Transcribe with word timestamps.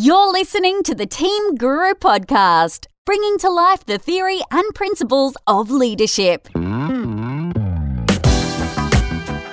You're 0.00 0.30
listening 0.30 0.84
to 0.84 0.94
the 0.94 1.06
Team 1.06 1.56
Guru 1.56 1.92
podcast, 1.94 2.86
bringing 3.04 3.36
to 3.38 3.50
life 3.50 3.84
the 3.84 3.98
theory 3.98 4.38
and 4.52 4.72
principles 4.72 5.36
of 5.48 5.72
leadership. 5.72 6.46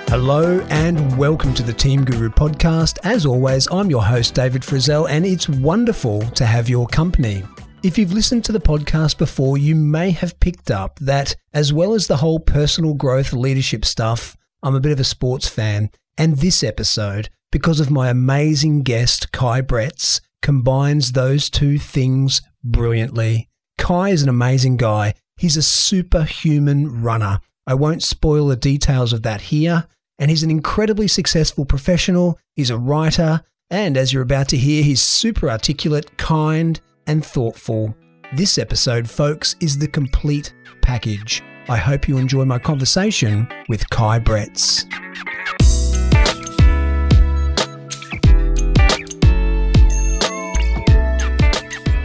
Hello 0.08 0.63
and 0.70 1.18
welcome 1.18 1.55
to 1.55 1.63
the 1.63 1.73
Team 1.73 2.05
Guru 2.05 2.29
podcast. 2.29 3.00
As 3.04 3.26
always, 3.26 3.68
I'm 3.71 3.89
your 3.89 4.04
host, 4.04 4.36
David 4.36 4.62
Frizzell, 4.62 5.10
and 5.10 5.26
it's 5.26 5.50
wonderful 5.50 6.21
to 6.21 6.46
have 6.46 6.70
your 6.70 6.86
company. 6.86 7.42
If 7.82 7.98
you've 7.98 8.14
listened 8.14 8.46
to 8.46 8.52
the 8.52 8.60
podcast 8.60 9.18
before, 9.18 9.58
you 9.58 9.74
may 9.74 10.12
have 10.12 10.40
picked 10.40 10.70
up 10.70 11.00
that, 11.00 11.36
as 11.56 11.74
well 11.74 11.96
as 11.96 12.06
the 12.06 12.18
whole 12.18 12.40
personal 12.40 12.94
growth 12.94 13.34
leadership 13.34 13.84
stuff, 13.84 14.38
I'm 14.62 14.76
a 14.76 14.80
bit 14.80 14.92
of 14.92 15.00
a 15.00 15.06
sports 15.06 15.48
fan. 15.48 15.90
And 16.20 16.38
this 16.38 16.64
episode, 16.64 17.30
because 17.52 17.80
of 17.80 17.90
my 17.90 18.09
amazing 18.09 18.84
guest, 18.84 19.32
Kai 19.32 19.64
Bretz, 19.64 20.22
combines 20.46 21.14
those 21.14 21.50
two 21.50 21.80
things 21.80 22.44
brilliantly. 22.63 23.49
Kai 23.80 24.09
is 24.09 24.22
an 24.22 24.30
amazing 24.30 24.77
guy. 24.77 25.16
He's 25.38 25.58
a 25.58 25.63
superhuman 25.63 27.02
runner. 27.02 27.40
I 27.66 27.73
won't 27.73 28.03
spoil 28.03 28.45
the 28.45 28.55
details 28.55 29.12
of 29.12 29.23
that 29.23 29.41
here. 29.41 29.88
And 30.20 30.30
he's 30.30 30.44
an 30.44 30.52
incredibly 30.52 31.08
successful 31.08 31.66
professional. 31.66 32.38
He's 32.55 32.70
a 32.70 32.77
writer. 32.77 33.41
And 33.72 33.98
as 33.98 34.13
you're 34.13 34.22
about 34.22 34.48
to 34.50 34.58
hear, 34.58 34.84
he's 34.84 35.02
super 35.02 35.50
articulate, 35.50 36.16
kind, 36.20 36.80
and 37.08 37.25
thoughtful. 37.25 37.98
This 38.36 38.59
episode, 38.59 39.09
folks, 39.09 39.55
is 39.62 39.80
the 39.80 39.88
complete 39.88 40.53
package. 40.84 41.41
I 41.67 41.77
hope 41.77 42.08
you 42.08 42.20
enjoy 42.20 42.45
my 42.45 42.59
conversation 42.59 43.48
with 43.67 43.89
Kai 43.89 44.20
Bretz. 44.20 44.86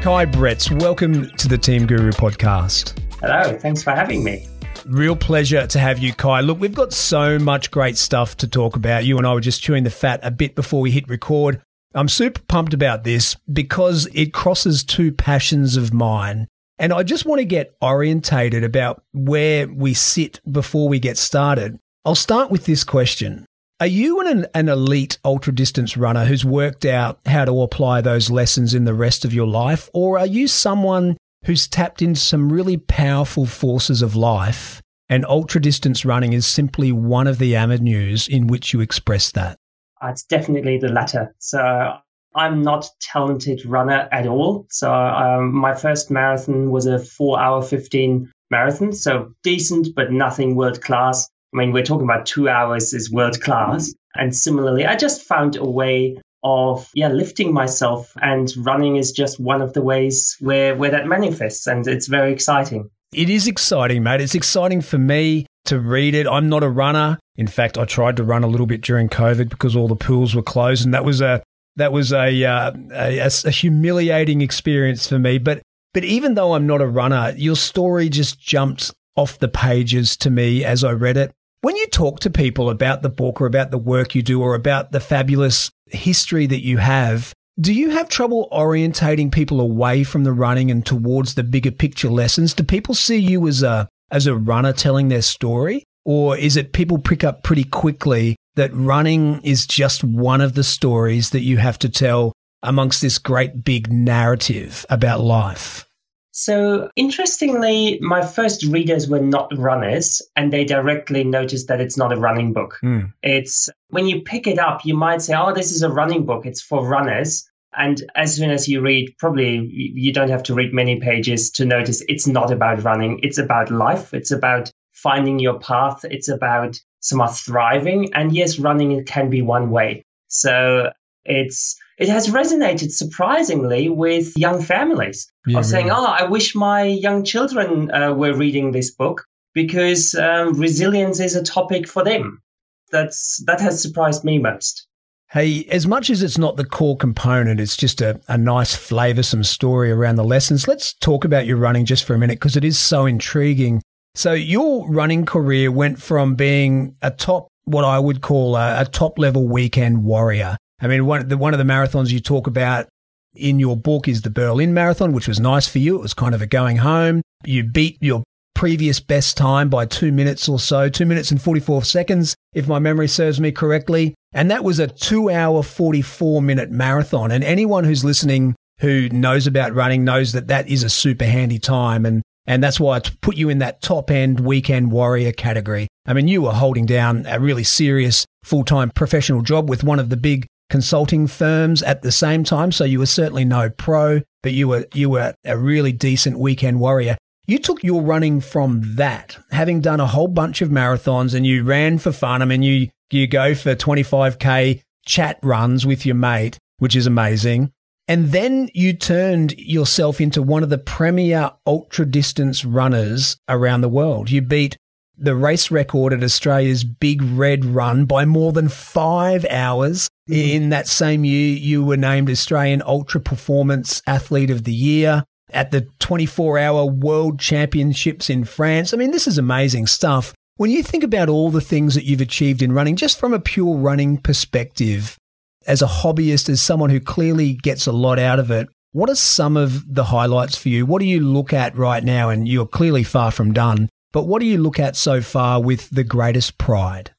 Kai 0.01 0.25
Bretz, 0.25 0.71
welcome 0.81 1.29
to 1.37 1.47
the 1.47 1.59
Team 1.59 1.87
Guru 1.87 2.11
podcast. 2.13 2.99
Hello, 3.21 3.59
thanks 3.59 3.83
for 3.83 3.91
having 3.91 4.25
me. 4.25 4.49
Real 4.87 5.15
pleasure 5.15 5.67
to 5.67 5.79
have 5.79 5.99
you, 5.99 6.15
Kai. 6.15 6.41
Look, 6.41 6.59
we've 6.59 6.75
got 6.75 6.95
so 6.95 7.39
much 7.39 7.71
great 7.71 7.99
stuff 7.99 8.35
to 8.39 8.49
talk 8.49 8.77
about. 8.77 9.05
You 9.05 9.19
and 9.19 9.27
I 9.27 9.35
were 9.35 9.43
just 9.43 9.61
chewing 9.61 9.85
the 9.85 9.91
fat 9.91 10.21
a 10.23 10.31
bit 10.31 10.55
before 10.55 10.81
we 10.81 10.91
hit 10.91 11.07
record. 11.07 11.61
I'm 11.95 12.09
super 12.09 12.41
pumped 12.49 12.73
about 12.73 13.05
this 13.05 13.37
because 13.53 14.09
it 14.15 14.33
crosses 14.33 14.85
two 14.85 15.13
passions 15.13 15.77
of 15.77 15.93
mine. 15.93 16.49
And 16.79 16.95
I 16.95 17.03
just 17.03 17.27
want 17.27 17.41
to 17.41 17.45
get 17.45 17.77
orientated 17.83 18.65
about 18.65 19.03
where 19.13 19.69
we 19.69 19.93
sit 19.93 20.41
before 20.51 20.89
we 20.89 20.99
get 20.99 21.19
started. 21.19 21.79
I'll 22.07 22.15
start 22.15 22.51
with 22.51 22.65
this 22.65 22.85
question 22.85 23.45
are 23.81 23.87
you 23.87 24.21
an, 24.21 24.47
an 24.55 24.69
elite 24.69 25.19
ultra 25.25 25.55
distance 25.55 25.97
runner 25.97 26.27
who's 26.27 26.45
worked 26.45 26.85
out 26.85 27.19
how 27.25 27.47
to 27.47 27.63
apply 27.63 28.03
those 28.03 28.31
lessons 28.31 28.75
in 28.75 28.85
the 28.85 28.93
rest 28.93 29.25
of 29.25 29.33
your 29.33 29.47
life? 29.47 29.89
Or 29.95 30.19
are 30.19 30.27
you 30.27 30.49
someone 30.49 31.17
who's 31.47 31.67
tapped 31.67 32.03
into 32.03 32.21
some 32.21 32.53
really 32.53 32.77
powerful 32.77 33.47
forces 33.47 34.03
of 34.03 34.15
life 34.15 34.83
and 35.09 35.25
ultra 35.25 35.63
distance 35.63 36.05
running 36.05 36.35
is 36.35 36.47
simply 36.47 36.93
one 36.93 37.27
of 37.27 37.39
the 37.39 37.57
avenues 37.57 38.29
in 38.29 38.49
which 38.49 38.75
you 38.75 38.81
express 38.81 39.33
that? 39.33 39.57
Uh, 40.03 40.09
it's 40.09 40.25
definitely 40.25 40.77
the 40.77 40.89
latter. 40.89 41.35
So 41.39 41.95
I'm 42.35 42.63
not 42.63 42.87
talented 43.01 43.65
runner 43.65 44.11
at 44.13 44.27
all. 44.27 44.67
So 44.69 44.93
um, 44.93 45.55
my 45.55 45.75
first 45.75 46.11
marathon 46.11 46.71
was 46.71 46.85
a 46.85 46.99
four 46.99 47.41
hour 47.41 47.63
15 47.63 48.31
marathon. 48.51 48.93
So 48.93 49.33
decent, 49.43 49.95
but 49.97 50.13
nothing 50.13 50.55
world 50.55 50.83
class. 50.83 51.31
I 51.53 51.57
mean, 51.57 51.73
we're 51.73 51.85
talking 51.85 52.05
about 52.05 52.27
two 52.27 52.49
hours 52.49 52.93
is 52.93 53.11
world 53.11 53.41
class. 53.41 53.93
And 54.15 54.35
similarly, 54.35 54.87
I 54.87 54.97
just 54.97 55.23
found 55.23 55.57
a 55.57 55.65
way 55.65 56.19
of 56.43 56.89
yeah 56.95 57.09
lifting 57.09 57.53
myself 57.53 58.15
and 58.23 58.51
running 58.57 58.97
is 58.97 59.13
just 59.13 59.39
one 59.39 59.61
of 59.61 59.75
the 59.75 59.83
ways 59.83 60.37
where 60.41 60.75
where 60.75 60.91
that 60.91 61.07
manifests. 61.07 61.67
And 61.67 61.87
it's 61.87 62.07
very 62.07 62.33
exciting. 62.33 62.91
It 63.13 63.29
is 63.29 63.47
exciting 63.47 64.03
mate. 64.03 64.21
It's 64.21 64.35
exciting 64.35 64.81
for 64.81 64.99
me 64.99 65.47
to 65.67 65.79
read 65.79 66.15
it. 66.15 66.27
I'm 66.27 66.49
not 66.49 66.63
a 66.63 66.69
runner. 66.69 67.19
In 67.37 67.47
fact 67.47 67.79
i 67.79 67.85
tried 67.85 68.17
to 68.17 68.25
run 68.25 68.45
a 68.45 68.49
little 68.49 68.67
bit 68.67 68.81
during 68.81 69.09
covid 69.09 69.49
because 69.49 69.77
all 69.77 69.89
the 69.89 69.97
pools 69.97 70.35
were 70.35 70.43
closed. 70.43 70.85
And 70.85 70.95
that 70.95 71.05
was 71.05 71.21
a 71.21 71.43
that 71.77 71.93
was 71.93 72.13
a, 72.13 72.45
uh, 72.45 72.73
a, 72.93 73.31
a 73.45 73.51
humiliating 73.51 74.41
experience 74.41 75.07
for 75.07 75.19
me. 75.19 75.39
But 75.39 75.63
but 75.93 76.05
even 76.05 76.35
though 76.35 76.55
i'm 76.55 76.67
not 76.67 76.81
a 76.81 76.87
runner 76.87 77.35
your 77.37 77.57
story 77.57 78.09
just 78.09 78.39
jumped 78.41 78.93
off 79.17 79.39
the 79.39 79.49
pages 79.49 80.17
to 80.17 80.31
me 80.31 80.65
as 80.65 80.85
i 80.85 80.91
read 80.91 81.17
it 81.17 81.33
when 81.63 81.77
you 81.77 81.87
talk 81.89 82.21
to 82.21 82.31
people 82.31 82.71
about 82.71 83.03
the 83.03 83.11
book 83.11 83.41
or 83.41 83.47
about 83.47 83.71
the 83.71 83.79
work 83.79 84.15
you 84.15 84.23
do 84.23 84.41
or 84.41 84.55
about 84.55 84.93
the 84.93 85.01
fabulous 85.01 85.71
history 85.87 86.47
that 86.47 86.65
you 86.65 86.79
have, 86.79 87.35
do 87.61 87.75
you 87.75 87.91
have 87.91 88.09
trouble 88.09 88.49
orientating 88.51 89.31
people 89.31 89.61
away 89.61 90.03
from 90.03 90.25
the 90.25 90.33
running 90.33 90.71
and 90.71 90.87
towards 90.87 91.35
the 91.35 91.43
bigger 91.43 91.71
picture 91.71 92.09
lessons? 92.09 92.55
Do 92.55 92.65
people 92.65 92.95
see 92.95 93.19
you 93.19 93.47
as 93.47 93.63
a 93.63 93.89
as 94.11 94.27
a 94.27 94.35
runner 94.35 94.73
telling 94.73 95.09
their 95.09 95.23
story? 95.23 95.85
Or 96.07 96.37
is 96.37 96.57
it 96.57 96.73
people 96.73 96.99
pick 96.99 97.23
up 97.23 97.43
pretty 97.43 97.65
quickly 97.65 98.37
that 98.55 98.75
running 98.75 99.41
is 99.43 99.67
just 99.67 100.03
one 100.03 100.41
of 100.41 100.55
the 100.55 100.65
stories 100.65 101.31
that 101.31 101.43
you 101.43 101.59
have 101.59 101.79
to 101.81 101.91
tell 101.91 102.33
amongst 102.63 103.03
this 103.03 103.19
great 103.19 103.65
big 103.65 103.93
narrative 103.93 104.87
about 104.89 105.21
life? 105.21 105.87
So, 106.33 106.91
interestingly, 106.95 107.99
my 108.01 108.25
first 108.25 108.65
readers 108.65 109.09
were 109.09 109.21
not 109.21 109.51
runners, 109.57 110.23
and 110.37 110.53
they 110.53 110.65
directly 110.65 111.25
noticed 111.25 111.69
that 111.69 111.81
it's 111.81 111.97
not 111.97 112.13
a 112.13 112.17
running 112.17 112.53
book. 112.53 112.79
Mm. 112.85 113.13
It's 113.23 113.69
when 113.89 114.07
you 114.07 114.23
pick 114.23 114.47
it 114.47 114.59
up, 114.59 114.85
you 114.85 114.97
might 114.97 115.23
say, 115.23 115.35
Oh, 115.37 115.53
this 115.53 115.73
is 115.73 115.83
a 115.83 115.91
running 115.91 116.25
book, 116.25 116.47
it's 116.47 116.63
for 116.63 116.87
runners. 116.87 117.51
And 117.77 118.03
as 118.17 118.35
soon 118.35 118.51
as 118.51 118.69
you 118.69 118.81
read, 118.81 119.15
probably 119.19 119.69
you 119.71 120.13
don't 120.13 120.31
have 120.31 120.43
to 120.45 120.55
read 120.55 120.75
many 120.75 120.99
pages 120.99 121.51
to 121.53 121.65
notice 121.65 122.03
it's 122.09 122.27
not 122.27 122.51
about 122.51 122.83
running. 122.83 123.21
It's 123.23 123.39
about 123.39 123.71
life. 123.71 124.13
It's 124.13 124.33
about 124.33 124.73
finding 124.93 125.39
your 125.39 125.61
path. 125.61 126.05
It's 126.05 126.29
about 126.29 126.81
somehow 127.01 127.29
thriving. 127.29 128.13
And 128.15 128.35
yes, 128.35 128.59
running 128.59 129.05
can 129.05 129.31
be 129.31 129.41
one 129.41 129.71
way. 129.71 130.05
So 130.27 130.91
it's 131.25 131.77
it 131.99 132.09
has 132.09 132.29
resonated 132.29 132.91
surprisingly 132.91 133.89
with 133.89 134.37
young 134.37 134.63
families 134.63 135.31
yeah, 135.47 135.59
of 135.59 135.67
saying, 135.67 135.91
"Oh, 135.91 136.07
I 136.07 136.25
wish 136.25 136.55
my 136.55 136.83
young 136.83 137.25
children 137.25 137.91
uh, 137.91 138.13
were 138.13 138.35
reading 138.35 138.73
this 138.73 138.91
book 138.91 139.25
because 139.55 140.15
um, 140.15 140.59
resilience 140.59 141.21
is 141.21 141.37
a 141.37 141.43
topic 141.43 141.87
for 141.87 142.03
them." 142.03 142.43
That's 142.91 143.43
that 143.47 143.61
has 143.61 143.83
surprised 143.83 144.25
me 144.25 144.39
most. 144.39 144.87
Hey, 145.31 145.65
as 145.71 145.87
much 145.87 146.11
as 146.11 146.25
it's 146.25 146.39
not 146.39 146.57
the 146.57 146.65
core 146.65 146.97
component, 146.97 147.61
it's 147.61 147.77
just 147.77 148.01
a, 148.01 148.21
a 148.27 148.37
nice, 148.37 148.75
flavoursome 148.75 149.47
story 149.47 149.93
around 149.93 150.17
the 150.17 150.25
lessons. 150.25 150.67
Let's 150.67 150.93
talk 150.95 151.25
about 151.25 151.47
your 151.47 151.57
running 151.57 151.85
just 151.85 152.03
for 152.03 152.15
a 152.15 152.19
minute 152.19 152.41
because 152.41 152.57
it 152.57 152.65
is 152.65 152.77
so 152.77 153.07
intriguing. 153.07 153.81
So, 154.17 154.33
your 154.33 154.91
running 154.91 155.25
career 155.25 155.71
went 155.71 156.03
from 156.03 156.35
being 156.35 156.97
a 157.01 157.13
top, 157.13 157.47
what 157.65 157.85
I 157.85 158.01
would 158.01 158.23
call 158.23 158.57
a, 158.57 158.81
a 158.81 158.85
top 158.87 159.21
level 159.21 159.47
weekend 159.47 160.03
warrior 160.03 160.57
I 160.81 160.87
mean, 160.87 161.07
one, 161.07 161.21
of 161.21 161.29
the, 161.29 161.37
one 161.37 161.55
of 161.55 161.59
the 161.59 161.65
marathons 161.65 162.11
you 162.11 162.21
talk 162.21 162.47
about 162.47 162.89
in 163.35 163.59
your 163.59 163.77
book 163.77 164.09
is 164.09 164.23
the 164.23 164.31
Berlin 164.31 164.75
Marathon, 164.75 165.13
which 165.13 165.29
was 165.29 165.39
nice 165.39 165.69
for 165.69 165.79
you. 165.79 165.97
It 165.97 166.03
was 166.03 166.15
kind 166.15 166.35
of 166.35 166.43
a 166.43 166.47
going 166.47 166.79
home. 166.79 167.23
You 167.45 167.65
beat 167.65 167.99
your 168.01 168.25
previous 168.55 169.01
best 169.01 169.37
time 169.37 169.69
by 169.69 169.87
two 169.87 170.13
minutes 170.13 170.49
or 170.49 170.59
so, 170.59 170.89
two 170.89 171.07
minutes 171.07 171.31
and 171.31 171.41
44 171.41 171.85
seconds, 171.85 172.35
if 172.53 172.69
my 172.69 172.79
memory 172.79 173.09
serves 173.09 173.41
me 173.41 173.53
correctly. 173.53 174.15
And 174.33 174.51
that 174.51 174.65
was 174.65 174.79
a 174.79 174.87
two 174.87 175.31
hour, 175.31 175.63
44 175.63 176.43
minute 176.43 176.71
marathon. 176.71 177.31
And 177.31 177.45
anyone 177.45 177.85
who's 177.85 178.05
listening 178.05 178.55
who 178.81 179.09
knows 179.11 179.47
about 179.47 179.75
running 179.75 180.05
knows 180.05 180.33
that 180.33 180.49
that 180.49 180.69
is 180.69 180.83
a 180.83 180.91
super 180.91 181.27
handy 181.27 181.59
time. 181.59 182.07
And, 182.07 182.23
and 182.47 182.65
that's 182.65 182.81
why 182.81 182.97
I 182.97 183.01
put 183.21 183.37
you 183.37 183.49
in 183.49 183.59
that 183.59 183.83
top 183.83 184.11
end 184.11 184.41
weekend 184.41 184.91
warrior 184.91 185.33
category. 185.33 185.87
I 186.07 186.15
mean, 186.15 186.29
you 186.29 186.43
were 186.43 186.53
holding 186.53 186.87
down 186.87 187.27
a 187.27 187.39
really 187.39 187.65
serious 187.65 188.25
full 188.43 188.65
time 188.65 188.91
professional 188.91 189.43
job 189.43 189.69
with 189.69 189.85
one 189.85 189.99
of 189.99 190.09
the 190.09 190.17
big 190.17 190.47
consulting 190.71 191.27
firms 191.27 191.83
at 191.83 192.03
the 192.03 192.13
same 192.13 192.45
time. 192.45 192.73
So 192.73 192.85
you 192.85 192.99
were 192.99 193.07
certainly 193.07 193.45
no 193.45 193.69
pro, 193.69 194.23
but 194.43 194.53
you 194.53 194.69
were 194.69 194.87
you 194.95 195.11
were 195.11 195.35
a 195.45 195.59
really 195.59 195.93
decent 195.93 196.39
weekend 196.39 196.81
warrior. 196.81 197.19
You 197.47 197.59
took 197.59 197.83
your 197.83 198.03
running 198.03 198.41
from 198.41 198.95
that, 198.95 199.37
having 199.51 199.81
done 199.81 200.01
a 200.01 200.07
whole 200.07 200.29
bunch 200.29 200.63
of 200.63 200.71
marathons, 200.71 201.35
and 201.35 201.45
you 201.45 201.65
ran 201.65 201.99
for 201.99 202.13
fun. 202.13 202.43
I 202.43 202.45
mean, 202.45 202.63
you 202.63 202.89
you 203.11 203.27
go 203.27 203.55
for 203.55 203.75
25k 203.75 204.81
chat 205.05 205.39
runs 205.43 205.85
with 205.85 206.07
your 206.07 206.15
mate, 206.15 206.59
which 206.79 206.95
is 206.95 207.07
amazing. 207.07 207.73
And 208.07 208.33
then 208.33 208.69
you 208.75 208.93
turned 208.93 209.57
yourself 209.57 210.21
into 210.21 210.43
one 210.43 210.65
of 210.65 210.69
the 210.69 210.79
premier 210.79 211.53
ultra 211.65 212.05
distance 212.05 212.65
runners 212.65 213.37
around 213.49 213.83
the 213.83 213.89
world. 213.89 214.31
You 214.31 214.43
beat 214.43 214.77
the 215.21 215.37
race 215.37 215.71
record 215.71 216.13
at 216.13 216.25
Australia's 216.25 216.83
Big 216.83 217.23
Red 217.23 217.65
Run 217.65 218.07
by 218.07 218.25
more 218.25 218.53
than 218.53 218.69
five 218.69 219.45
hours. 219.51 220.09
Mm-hmm. 220.29 220.63
In 220.63 220.69
that 220.71 220.89
same 220.89 221.25
year, 221.25 221.57
you 221.57 221.85
were 221.85 221.97
named 221.97 222.31
Australian 222.31 222.83
Ultra 222.83 223.21
Performance 223.21 224.03
Athlete 224.07 224.51
of 224.51 224.65
the 224.65 224.73
Year 224.73 225.25
at 225.53 225.71
the 225.71 225.83
24 225.99 226.59
hour 226.59 226.87
World 226.87 227.39
Championships 227.39 228.31
in 228.31 228.45
France. 228.45 228.95
I 228.95 228.97
mean, 228.97 229.11
this 229.11 229.29
is 229.29 229.37
amazing 229.37 229.87
stuff. 229.87 230.33
When 230.57 230.71
you 230.71 230.83
think 230.83 231.05
about 231.05 231.29
all 231.29 231.51
the 231.51 231.61
things 231.61 231.95
that 231.95 232.05
you've 232.05 232.21
achieved 232.21 232.63
in 232.63 232.73
running, 232.73 232.97
just 232.97 233.19
from 233.19 233.35
a 233.35 233.41
pure 233.41 233.77
running 233.77 234.19
perspective, 234.19 235.19
as 235.67 235.83
a 235.83 235.87
hobbyist, 235.87 236.49
as 236.49 236.61
someone 236.61 236.91
who 236.91 237.01
clearly 237.01 237.55
gets 237.55 237.87
a 237.87 237.93
lot 237.93 238.19
out 238.19 238.39
of 238.39 238.51
it, 238.51 238.69
what 238.93 239.11
are 239.11 239.15
some 239.15 239.57
of 239.57 239.95
the 239.95 240.05
highlights 240.05 240.57
for 240.57 240.69
you? 240.69 240.85
What 240.85 241.01
do 241.01 241.07
you 241.07 241.21
look 241.21 241.53
at 241.53 241.77
right 241.77 242.03
now? 242.03 242.29
And 242.29 242.49
you're 242.49 242.67
clearly 242.67 243.05
far 243.05 243.31
from 243.31 243.53
done, 243.53 243.89
but 244.13 244.27
what 244.27 244.41
do 244.41 244.47
you 244.47 244.59
look 244.59 244.79
at 244.79 244.97
so 244.97 245.21
far 245.21 245.61
with 245.61 245.91
the 245.91 246.05
greatest 246.05 246.59
pride? 246.59 247.13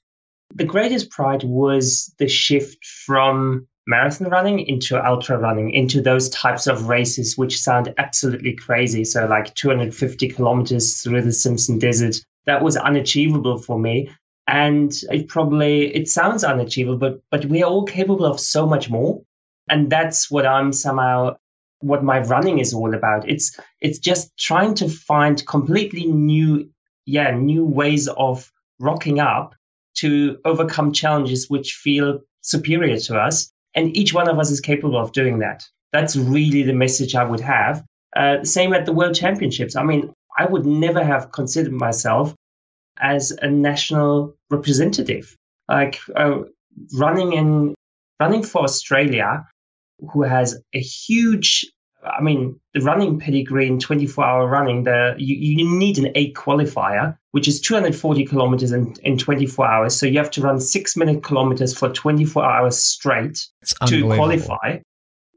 The 0.53 0.65
greatest 0.65 1.09
pride 1.09 1.43
was 1.43 2.13
the 2.19 2.27
shift 2.27 2.85
from 2.85 3.67
marathon 3.87 4.29
running 4.29 4.59
into 4.59 5.03
ultra 5.03 5.37
running, 5.37 5.71
into 5.71 6.01
those 6.01 6.29
types 6.29 6.67
of 6.67 6.87
races 6.87 7.37
which 7.37 7.59
sound 7.59 7.93
absolutely 7.97 8.55
crazy. 8.55 9.05
So, 9.05 9.25
like 9.27 9.53
250 9.55 10.29
kilometers 10.29 11.01
through 11.01 11.21
the 11.21 11.31
Simpson 11.31 11.79
Desert, 11.79 12.17
that 12.45 12.63
was 12.63 12.75
unachievable 12.75 13.57
for 13.57 13.79
me. 13.79 14.11
And 14.47 14.91
it 15.09 15.29
probably 15.29 15.95
it 15.95 16.09
sounds 16.09 16.43
unachievable, 16.43 16.97
but 16.97 17.21
but 17.31 17.45
we 17.45 17.63
are 17.63 17.69
all 17.69 17.85
capable 17.85 18.25
of 18.25 18.39
so 18.39 18.65
much 18.67 18.89
more. 18.89 19.21
And 19.69 19.89
that's 19.89 20.29
what 20.29 20.45
I'm 20.45 20.73
somehow 20.73 21.37
what 21.79 22.03
my 22.03 22.19
running 22.19 22.59
is 22.59 22.73
all 22.73 22.93
about. 22.93 23.29
It's 23.29 23.57
it's 23.79 23.99
just 23.99 24.35
trying 24.37 24.73
to 24.75 24.89
find 24.89 25.45
completely 25.45 26.05
new 26.05 26.69
yeah, 27.05 27.31
new 27.31 27.65
ways 27.65 28.07
of 28.07 28.51
rocking 28.79 29.19
up 29.19 29.55
to 29.97 30.37
overcome 30.45 30.91
challenges 30.91 31.49
which 31.49 31.73
feel 31.73 32.19
superior 32.41 32.97
to 32.97 33.19
us. 33.19 33.51
And 33.75 33.95
each 33.95 34.13
one 34.13 34.29
of 34.29 34.39
us 34.39 34.51
is 34.51 34.59
capable 34.59 34.97
of 34.97 35.11
doing 35.11 35.39
that. 35.39 35.63
That's 35.93 36.15
really 36.15 36.63
the 36.63 36.73
message 36.73 37.15
I 37.15 37.23
would 37.23 37.39
have. 37.39 37.83
Uh, 38.15 38.43
same 38.43 38.73
at 38.73 38.85
the 38.85 38.93
World 38.93 39.15
Championships. 39.15 39.75
I 39.75 39.83
mean, 39.83 40.13
I 40.37 40.45
would 40.45 40.65
never 40.65 41.03
have 41.03 41.31
considered 41.31 41.73
myself 41.73 42.35
as 42.99 43.31
a 43.31 43.49
national 43.49 44.35
representative. 44.49 45.35
Like 45.69 45.99
uh, 46.15 46.41
running 46.93 47.33
in 47.33 47.75
running 48.19 48.43
for 48.43 48.63
Australia, 48.63 49.45
who 50.11 50.23
has 50.23 50.61
a 50.73 50.79
huge 50.79 51.71
I 52.03 52.21
mean, 52.21 52.59
the 52.73 52.81
running 52.81 53.19
pedigree 53.19 53.67
in 53.67 53.79
24 53.79 54.25
hour 54.25 54.47
running, 54.47 54.83
the, 54.83 55.15
you, 55.17 55.35
you 55.35 55.77
need 55.77 55.97
an 55.97 56.11
A 56.15 56.33
qualifier, 56.33 57.17
which 57.31 57.47
is 57.47 57.61
240 57.61 58.25
kilometers 58.25 58.71
in, 58.71 58.95
in 59.03 59.17
24 59.17 59.67
hours. 59.67 59.99
So 59.99 60.05
you 60.05 60.17
have 60.17 60.31
to 60.31 60.41
run 60.41 60.59
six 60.59 60.97
minute 60.97 61.23
kilometers 61.23 61.77
for 61.77 61.89
24 61.89 62.43
hours 62.43 62.81
straight 62.81 63.47
to 63.87 64.03
qualify. 64.05 64.79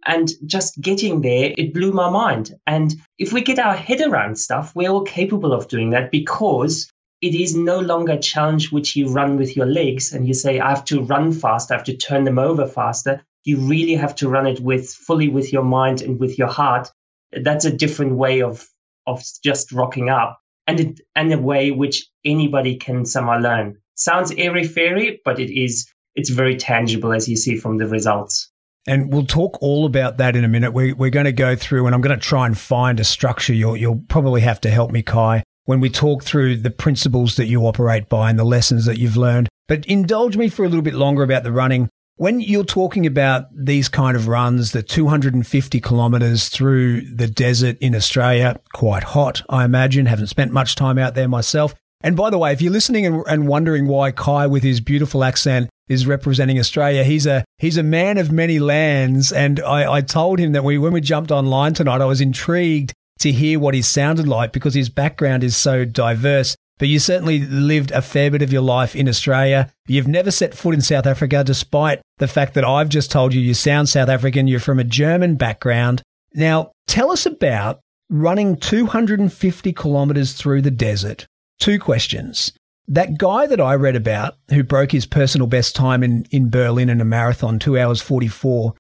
And 0.06 0.30
just 0.44 0.80
getting 0.80 1.22
there, 1.22 1.54
it 1.56 1.72
blew 1.72 1.92
my 1.92 2.10
mind. 2.10 2.54
And 2.66 2.94
if 3.18 3.32
we 3.32 3.40
get 3.40 3.58
our 3.58 3.74
head 3.74 4.00
around 4.02 4.38
stuff, 4.38 4.74
we're 4.74 4.90
all 4.90 5.04
capable 5.04 5.52
of 5.52 5.68
doing 5.68 5.90
that 5.90 6.10
because 6.10 6.90
it 7.22 7.34
is 7.34 7.56
no 7.56 7.78
longer 7.78 8.12
a 8.12 8.18
challenge 8.18 8.70
which 8.70 8.96
you 8.96 9.08
run 9.08 9.38
with 9.38 9.56
your 9.56 9.64
legs 9.64 10.12
and 10.12 10.28
you 10.28 10.34
say, 10.34 10.60
I 10.60 10.68
have 10.68 10.84
to 10.86 11.02
run 11.02 11.32
fast, 11.32 11.70
I 11.70 11.76
have 11.76 11.84
to 11.84 11.96
turn 11.96 12.24
them 12.24 12.38
over 12.38 12.66
faster 12.66 13.24
you 13.44 13.58
really 13.58 13.94
have 13.94 14.14
to 14.16 14.28
run 14.28 14.46
it 14.46 14.60
with 14.60 14.90
fully 14.90 15.28
with 15.28 15.52
your 15.52 15.62
mind 15.62 16.02
and 16.02 16.18
with 16.18 16.38
your 16.38 16.48
heart. 16.48 16.90
That's 17.32 17.64
a 17.64 17.76
different 17.76 18.16
way 18.16 18.42
of 18.42 18.66
of 19.06 19.22
just 19.42 19.72
rocking 19.72 20.08
up 20.08 20.40
and 20.66 20.80
it, 20.80 21.00
and 21.14 21.32
a 21.32 21.38
way 21.38 21.70
which 21.70 22.08
anybody 22.24 22.76
can 22.76 23.04
somehow 23.04 23.38
learn. 23.38 23.78
Sounds 23.94 24.32
airy 24.36 24.64
fairy, 24.64 25.20
but 25.24 25.38
it 25.38 25.50
is 25.50 25.86
it's 26.14 26.30
very 26.30 26.56
tangible 26.56 27.12
as 27.12 27.28
you 27.28 27.36
see 27.36 27.56
from 27.56 27.78
the 27.78 27.86
results. 27.86 28.50
And 28.86 29.12
we'll 29.12 29.26
talk 29.26 29.58
all 29.62 29.86
about 29.86 30.18
that 30.18 30.36
in 30.36 30.44
a 30.44 30.48
minute. 30.48 30.72
We, 30.72 30.92
we're 30.92 31.10
going 31.10 31.24
to 31.24 31.32
go 31.32 31.56
through, 31.56 31.86
and 31.86 31.94
I'm 31.94 32.02
going 32.02 32.18
to 32.18 32.22
try 32.22 32.46
and 32.46 32.56
find 32.56 33.00
a 33.00 33.04
structure. 33.04 33.54
You'll, 33.54 33.76
you'll 33.76 34.02
probably 34.08 34.42
have 34.42 34.60
to 34.60 34.70
help 34.70 34.90
me, 34.90 35.02
Kai, 35.02 35.42
when 35.64 35.80
we 35.80 35.88
talk 35.88 36.22
through 36.22 36.58
the 36.58 36.70
principles 36.70 37.36
that 37.36 37.46
you 37.46 37.66
operate 37.66 38.08
by 38.08 38.28
and 38.28 38.38
the 38.38 38.44
lessons 38.44 38.84
that 38.84 38.98
you've 38.98 39.16
learned. 39.16 39.48
But 39.68 39.86
indulge 39.86 40.36
me 40.36 40.48
for 40.48 40.64
a 40.64 40.68
little 40.68 40.82
bit 40.82 40.94
longer 40.94 41.22
about 41.22 41.44
the 41.44 41.52
running. 41.52 41.88
When 42.16 42.38
you're 42.40 42.62
talking 42.62 43.06
about 43.06 43.46
these 43.52 43.88
kind 43.88 44.16
of 44.16 44.28
runs, 44.28 44.70
the 44.70 44.84
250 44.84 45.80
kilometers 45.80 46.48
through 46.48 47.00
the 47.00 47.26
desert 47.26 47.76
in 47.80 47.96
Australia, 47.96 48.60
quite 48.72 49.02
hot, 49.02 49.42
I 49.48 49.64
imagine, 49.64 50.06
haven't 50.06 50.28
spent 50.28 50.52
much 50.52 50.76
time 50.76 50.96
out 50.96 51.16
there 51.16 51.26
myself. 51.26 51.74
And 52.02 52.16
by 52.16 52.30
the 52.30 52.38
way, 52.38 52.52
if 52.52 52.62
you're 52.62 52.70
listening 52.70 53.04
and, 53.04 53.24
and 53.26 53.48
wondering 53.48 53.88
why 53.88 54.12
Kai 54.12 54.46
with 54.46 54.62
his 54.62 54.80
beautiful 54.80 55.24
accent 55.24 55.70
is 55.88 56.06
representing 56.06 56.56
Australia, 56.58 57.02
he's 57.02 57.26
a, 57.26 57.44
he's 57.58 57.76
a 57.76 57.82
man 57.82 58.16
of 58.16 58.30
many 58.30 58.60
lands. 58.60 59.32
And 59.32 59.58
I, 59.58 59.94
I 59.94 60.00
told 60.00 60.38
him 60.38 60.52
that 60.52 60.62
we, 60.62 60.78
when 60.78 60.92
we 60.92 61.00
jumped 61.00 61.32
online 61.32 61.74
tonight, 61.74 62.00
I 62.00 62.04
was 62.04 62.20
intrigued 62.20 62.92
to 63.18 63.32
hear 63.32 63.58
what 63.58 63.74
he 63.74 63.82
sounded 63.82 64.28
like 64.28 64.52
because 64.52 64.74
his 64.74 64.88
background 64.88 65.42
is 65.42 65.56
so 65.56 65.84
diverse 65.84 66.56
but 66.78 66.88
you 66.88 66.98
certainly 66.98 67.40
lived 67.40 67.90
a 67.92 68.02
fair 68.02 68.30
bit 68.30 68.42
of 68.42 68.52
your 68.52 68.62
life 68.62 68.96
in 68.96 69.08
Australia. 69.08 69.72
You've 69.86 70.08
never 70.08 70.30
set 70.30 70.54
foot 70.54 70.74
in 70.74 70.80
South 70.80 71.06
Africa, 71.06 71.44
despite 71.44 72.00
the 72.18 72.28
fact 72.28 72.54
that 72.54 72.64
I've 72.64 72.88
just 72.88 73.10
told 73.10 73.32
you 73.32 73.40
you 73.40 73.54
sound 73.54 73.88
South 73.88 74.08
African. 74.08 74.48
You're 74.48 74.60
from 74.60 74.78
a 74.78 74.84
German 74.84 75.36
background. 75.36 76.02
Now, 76.34 76.72
tell 76.86 77.12
us 77.12 77.26
about 77.26 77.80
running 78.10 78.56
250 78.56 79.72
kilometers 79.72 80.32
through 80.32 80.62
the 80.62 80.70
desert. 80.70 81.26
Two 81.60 81.78
questions. 81.78 82.52
That 82.86 83.18
guy 83.18 83.46
that 83.46 83.60
I 83.60 83.74
read 83.76 83.96
about 83.96 84.34
who 84.50 84.62
broke 84.62 84.92
his 84.92 85.06
personal 85.06 85.46
best 85.46 85.74
time 85.74 86.02
in, 86.02 86.26
in 86.30 86.50
Berlin 86.50 86.90
in 86.90 87.00
a 87.00 87.04
marathon, 87.04 87.58
two 87.58 87.78
hours 87.78 88.02
44, 88.02 88.74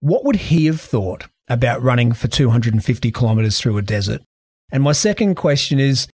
what 0.00 0.24
would 0.24 0.36
he 0.36 0.66
have 0.66 0.80
thought 0.80 1.26
about 1.48 1.82
running 1.82 2.12
for 2.12 2.28
250 2.28 3.10
kilometers 3.10 3.60
through 3.60 3.76
a 3.76 3.82
desert? 3.82 4.22
And 4.72 4.82
my 4.82 4.92
second 4.92 5.34
question 5.34 5.78
is 5.78 6.06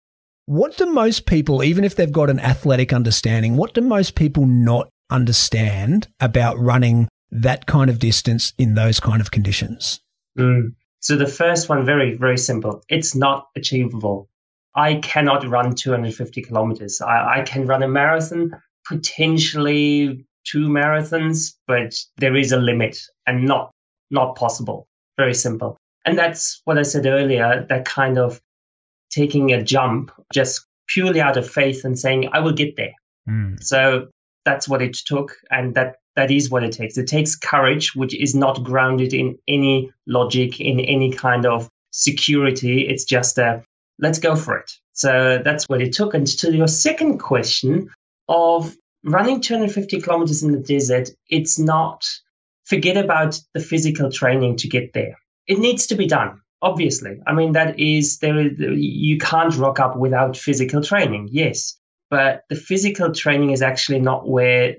what 0.46 0.76
do 0.76 0.86
most 0.86 1.26
people, 1.26 1.62
even 1.62 1.84
if 1.84 1.96
they've 1.96 2.10
got 2.10 2.30
an 2.30 2.40
athletic 2.40 2.92
understanding, 2.92 3.56
what 3.56 3.74
do 3.74 3.80
most 3.80 4.14
people 4.14 4.46
not 4.46 4.88
understand 5.10 6.08
about 6.20 6.58
running 6.58 7.08
that 7.30 7.66
kind 7.66 7.90
of 7.90 7.98
distance 7.98 8.52
in 8.56 8.74
those 8.74 9.00
kind 9.00 9.20
of 9.20 9.32
conditions? 9.32 10.00
Mm. 10.38 10.74
So 11.00 11.16
the 11.16 11.26
first 11.26 11.68
one, 11.68 11.84
very, 11.84 12.16
very 12.16 12.38
simple. 12.38 12.82
It's 12.88 13.14
not 13.14 13.48
achievable. 13.56 14.28
I 14.74 14.96
cannot 14.96 15.46
run 15.46 15.74
250 15.74 16.42
kilometers. 16.42 17.00
I, 17.00 17.40
I 17.40 17.42
can 17.42 17.66
run 17.66 17.82
a 17.82 17.88
marathon, 17.88 18.52
potentially 18.86 20.26
two 20.44 20.68
marathons, 20.68 21.54
but 21.66 21.94
there 22.18 22.36
is 22.36 22.52
a 22.52 22.56
limit 22.56 22.98
and 23.26 23.44
not, 23.44 23.72
not 24.10 24.36
possible. 24.36 24.86
Very 25.16 25.34
simple. 25.34 25.76
And 26.04 26.16
that's 26.16 26.60
what 26.64 26.78
I 26.78 26.82
said 26.82 27.06
earlier, 27.06 27.66
that 27.68 27.84
kind 27.84 28.16
of 28.16 28.40
taking 29.16 29.52
a 29.52 29.62
jump 29.62 30.12
just 30.32 30.66
purely 30.88 31.20
out 31.20 31.36
of 31.36 31.48
faith 31.48 31.84
and 31.84 31.98
saying, 31.98 32.28
I 32.32 32.40
will 32.40 32.52
get 32.52 32.76
there. 32.76 32.94
Mm. 33.28 33.62
So 33.62 34.08
that's 34.44 34.68
what 34.68 34.82
it 34.82 34.94
took. 34.94 35.32
And 35.50 35.74
that, 35.74 35.96
that 36.16 36.30
is 36.30 36.50
what 36.50 36.62
it 36.62 36.72
takes. 36.72 36.98
It 36.98 37.06
takes 37.06 37.34
courage, 37.34 37.94
which 37.94 38.14
is 38.14 38.34
not 38.34 38.62
grounded 38.62 39.14
in 39.14 39.38
any 39.48 39.90
logic, 40.06 40.60
in 40.60 40.80
any 40.80 41.12
kind 41.12 41.46
of 41.46 41.68
security. 41.90 42.86
It's 42.86 43.04
just 43.04 43.38
a 43.38 43.64
let's 43.98 44.18
go 44.18 44.36
for 44.36 44.58
it. 44.58 44.70
So 44.92 45.40
that's 45.42 45.64
what 45.64 45.80
it 45.80 45.94
took. 45.94 46.14
And 46.14 46.26
to 46.26 46.54
your 46.54 46.68
second 46.68 47.18
question 47.18 47.90
of 48.28 48.76
running 49.02 49.40
250 49.40 50.02
kilometers 50.02 50.42
in 50.42 50.52
the 50.52 50.58
desert, 50.58 51.10
it's 51.28 51.58
not, 51.58 52.04
forget 52.64 52.96
about 52.96 53.40
the 53.54 53.60
physical 53.60 54.10
training 54.10 54.56
to 54.58 54.68
get 54.68 54.92
there. 54.92 55.16
It 55.46 55.58
needs 55.58 55.86
to 55.86 55.94
be 55.94 56.06
done 56.06 56.40
obviously. 56.62 57.20
I 57.26 57.32
mean, 57.32 57.52
that 57.52 57.78
is, 57.78 58.18
there 58.18 58.38
is, 58.38 58.52
you 58.58 59.18
can't 59.18 59.54
rock 59.56 59.80
up 59.80 59.96
without 59.96 60.36
physical 60.36 60.82
training, 60.82 61.28
yes. 61.30 61.78
But 62.10 62.42
the 62.48 62.56
physical 62.56 63.12
training 63.12 63.50
is 63.50 63.62
actually 63.62 64.00
not 64.00 64.28
where 64.28 64.76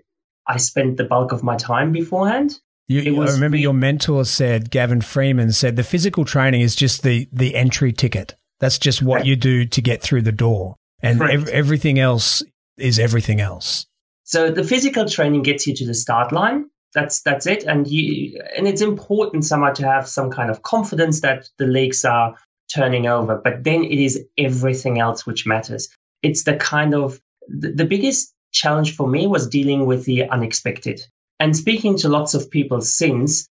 I 0.48 0.58
spent 0.58 0.98
the 0.98 1.04
bulk 1.04 1.32
of 1.32 1.44
my 1.44 1.58
time 1.58 1.92
beforehand. 1.92 2.58
You, 2.88 3.22
I 3.22 3.32
remember 3.32 3.58
your 3.58 3.74
mentor 3.74 4.24
said, 4.24 4.72
Gavin 4.72 5.02
Freeman 5.02 5.52
said, 5.52 5.76
the 5.76 5.84
physical 5.84 6.24
training 6.24 6.62
is 6.62 6.74
just 6.74 7.04
the, 7.04 7.28
the 7.34 7.54
entry 7.54 7.92
ticket. 7.92 8.36
That's 8.60 8.80
just 8.80 9.02
what 9.02 9.26
you 9.26 9.36
do 9.36 9.66
to 9.66 9.82
get 9.82 10.02
through 10.02 10.22
the 10.22 10.32
door. 10.32 10.78
And 11.02 11.22
ev- 11.22 11.50
everything 11.50 12.00
else 12.00 12.44
is 12.78 12.98
everything 12.98 13.42
else. 13.42 13.86
So 14.24 14.52
the 14.52 14.64
physical 14.64 15.08
training 15.08 15.44
gets 15.44 15.68
you 15.68 15.76
to 15.76 15.86
the 15.86 15.94
start 15.94 16.32
line 16.32 16.70
that's 16.98 17.22
that's 17.22 17.46
it. 17.46 17.63
And 17.63 17.88
you 17.88 18.42
and 18.58 18.68
it's 18.68 18.82
important 18.82 19.46
somehow 19.46 19.72
to 19.74 19.86
have 19.86 20.08
some 20.08 20.32
kind 20.32 20.50
of 20.50 20.63
confidence 20.63 21.22
that 21.22 21.48
the 21.60 21.68
legs 21.68 22.04
are 22.04 22.36
turning 22.74 23.08
over 23.08 23.39
but 23.42 23.63
then 23.63 23.84
it 23.84 24.00
is 24.00 24.25
everything 24.38 25.00
else 25.00 25.25
which 25.25 25.46
matters. 25.46 25.88
It's 26.24 26.44
the 26.44 26.56
kind 26.56 26.96
of 26.96 27.22
the, 27.48 27.72
the 27.72 27.86
biggest 27.86 28.34
challenge 28.51 28.96
for 28.96 29.08
me 29.08 29.27
was 29.27 29.48
dealing 29.48 29.86
with 29.86 30.06
the 30.06 30.27
unexpected. 30.27 31.00
And 31.39 31.56
speaking 31.56 31.98
to 32.00 32.10
lots 32.10 32.34
of 32.34 32.50
people 32.50 32.82
since 32.82 33.48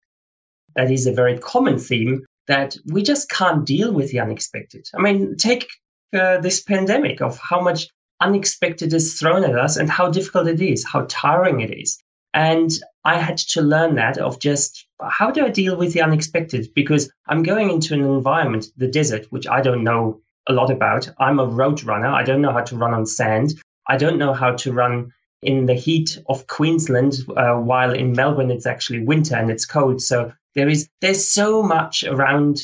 that 0.77 0.91
is 0.91 1.07
a 1.07 1.13
very 1.13 1.39
common 1.39 1.79
theme 1.79 2.27
that 2.47 2.77
we 2.93 3.03
just 3.03 3.31
can't 3.31 3.65
deal 3.65 3.91
with 3.91 4.11
the 4.11 4.21
unexpected. 4.21 4.87
I 4.95 5.01
mean 5.01 5.37
take 5.37 5.67
uh, 6.13 6.41
this 6.41 6.63
pandemic 6.63 7.23
of 7.23 7.39
how 7.39 7.63
much 7.63 7.89
unexpected 8.21 8.93
is 8.93 9.19
thrown 9.19 9.45
at 9.45 9.59
us 9.59 9.79
and 9.79 9.89
how 9.89 10.11
difficult 10.11 10.47
it 10.47 10.61
is 10.61 10.85
how 10.85 11.07
tiring 11.09 11.61
it 11.61 11.73
is 11.73 11.99
and 12.35 12.71
I 13.05 13.19
had 13.19 13.39
to 13.39 13.63
learn 13.63 13.95
that 13.97 14.19
of 14.19 14.39
just 14.39 14.87
how 15.03 15.31
do 15.31 15.45
I 15.45 15.51
deal 15.51 15.77
with 15.77 15.93
the 15.93 16.03
unexpected? 16.03 16.73
Because 16.75 17.11
I'm 17.27 17.43
going 17.43 17.71
into 17.71 17.95
an 17.95 18.01
environment, 18.01 18.67
the 18.77 18.89
desert, 18.89 19.27
which 19.31 19.47
I 19.47 19.63
don't 19.63 19.85
know 19.85 20.21
a 20.47 20.53
lot 20.53 20.71
about. 20.71 21.09
I'm 21.19 21.39
a 21.39 21.47
road 21.47 21.83
runner. 21.85 22.09
I 22.09 22.23
don't 22.23 22.43
know 22.43 22.53
how 22.53 22.63
to 22.63 22.77
run 22.77 22.95
on 22.95 23.07
sand. 23.07 23.55
I 23.89 23.97
don't 23.97 24.19
know 24.19 24.35
how 24.35 24.53
to 24.57 24.73
run 24.73 25.13
in 25.43 25.67
the 25.67 25.75
heat 25.75 26.19
of 26.29 26.47
Queensland, 26.47 27.15
uh, 27.35 27.55
while 27.55 27.93
in 27.93 28.13
Melbourne 28.13 28.51
it's 28.51 28.67
actually 28.67 29.01
winter 29.01 29.37
and 29.37 29.51
it's 29.51 29.65
cold. 29.65 30.03
So 30.03 30.33
there 30.55 30.69
is 30.69 30.89
there's 31.01 31.27
so 31.27 31.63
much 31.63 32.05
around 32.05 32.59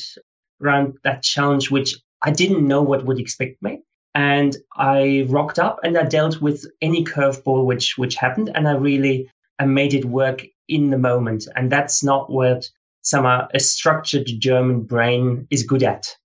around 0.61 0.97
that 1.03 1.23
challenge 1.23 1.71
which 1.71 1.95
I 2.21 2.31
didn't 2.31 2.67
know 2.67 2.81
what 2.83 3.05
would 3.05 3.19
expect 3.19 3.61
me. 3.61 3.81
And 4.13 4.55
I 4.75 5.25
rocked 5.27 5.59
up 5.59 5.79
and 5.83 5.97
I 5.97 6.03
dealt 6.03 6.41
with 6.41 6.65
any 6.81 7.03
curveball 7.03 7.65
which 7.65 7.97
which 7.97 8.15
happened 8.15 8.51
and 8.53 8.67
I 8.67 8.73
really 8.73 9.29
I 9.59 9.65
made 9.65 9.93
it 9.93 10.05
work 10.05 10.45
in 10.67 10.89
the 10.89 10.97
moment. 10.97 11.47
And 11.55 11.71
that's 11.71 12.03
not 12.03 12.29
what 12.29 12.69
some 13.01 13.25
uh, 13.25 13.47
a 13.53 13.59
structured 13.59 14.29
German 14.39 14.83
brain 14.83 15.47
is 15.49 15.63
good 15.63 15.83
at. 15.83 16.15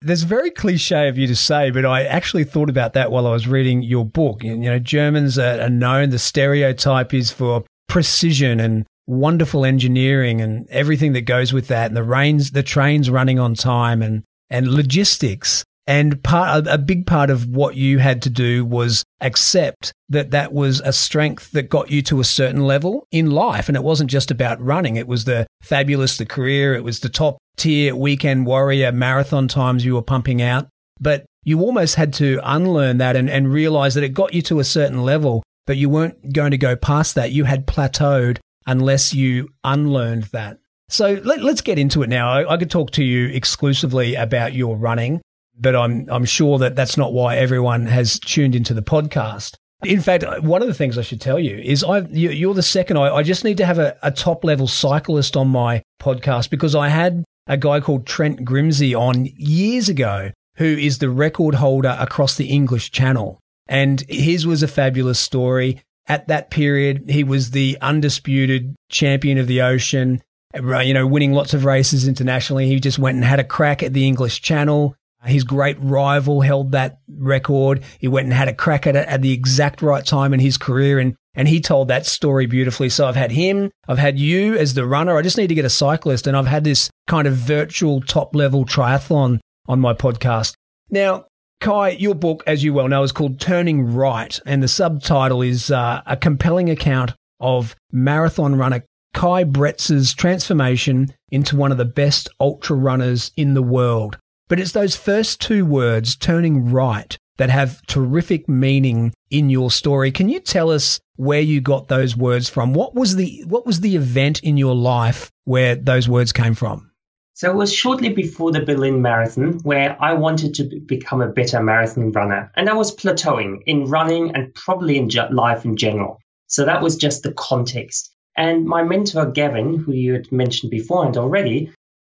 There's 0.00 0.24
very 0.24 0.50
cliche 0.50 1.06
of 1.06 1.16
you 1.16 1.28
to 1.28 1.36
say, 1.36 1.70
but 1.70 1.86
I 1.86 2.02
actually 2.02 2.42
thought 2.42 2.68
about 2.68 2.92
that 2.94 3.12
while 3.12 3.26
I 3.26 3.30
was 3.30 3.46
reading 3.46 3.82
your 3.82 4.04
book. 4.04 4.42
You 4.42 4.56
know, 4.56 4.80
Germans 4.80 5.38
are 5.38 5.70
known, 5.70 6.10
the 6.10 6.18
stereotype 6.18 7.14
is 7.14 7.30
for 7.30 7.64
precision 7.88 8.58
and 8.58 8.84
wonderful 9.06 9.64
engineering 9.64 10.40
and 10.40 10.68
everything 10.70 11.12
that 11.12 11.20
goes 11.22 11.52
with 11.52 11.68
that, 11.68 11.86
and 11.86 11.96
the 11.96 12.02
rains, 12.02 12.50
the 12.50 12.64
trains 12.64 13.10
running 13.10 13.38
on 13.38 13.54
time 13.54 14.02
and, 14.02 14.24
and 14.50 14.66
logistics. 14.66 15.64
And 15.86 16.22
part, 16.22 16.66
a 16.68 16.78
big 16.78 17.06
part 17.06 17.28
of 17.28 17.46
what 17.46 17.74
you 17.74 17.98
had 17.98 18.22
to 18.22 18.30
do 18.30 18.64
was 18.64 19.04
accept 19.20 19.92
that 20.08 20.30
that 20.30 20.52
was 20.52 20.80
a 20.80 20.92
strength 20.92 21.50
that 21.52 21.68
got 21.68 21.90
you 21.90 22.02
to 22.02 22.20
a 22.20 22.24
certain 22.24 22.64
level 22.64 23.06
in 23.10 23.30
life. 23.30 23.68
And 23.68 23.76
it 23.76 23.82
wasn't 23.82 24.10
just 24.10 24.30
about 24.30 24.60
running. 24.60 24.96
It 24.96 25.08
was 25.08 25.24
the 25.24 25.46
fabulous, 25.60 26.16
the 26.16 26.26
career. 26.26 26.74
It 26.74 26.84
was 26.84 27.00
the 27.00 27.08
top 27.08 27.38
tier 27.56 27.96
weekend 27.96 28.46
warrior 28.46 28.92
marathon 28.92 29.48
times 29.48 29.84
you 29.84 29.94
were 29.94 30.02
pumping 30.02 30.40
out. 30.40 30.68
But 31.00 31.24
you 31.42 31.60
almost 31.60 31.96
had 31.96 32.12
to 32.14 32.40
unlearn 32.44 32.98
that 32.98 33.16
and, 33.16 33.28
and 33.28 33.52
realize 33.52 33.94
that 33.94 34.04
it 34.04 34.10
got 34.10 34.34
you 34.34 34.42
to 34.42 34.60
a 34.60 34.64
certain 34.64 35.02
level, 35.02 35.42
but 35.66 35.76
you 35.76 35.88
weren't 35.88 36.32
going 36.32 36.52
to 36.52 36.58
go 36.58 36.76
past 36.76 37.16
that. 37.16 37.32
You 37.32 37.44
had 37.44 37.66
plateaued 37.66 38.38
unless 38.66 39.12
you 39.12 39.48
unlearned 39.64 40.24
that. 40.24 40.58
So 40.88 41.20
let, 41.24 41.40
us 41.40 41.60
get 41.60 41.78
into 41.78 42.02
it 42.02 42.08
now. 42.08 42.30
I, 42.30 42.52
I 42.52 42.56
could 42.56 42.70
talk 42.70 42.92
to 42.92 43.02
you 43.02 43.28
exclusively 43.28 44.14
about 44.14 44.52
your 44.52 44.76
running 44.76 45.20
but 45.62 45.76
I'm 45.76 46.06
I'm 46.10 46.24
sure 46.24 46.58
that 46.58 46.76
that's 46.76 46.96
not 46.96 47.12
why 47.12 47.36
everyone 47.36 47.86
has 47.86 48.18
tuned 48.18 48.54
into 48.54 48.74
the 48.74 48.82
podcast. 48.82 49.54
In 49.84 50.00
fact, 50.00 50.24
one 50.42 50.62
of 50.62 50.68
the 50.68 50.74
things 50.74 50.96
I 50.96 51.02
should 51.02 51.20
tell 51.20 51.38
you 51.38 51.56
is 51.58 51.82
I 51.82 52.00
you're 52.10 52.54
the 52.54 52.62
second. 52.62 52.98
I, 52.98 53.14
I 53.16 53.22
just 53.22 53.44
need 53.44 53.56
to 53.56 53.66
have 53.66 53.78
a, 53.78 53.96
a 54.02 54.10
top 54.10 54.44
level 54.44 54.68
cyclist 54.68 55.36
on 55.36 55.48
my 55.48 55.82
podcast 56.00 56.50
because 56.50 56.74
I 56.74 56.88
had 56.88 57.24
a 57.46 57.56
guy 57.56 57.80
called 57.80 58.06
Trent 58.06 58.44
Grimsey 58.44 58.94
on 58.94 59.28
years 59.36 59.88
ago 59.88 60.30
who 60.56 60.64
is 60.64 60.98
the 60.98 61.10
record 61.10 61.56
holder 61.56 61.96
across 61.98 62.36
the 62.36 62.46
English 62.46 62.90
Channel, 62.90 63.40
and 63.68 64.04
his 64.08 64.46
was 64.46 64.62
a 64.62 64.68
fabulous 64.68 65.18
story. 65.18 65.80
At 66.06 66.28
that 66.28 66.50
period, 66.50 67.08
he 67.08 67.24
was 67.24 67.52
the 67.52 67.78
undisputed 67.80 68.74
champion 68.88 69.38
of 69.38 69.46
the 69.46 69.62
ocean. 69.62 70.20
You 70.54 70.92
know, 70.92 71.06
winning 71.06 71.32
lots 71.32 71.54
of 71.54 71.64
races 71.64 72.06
internationally. 72.06 72.66
He 72.66 72.78
just 72.78 72.98
went 72.98 73.14
and 73.16 73.24
had 73.24 73.40
a 73.40 73.44
crack 73.44 73.82
at 73.82 73.94
the 73.94 74.06
English 74.06 74.42
Channel. 74.42 74.94
His 75.24 75.44
great 75.44 75.76
rival 75.80 76.40
held 76.40 76.72
that 76.72 76.98
record. 77.08 77.82
He 77.98 78.08
went 78.08 78.24
and 78.24 78.34
had 78.34 78.48
a 78.48 78.54
crack 78.54 78.86
at 78.86 78.96
it 78.96 79.06
at 79.08 79.22
the 79.22 79.32
exact 79.32 79.82
right 79.82 80.04
time 80.04 80.34
in 80.34 80.40
his 80.40 80.58
career. 80.58 80.98
And, 80.98 81.14
and 81.34 81.48
he 81.48 81.60
told 81.60 81.88
that 81.88 82.06
story 82.06 82.46
beautifully. 82.46 82.88
So 82.88 83.06
I've 83.06 83.16
had 83.16 83.32
him. 83.32 83.70
I've 83.86 83.98
had 83.98 84.18
you 84.18 84.56
as 84.56 84.74
the 84.74 84.86
runner. 84.86 85.16
I 85.16 85.22
just 85.22 85.38
need 85.38 85.48
to 85.48 85.54
get 85.54 85.64
a 85.64 85.70
cyclist. 85.70 86.26
And 86.26 86.36
I've 86.36 86.46
had 86.46 86.64
this 86.64 86.90
kind 87.06 87.28
of 87.28 87.34
virtual 87.34 88.00
top 88.00 88.34
level 88.34 88.64
triathlon 88.64 89.38
on 89.66 89.80
my 89.80 89.94
podcast. 89.94 90.54
Now, 90.90 91.26
Kai, 91.60 91.90
your 91.90 92.16
book, 92.16 92.42
as 92.46 92.64
you 92.64 92.74
well 92.74 92.88
know, 92.88 93.04
is 93.04 93.12
called 93.12 93.38
Turning 93.38 93.94
Right. 93.94 94.38
And 94.44 94.62
the 94.62 94.68
subtitle 94.68 95.42
is 95.42 95.70
uh, 95.70 96.02
a 96.04 96.16
compelling 96.16 96.68
account 96.68 97.12
of 97.38 97.76
marathon 97.92 98.56
runner 98.56 98.82
Kai 99.14 99.44
Bretz's 99.44 100.14
transformation 100.14 101.14
into 101.30 101.56
one 101.56 101.70
of 101.70 101.78
the 101.78 101.84
best 101.84 102.28
ultra 102.40 102.76
runners 102.76 103.30
in 103.36 103.54
the 103.54 103.62
world. 103.62 104.18
But 104.52 104.60
it's 104.60 104.72
those 104.72 104.94
first 104.94 105.40
two 105.40 105.64
words, 105.64 106.14
turning 106.14 106.70
right, 106.70 107.16
that 107.38 107.48
have 107.48 107.80
terrific 107.86 108.50
meaning 108.50 109.14
in 109.30 109.48
your 109.48 109.70
story. 109.70 110.12
Can 110.12 110.28
you 110.28 110.40
tell 110.40 110.70
us 110.70 111.00
where 111.16 111.40
you 111.40 111.62
got 111.62 111.88
those 111.88 112.14
words 112.14 112.50
from? 112.50 112.74
What 112.74 112.94
was 112.94 113.16
the 113.16 113.42
what 113.46 113.64
was 113.64 113.80
the 113.80 113.96
event 113.96 114.42
in 114.42 114.58
your 114.58 114.74
life 114.74 115.30
where 115.44 115.74
those 115.74 116.06
words 116.06 116.34
came 116.34 116.52
from? 116.52 116.90
So 117.32 117.50
it 117.50 117.56
was 117.56 117.72
shortly 117.72 118.10
before 118.10 118.52
the 118.52 118.60
Berlin 118.60 119.00
Marathon 119.00 119.54
where 119.60 119.96
I 119.98 120.12
wanted 120.12 120.52
to 120.56 120.64
become 120.84 121.22
a 121.22 121.32
better 121.32 121.62
marathon 121.62 122.12
runner. 122.12 122.52
And 122.54 122.68
I 122.68 122.74
was 122.74 122.94
plateauing 122.94 123.62
in 123.64 123.86
running 123.86 124.36
and 124.36 124.54
probably 124.54 124.98
in 124.98 125.08
life 125.30 125.64
in 125.64 125.78
general. 125.78 126.18
So 126.48 126.66
that 126.66 126.82
was 126.82 126.96
just 126.96 127.22
the 127.22 127.32
context. 127.32 128.14
And 128.36 128.66
my 128.66 128.82
mentor, 128.82 129.30
Gavin, 129.30 129.78
who 129.78 129.92
you 129.92 130.12
had 130.12 130.30
mentioned 130.30 130.70
before 130.70 131.06
and 131.06 131.16
already, 131.16 131.72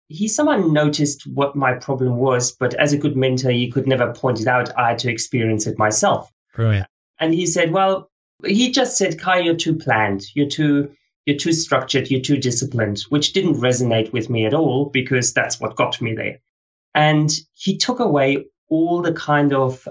he 0.07 0.27
somehow 0.27 0.57
noticed 0.57 1.27
what 1.27 1.55
my 1.55 1.73
problem 1.73 2.17
was, 2.17 2.51
but 2.53 2.73
as 2.73 2.93
a 2.93 2.97
good 2.97 3.17
mentor, 3.17 3.51
he 3.51 3.71
could 3.71 3.87
never 3.87 4.13
point 4.13 4.39
it 4.39 4.47
out. 4.47 4.77
I 4.77 4.89
had 4.89 4.99
to 4.99 5.11
experience 5.11 5.67
it 5.67 5.77
myself. 5.77 6.31
Brilliant. 6.55 6.87
And 7.19 7.33
he 7.33 7.45
said, 7.45 7.71
well, 7.71 8.09
he 8.45 8.71
just 8.71 8.97
said, 8.97 9.19
Kai, 9.19 9.39
you're 9.39 9.55
too 9.55 9.75
planned. 9.75 10.23
You're 10.33 10.49
too, 10.49 10.91
you're 11.25 11.37
too 11.37 11.53
structured. 11.53 12.09
You're 12.09 12.21
too 12.21 12.37
disciplined, 12.37 13.01
which 13.09 13.33
didn't 13.33 13.55
resonate 13.55 14.13
with 14.13 14.29
me 14.29 14.45
at 14.45 14.53
all 14.53 14.85
because 14.85 15.33
that's 15.33 15.59
what 15.59 15.75
got 15.75 16.01
me 16.01 16.15
there. 16.15 16.39
And 16.93 17.29
he 17.53 17.77
took 17.77 17.99
away 17.99 18.45
all 18.69 19.01
the 19.01 19.13
kind 19.13 19.53
of 19.53 19.87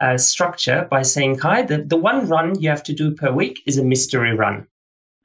uh, 0.00 0.18
structure 0.18 0.86
by 0.90 1.02
saying, 1.02 1.38
Kai, 1.38 1.62
the, 1.62 1.78
the 1.78 1.96
one 1.96 2.28
run 2.28 2.60
you 2.60 2.70
have 2.70 2.82
to 2.84 2.94
do 2.94 3.14
per 3.14 3.30
week 3.30 3.62
is 3.66 3.78
a 3.78 3.84
mystery 3.84 4.34
run. 4.34 4.66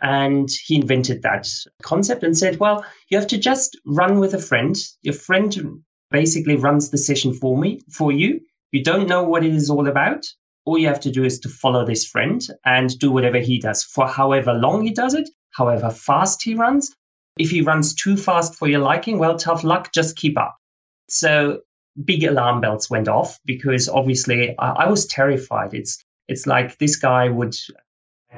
And 0.02 0.50
he 0.66 0.76
invented 0.76 1.24
that 1.24 1.48
concept 1.82 2.24
and 2.24 2.38
said, 2.38 2.60
well, 2.60 2.86
you 3.10 3.18
have 3.18 3.28
to 3.28 3.38
just 3.38 3.78
run 3.86 4.20
with 4.20 4.34
a 4.34 4.40
friend. 4.40 4.76
Your 5.02 5.16
friend 5.16 5.82
basically 6.12 6.56
runs 6.56 6.90
the 6.90 6.98
session 6.98 7.34
for 7.34 7.58
me, 7.58 7.82
for 7.92 8.12
you. 8.12 8.42
You 8.72 8.84
don't 8.84 9.08
know 9.08 9.24
what 9.24 9.44
it 9.44 9.54
is 9.54 9.70
all 9.70 9.88
about. 9.88 10.26
All 10.66 10.78
you 10.78 10.88
have 10.88 11.00
to 11.02 11.12
do 11.12 11.24
is 11.24 11.40
to 11.40 11.50
follow 11.50 11.86
this 11.86 12.06
friend 12.06 12.46
and 12.66 12.98
do 13.00 13.12
whatever 13.12 13.40
he 13.40 13.60
does 13.60 13.84
for 13.84 14.08
however 14.08 14.54
long 14.54 14.84
he 14.84 14.92
does 14.92 15.14
it, 15.14 15.30
however 15.52 15.90
fast 15.90 16.44
he 16.44 16.54
runs. 16.54 16.94
If 17.40 17.50
he 17.50 17.62
runs 17.62 17.96
too 17.96 18.18
fast 18.18 18.56
for 18.56 18.68
your 18.68 18.82
liking, 18.82 19.18
well, 19.18 19.38
tough 19.38 19.64
luck, 19.64 19.94
just 19.94 20.16
keep 20.18 20.38
up. 20.38 20.58
So 21.10 21.62
big 22.04 22.24
alarm 22.24 22.62
bells 22.62 22.90
went 22.90 23.08
off 23.08 23.40
because 23.46 23.90
obviously 23.90 24.56
I, 24.60 24.70
I 24.70 24.90
was 24.90 25.08
terrified. 25.08 25.74
It's, 25.74 26.04
it's 26.28 26.46
like 26.46 26.78
this 26.78 26.98
guy 26.98 27.30
would 27.30 27.56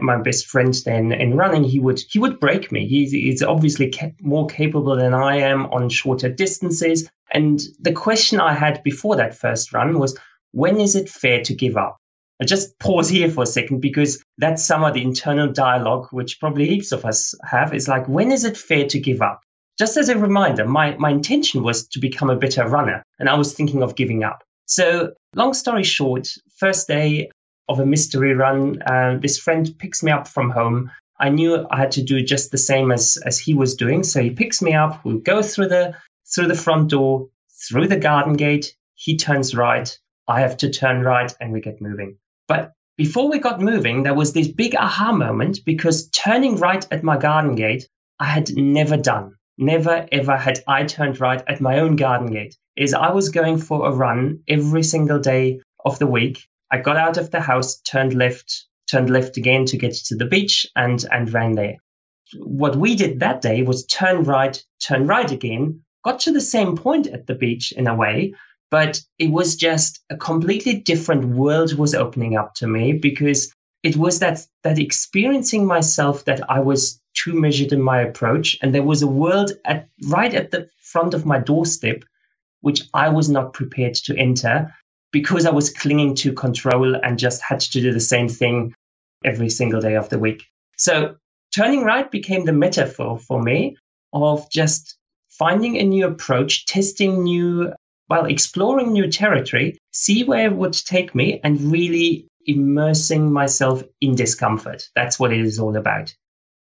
my 0.01 0.17
best 0.17 0.47
friend 0.47 0.73
then 0.85 1.11
in 1.11 1.35
running, 1.35 1.63
he 1.63 1.79
would 1.79 2.01
he 2.09 2.19
would 2.19 2.39
break 2.39 2.71
me. 2.71 2.87
He's, 2.87 3.11
he's 3.11 3.43
obviously 3.43 3.93
more 4.21 4.47
capable 4.47 4.95
than 4.95 5.13
I 5.13 5.37
am 5.37 5.65
on 5.67 5.89
shorter 5.89 6.29
distances. 6.29 7.09
And 7.31 7.61
the 7.79 7.93
question 7.93 8.39
I 8.39 8.53
had 8.53 8.83
before 8.83 9.17
that 9.17 9.35
first 9.35 9.73
run 9.73 9.99
was, 9.99 10.17
when 10.51 10.79
is 10.79 10.95
it 10.95 11.09
fair 11.09 11.41
to 11.43 11.53
give 11.53 11.77
up? 11.77 11.97
I 12.41 12.45
just 12.45 12.79
pause 12.79 13.09
here 13.09 13.29
for 13.29 13.43
a 13.43 13.47
second 13.47 13.81
because 13.81 14.23
that's 14.37 14.65
some 14.65 14.83
of 14.83 14.93
the 14.93 15.03
internal 15.03 15.51
dialogue 15.51 16.07
which 16.11 16.39
probably 16.39 16.67
heaps 16.67 16.91
of 16.91 17.05
us 17.05 17.35
have. 17.43 17.73
Is 17.73 17.87
like, 17.87 18.07
when 18.07 18.31
is 18.31 18.45
it 18.45 18.57
fair 18.57 18.87
to 18.87 18.99
give 18.99 19.21
up? 19.21 19.41
Just 19.77 19.97
as 19.97 20.09
a 20.09 20.17
reminder, 20.17 20.65
my, 20.65 20.95
my 20.97 21.09
intention 21.09 21.63
was 21.63 21.87
to 21.89 21.99
become 21.99 22.29
a 22.29 22.35
better 22.35 22.67
runner, 22.67 23.03
and 23.17 23.29
I 23.29 23.35
was 23.35 23.53
thinking 23.53 23.83
of 23.83 23.95
giving 23.95 24.23
up. 24.23 24.43
So, 24.65 25.13
long 25.35 25.53
story 25.53 25.83
short, 25.83 26.27
first 26.57 26.87
day, 26.87 27.29
of 27.69 27.79
a 27.79 27.85
mystery 27.85 28.33
run. 28.33 28.81
Uh, 28.81 29.17
this 29.21 29.37
friend 29.37 29.73
picks 29.77 30.01
me 30.01 30.11
up 30.11 30.27
from 30.27 30.49
home. 30.49 30.91
I 31.19 31.29
knew 31.29 31.67
I 31.69 31.77
had 31.77 31.91
to 31.91 32.03
do 32.03 32.23
just 32.23 32.51
the 32.51 32.57
same 32.57 32.91
as 32.91 33.17
as 33.23 33.39
he 33.39 33.53
was 33.53 33.75
doing. 33.75 34.03
So 34.03 34.21
he 34.21 34.31
picks 34.31 34.61
me 34.61 34.73
up. 34.73 35.05
We 35.05 35.19
go 35.19 35.43
through 35.43 35.67
the 35.67 35.95
through 36.33 36.47
the 36.47 36.55
front 36.55 36.89
door, 36.89 37.29
through 37.67 37.87
the 37.87 37.97
garden 37.97 38.33
gate. 38.33 38.75
He 38.95 39.17
turns 39.17 39.55
right. 39.55 39.97
I 40.27 40.41
have 40.41 40.57
to 40.57 40.69
turn 40.69 41.01
right, 41.01 41.33
and 41.39 41.53
we 41.53 41.61
get 41.61 41.81
moving. 41.81 42.17
But 42.47 42.73
before 42.97 43.29
we 43.29 43.39
got 43.39 43.61
moving, 43.61 44.03
there 44.03 44.13
was 44.13 44.33
this 44.33 44.47
big 44.47 44.75
aha 44.75 45.11
moment 45.11 45.59
because 45.65 46.09
turning 46.09 46.57
right 46.57 46.85
at 46.91 47.03
my 47.03 47.17
garden 47.17 47.55
gate, 47.55 47.87
I 48.19 48.25
had 48.25 48.55
never 48.55 48.97
done. 48.97 49.35
Never 49.57 50.07
ever 50.11 50.37
had 50.37 50.63
I 50.67 50.85
turned 50.85 51.19
right 51.19 51.43
at 51.47 51.61
my 51.61 51.79
own 51.79 51.95
garden 51.97 52.31
gate. 52.31 52.57
Is 52.75 52.93
I 52.93 53.11
was 53.11 53.29
going 53.29 53.57
for 53.57 53.87
a 53.87 53.91
run 53.91 54.43
every 54.47 54.83
single 54.83 55.19
day 55.19 55.61
of 55.85 55.99
the 55.99 56.07
week 56.07 56.47
I 56.71 56.77
got 56.77 56.97
out 56.97 57.17
of 57.17 57.31
the 57.31 57.41
house, 57.41 57.79
turned 57.81 58.13
left, 58.13 58.65
turned 58.89 59.09
left 59.09 59.37
again 59.37 59.65
to 59.65 59.77
get 59.77 59.93
to 59.93 60.15
the 60.15 60.25
beach 60.25 60.67
and, 60.75 61.03
and 61.11 61.31
ran 61.33 61.53
there. 61.53 61.77
What 62.37 62.75
we 62.75 62.95
did 62.95 63.19
that 63.19 63.41
day 63.41 63.63
was 63.63 63.85
turn 63.85 64.23
right, 64.23 64.63
turn 64.85 65.07
right 65.07 65.31
again, 65.31 65.81
got 66.03 66.19
to 66.21 66.31
the 66.31 66.41
same 66.41 66.77
point 66.77 67.07
at 67.07 67.25
the 67.25 67.35
beach 67.35 67.71
in 67.71 67.87
a 67.87 67.95
way, 67.95 68.33
but 68.71 69.01
it 69.17 69.31
was 69.31 69.55
just 69.55 69.99
a 70.09 70.17
completely 70.17 70.75
different 70.75 71.25
world 71.35 71.73
was 71.73 71.95
opening 71.95 72.37
up 72.37 72.53
to 72.55 72.67
me 72.67 72.93
because 72.93 73.53
it 73.81 73.95
was 73.95 74.19
that 74.19 74.45
that 74.63 74.77
experiencing 74.77 75.65
myself 75.65 76.25
that 76.25 76.49
I 76.49 76.59
was 76.59 77.01
too 77.15 77.33
measured 77.33 77.71
in 77.71 77.81
my 77.81 78.01
approach 78.01 78.57
and 78.61 78.73
there 78.73 78.83
was 78.83 79.01
a 79.01 79.07
world 79.07 79.51
at 79.65 79.87
right 80.07 80.33
at 80.33 80.51
the 80.51 80.69
front 80.81 81.13
of 81.13 81.25
my 81.25 81.39
doorstep 81.39 82.03
which 82.61 82.83
I 82.93 83.09
was 83.09 83.29
not 83.29 83.53
prepared 83.53 83.95
to 83.95 84.17
enter 84.17 84.75
because 85.11 85.45
I 85.45 85.51
was 85.51 85.69
clinging 85.69 86.15
to 86.15 86.33
control 86.33 86.95
and 86.95 87.17
just 87.19 87.41
had 87.41 87.59
to 87.61 87.81
do 87.81 87.91
the 87.93 87.99
same 87.99 88.29
thing 88.29 88.73
every 89.23 89.49
single 89.49 89.81
day 89.81 89.95
of 89.95 90.09
the 90.09 90.19
week. 90.19 90.43
So 90.77 91.15
turning 91.55 91.83
right 91.83 92.09
became 92.09 92.45
the 92.45 92.53
metaphor 92.53 93.19
for 93.19 93.41
me 93.41 93.77
of 94.13 94.49
just 94.49 94.97
finding 95.29 95.77
a 95.77 95.83
new 95.83 96.05
approach, 96.05 96.65
testing 96.65 97.23
new, 97.23 97.73
well, 98.09 98.25
exploring 98.25 98.91
new 98.91 99.09
territory, 99.09 99.77
see 99.91 100.23
where 100.23 100.47
it 100.47 100.55
would 100.55 100.73
take 100.73 101.15
me, 101.15 101.39
and 101.43 101.71
really 101.71 102.27
immersing 102.45 103.31
myself 103.31 103.83
in 104.01 104.15
discomfort. 104.15 104.89
That's 104.95 105.19
what 105.19 105.31
it 105.33 105.41
is 105.41 105.59
all 105.59 105.75
about. 105.75 106.13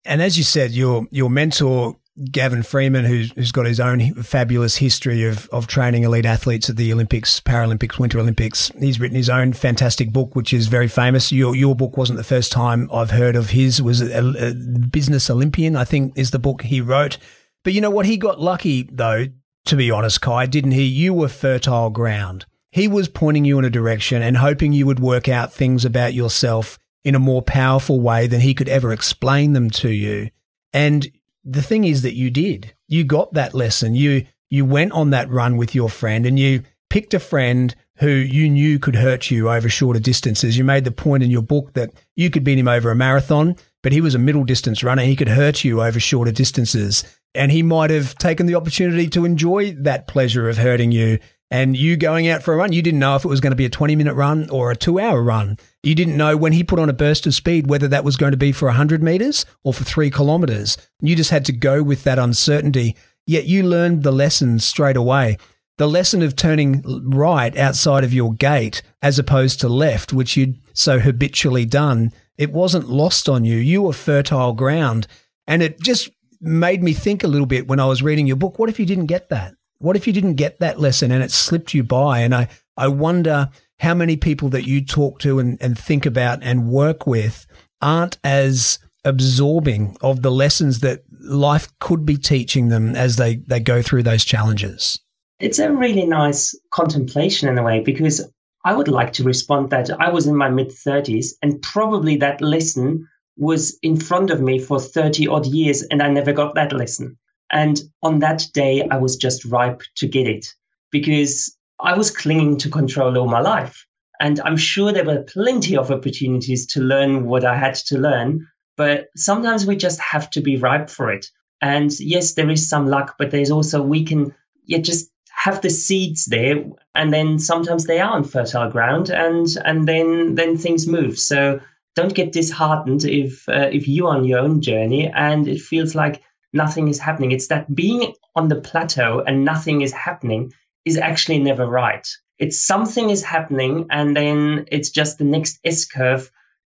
And 0.04 0.22
as 0.22 0.38
you 0.38 0.44
said, 0.44 0.70
your 0.70 1.06
your 1.10 1.28
mentor 1.28 1.96
Gavin 2.30 2.62
Freeman, 2.62 3.04
who's, 3.04 3.32
who's 3.32 3.52
got 3.52 3.66
his 3.66 3.80
own 3.80 4.14
fabulous 4.22 4.76
history 4.76 5.24
of, 5.24 5.48
of 5.50 5.66
training 5.66 6.02
elite 6.02 6.26
athletes 6.26 6.68
at 6.68 6.76
the 6.76 6.92
Olympics, 6.92 7.40
Paralympics, 7.40 7.98
Winter 7.98 8.18
Olympics. 8.18 8.70
He's 8.78 9.00
written 9.00 9.16
his 9.16 9.30
own 9.30 9.52
fantastic 9.52 10.12
book, 10.12 10.36
which 10.36 10.52
is 10.52 10.66
very 10.66 10.88
famous. 10.88 11.32
Your, 11.32 11.56
your 11.56 11.74
book 11.74 11.96
wasn't 11.96 12.18
the 12.18 12.24
first 12.24 12.52
time 12.52 12.90
I've 12.92 13.12
heard 13.12 13.36
of 13.36 13.50
his. 13.50 13.80
Was 13.80 14.02
a, 14.02 14.10
a 14.12 14.22
uh, 14.22 14.50
uh, 14.50 14.52
Business 14.90 15.30
Olympian, 15.30 15.76
I 15.76 15.84
think, 15.84 16.12
is 16.16 16.30
the 16.30 16.38
book 16.38 16.62
he 16.62 16.80
wrote. 16.80 17.16
But 17.64 17.72
you 17.72 17.80
know 17.80 17.90
what? 17.90 18.06
He 18.06 18.16
got 18.16 18.40
lucky, 18.40 18.88
though, 18.90 19.26
to 19.66 19.76
be 19.76 19.90
honest, 19.90 20.20
Kai, 20.20 20.46
didn't 20.46 20.72
he? 20.72 20.84
You 20.84 21.14
were 21.14 21.28
fertile 21.28 21.90
ground. 21.90 22.44
He 22.70 22.86
was 22.86 23.08
pointing 23.08 23.44
you 23.44 23.58
in 23.58 23.64
a 23.64 23.70
direction 23.70 24.22
and 24.22 24.36
hoping 24.36 24.72
you 24.72 24.86
would 24.86 25.00
work 25.00 25.28
out 25.28 25.52
things 25.52 25.84
about 25.84 26.14
yourself 26.14 26.78
in 27.04 27.14
a 27.14 27.18
more 27.18 27.42
powerful 27.42 28.00
way 28.00 28.26
than 28.26 28.40
he 28.40 28.54
could 28.54 28.68
ever 28.68 28.92
explain 28.92 29.54
them 29.54 29.70
to 29.70 29.88
you. 29.88 30.30
And 30.72 31.10
the 31.44 31.62
thing 31.62 31.84
is 31.84 32.02
that 32.02 32.14
you 32.14 32.30
did. 32.30 32.74
You 32.88 33.04
got 33.04 33.32
that 33.34 33.54
lesson. 33.54 33.94
You 33.94 34.26
you 34.50 34.64
went 34.64 34.92
on 34.92 35.10
that 35.10 35.30
run 35.30 35.56
with 35.56 35.74
your 35.74 35.88
friend 35.88 36.26
and 36.26 36.38
you 36.38 36.62
picked 36.88 37.14
a 37.14 37.20
friend 37.20 37.74
who 37.98 38.08
you 38.08 38.50
knew 38.50 38.78
could 38.78 38.96
hurt 38.96 39.30
you 39.30 39.48
over 39.48 39.68
shorter 39.68 40.00
distances. 40.00 40.58
You 40.58 40.64
made 40.64 40.84
the 40.84 40.90
point 40.90 41.22
in 41.22 41.30
your 41.30 41.42
book 41.42 41.74
that 41.74 41.92
you 42.16 42.30
could 42.30 42.44
beat 42.44 42.58
him 42.58 42.66
over 42.66 42.90
a 42.90 42.96
marathon, 42.96 43.56
but 43.82 43.92
he 43.92 44.00
was 44.00 44.14
a 44.14 44.18
middle 44.18 44.44
distance 44.44 44.82
runner. 44.82 45.02
He 45.02 45.16
could 45.16 45.28
hurt 45.28 45.62
you 45.62 45.82
over 45.82 46.00
shorter 46.00 46.32
distances. 46.32 47.04
And 47.34 47.52
he 47.52 47.62
might 47.62 47.90
have 47.90 48.16
taken 48.16 48.46
the 48.46 48.56
opportunity 48.56 49.08
to 49.10 49.24
enjoy 49.24 49.72
that 49.82 50.08
pleasure 50.08 50.48
of 50.48 50.58
hurting 50.58 50.90
you 50.90 51.20
and 51.50 51.76
you 51.76 51.96
going 51.96 52.28
out 52.28 52.42
for 52.42 52.54
a 52.54 52.56
run, 52.56 52.72
you 52.72 52.82
didn't 52.82 53.00
know 53.00 53.16
if 53.16 53.24
it 53.24 53.28
was 53.28 53.40
going 53.40 53.50
to 53.50 53.56
be 53.56 53.64
a 53.64 53.70
20 53.70 53.96
minute 53.96 54.14
run 54.14 54.48
or 54.50 54.70
a 54.70 54.76
two 54.76 55.00
hour 55.00 55.22
run. 55.22 55.58
You 55.82 55.94
didn't 55.94 56.16
know 56.16 56.36
when 56.36 56.52
he 56.52 56.62
put 56.62 56.78
on 56.78 56.88
a 56.88 56.94
burst 56.94 57.26
of 57.26 57.34
speed 57.34 57.68
whether 57.68 57.88
that 57.88 58.04
was 58.04 58.16
going 58.16 58.30
to 58.30 58.36
be 58.36 58.52
for 58.52 58.66
100 58.66 59.02
meters 59.02 59.44
or 59.64 59.74
for 59.74 59.84
three 59.84 60.10
kilometers. 60.10 60.78
You 61.00 61.16
just 61.16 61.30
had 61.30 61.44
to 61.46 61.52
go 61.52 61.82
with 61.82 62.04
that 62.04 62.18
uncertainty. 62.18 62.96
Yet 63.26 63.46
you 63.46 63.64
learned 63.64 64.02
the 64.02 64.12
lesson 64.12 64.58
straight 64.60 64.96
away. 64.96 65.38
The 65.78 65.88
lesson 65.88 66.22
of 66.22 66.36
turning 66.36 66.82
right 67.10 67.56
outside 67.56 68.04
of 68.04 68.12
your 68.12 68.34
gate 68.34 68.82
as 69.02 69.18
opposed 69.18 69.60
to 69.60 69.68
left, 69.68 70.12
which 70.12 70.36
you'd 70.36 70.60
so 70.72 70.98
habitually 70.98 71.64
done, 71.64 72.12
it 72.36 72.52
wasn't 72.52 72.88
lost 72.88 73.28
on 73.28 73.44
you. 73.44 73.56
You 73.56 73.82
were 73.82 73.92
fertile 73.92 74.52
ground. 74.52 75.06
And 75.46 75.62
it 75.62 75.80
just 75.80 76.10
made 76.40 76.82
me 76.82 76.92
think 76.92 77.24
a 77.24 77.28
little 77.28 77.46
bit 77.46 77.66
when 77.66 77.80
I 77.80 77.86
was 77.86 78.02
reading 78.02 78.26
your 78.26 78.36
book. 78.36 78.58
What 78.58 78.68
if 78.68 78.78
you 78.78 78.86
didn't 78.86 79.06
get 79.06 79.30
that? 79.30 79.54
What 79.80 79.96
if 79.96 80.06
you 80.06 80.12
didn't 80.12 80.34
get 80.34 80.60
that 80.60 80.78
lesson 80.78 81.10
and 81.10 81.24
it 81.24 81.30
slipped 81.30 81.72
you 81.72 81.82
by? 81.82 82.20
And 82.20 82.34
I, 82.34 82.48
I 82.76 82.88
wonder 82.88 83.48
how 83.78 83.94
many 83.94 84.16
people 84.16 84.50
that 84.50 84.66
you 84.66 84.84
talk 84.84 85.18
to 85.20 85.38
and, 85.38 85.56
and 85.60 85.76
think 85.76 86.04
about 86.04 86.42
and 86.42 86.68
work 86.68 87.06
with 87.06 87.46
aren't 87.80 88.18
as 88.22 88.78
absorbing 89.06 89.96
of 90.02 90.20
the 90.20 90.30
lessons 90.30 90.80
that 90.80 91.02
life 91.22 91.66
could 91.78 92.04
be 92.04 92.18
teaching 92.18 92.68
them 92.68 92.94
as 92.94 93.16
they, 93.16 93.36
they 93.36 93.58
go 93.58 93.80
through 93.80 94.02
those 94.02 94.22
challenges. 94.22 95.00
It's 95.38 95.58
a 95.58 95.72
really 95.72 96.04
nice 96.04 96.54
contemplation 96.70 97.48
in 97.48 97.56
a 97.56 97.62
way 97.62 97.80
because 97.80 98.30
I 98.66 98.74
would 98.74 98.88
like 98.88 99.14
to 99.14 99.24
respond 99.24 99.70
that 99.70 99.90
I 99.98 100.10
was 100.10 100.26
in 100.26 100.36
my 100.36 100.50
mid 100.50 100.68
30s 100.68 101.28
and 101.40 101.62
probably 101.62 102.16
that 102.16 102.42
lesson 102.42 103.08
was 103.38 103.78
in 103.82 103.98
front 103.98 104.28
of 104.28 104.42
me 104.42 104.58
for 104.58 104.78
30 104.78 105.26
odd 105.28 105.46
years 105.46 105.80
and 105.84 106.02
I 106.02 106.10
never 106.10 106.34
got 106.34 106.54
that 106.56 106.74
lesson. 106.74 107.16
And 107.52 107.80
on 108.02 108.20
that 108.20 108.46
day, 108.54 108.86
I 108.90 108.96
was 108.96 109.16
just 109.16 109.44
ripe 109.44 109.82
to 109.96 110.06
get 110.06 110.26
it 110.26 110.46
because 110.90 111.56
I 111.80 111.96
was 111.96 112.10
clinging 112.10 112.58
to 112.58 112.70
control 112.70 113.18
all 113.18 113.28
my 113.28 113.40
life. 113.40 113.86
And 114.20 114.38
I'm 114.40 114.56
sure 114.56 114.92
there 114.92 115.04
were 115.04 115.22
plenty 115.22 115.76
of 115.76 115.90
opportunities 115.90 116.66
to 116.68 116.80
learn 116.80 117.26
what 117.26 117.44
I 117.44 117.56
had 117.56 117.74
to 117.86 117.98
learn, 117.98 118.46
but 118.76 119.08
sometimes 119.16 119.66
we 119.66 119.76
just 119.76 119.98
have 120.00 120.28
to 120.30 120.42
be 120.42 120.58
ripe 120.58 120.90
for 120.90 121.10
it. 121.10 121.26
And 121.62 121.90
yes, 121.98 122.34
there 122.34 122.50
is 122.50 122.68
some 122.68 122.86
luck, 122.86 123.16
but 123.18 123.30
there's 123.30 123.50
also, 123.50 123.82
we 123.82 124.04
can 124.04 124.34
yeah, 124.66 124.78
just 124.78 125.10
have 125.30 125.62
the 125.62 125.70
seeds 125.70 126.26
there 126.26 126.64
and 126.94 127.12
then 127.12 127.38
sometimes 127.38 127.86
they 127.86 127.98
are 127.98 128.12
on 128.12 128.24
fertile 128.24 128.70
ground 128.70 129.08
and, 129.08 129.46
and 129.64 129.88
then, 129.88 130.34
then 130.34 130.58
things 130.58 130.86
move. 130.86 131.18
So 131.18 131.60
don't 131.96 132.14
get 132.14 132.32
disheartened 132.32 133.04
if, 133.04 133.48
uh, 133.48 133.70
if 133.72 133.88
you're 133.88 134.08
on 134.08 134.24
your 134.24 134.40
own 134.40 134.60
journey 134.60 135.08
and 135.08 135.48
it 135.48 135.60
feels 135.60 135.94
like 135.94 136.22
nothing 136.52 136.88
is 136.88 136.98
happening. 136.98 137.32
It's 137.32 137.48
that 137.48 137.72
being 137.74 138.14
on 138.34 138.48
the 138.48 138.60
plateau 138.60 139.22
and 139.26 139.44
nothing 139.44 139.82
is 139.82 139.92
happening 139.92 140.52
is 140.84 140.96
actually 140.96 141.38
never 141.38 141.66
right. 141.66 142.06
It's 142.38 142.64
something 142.64 143.10
is 143.10 143.22
happening 143.22 143.86
and 143.90 144.16
then 144.16 144.66
it's 144.70 144.90
just 144.90 145.18
the 145.18 145.24
next 145.24 145.58
S 145.64 145.84
curve 145.84 146.30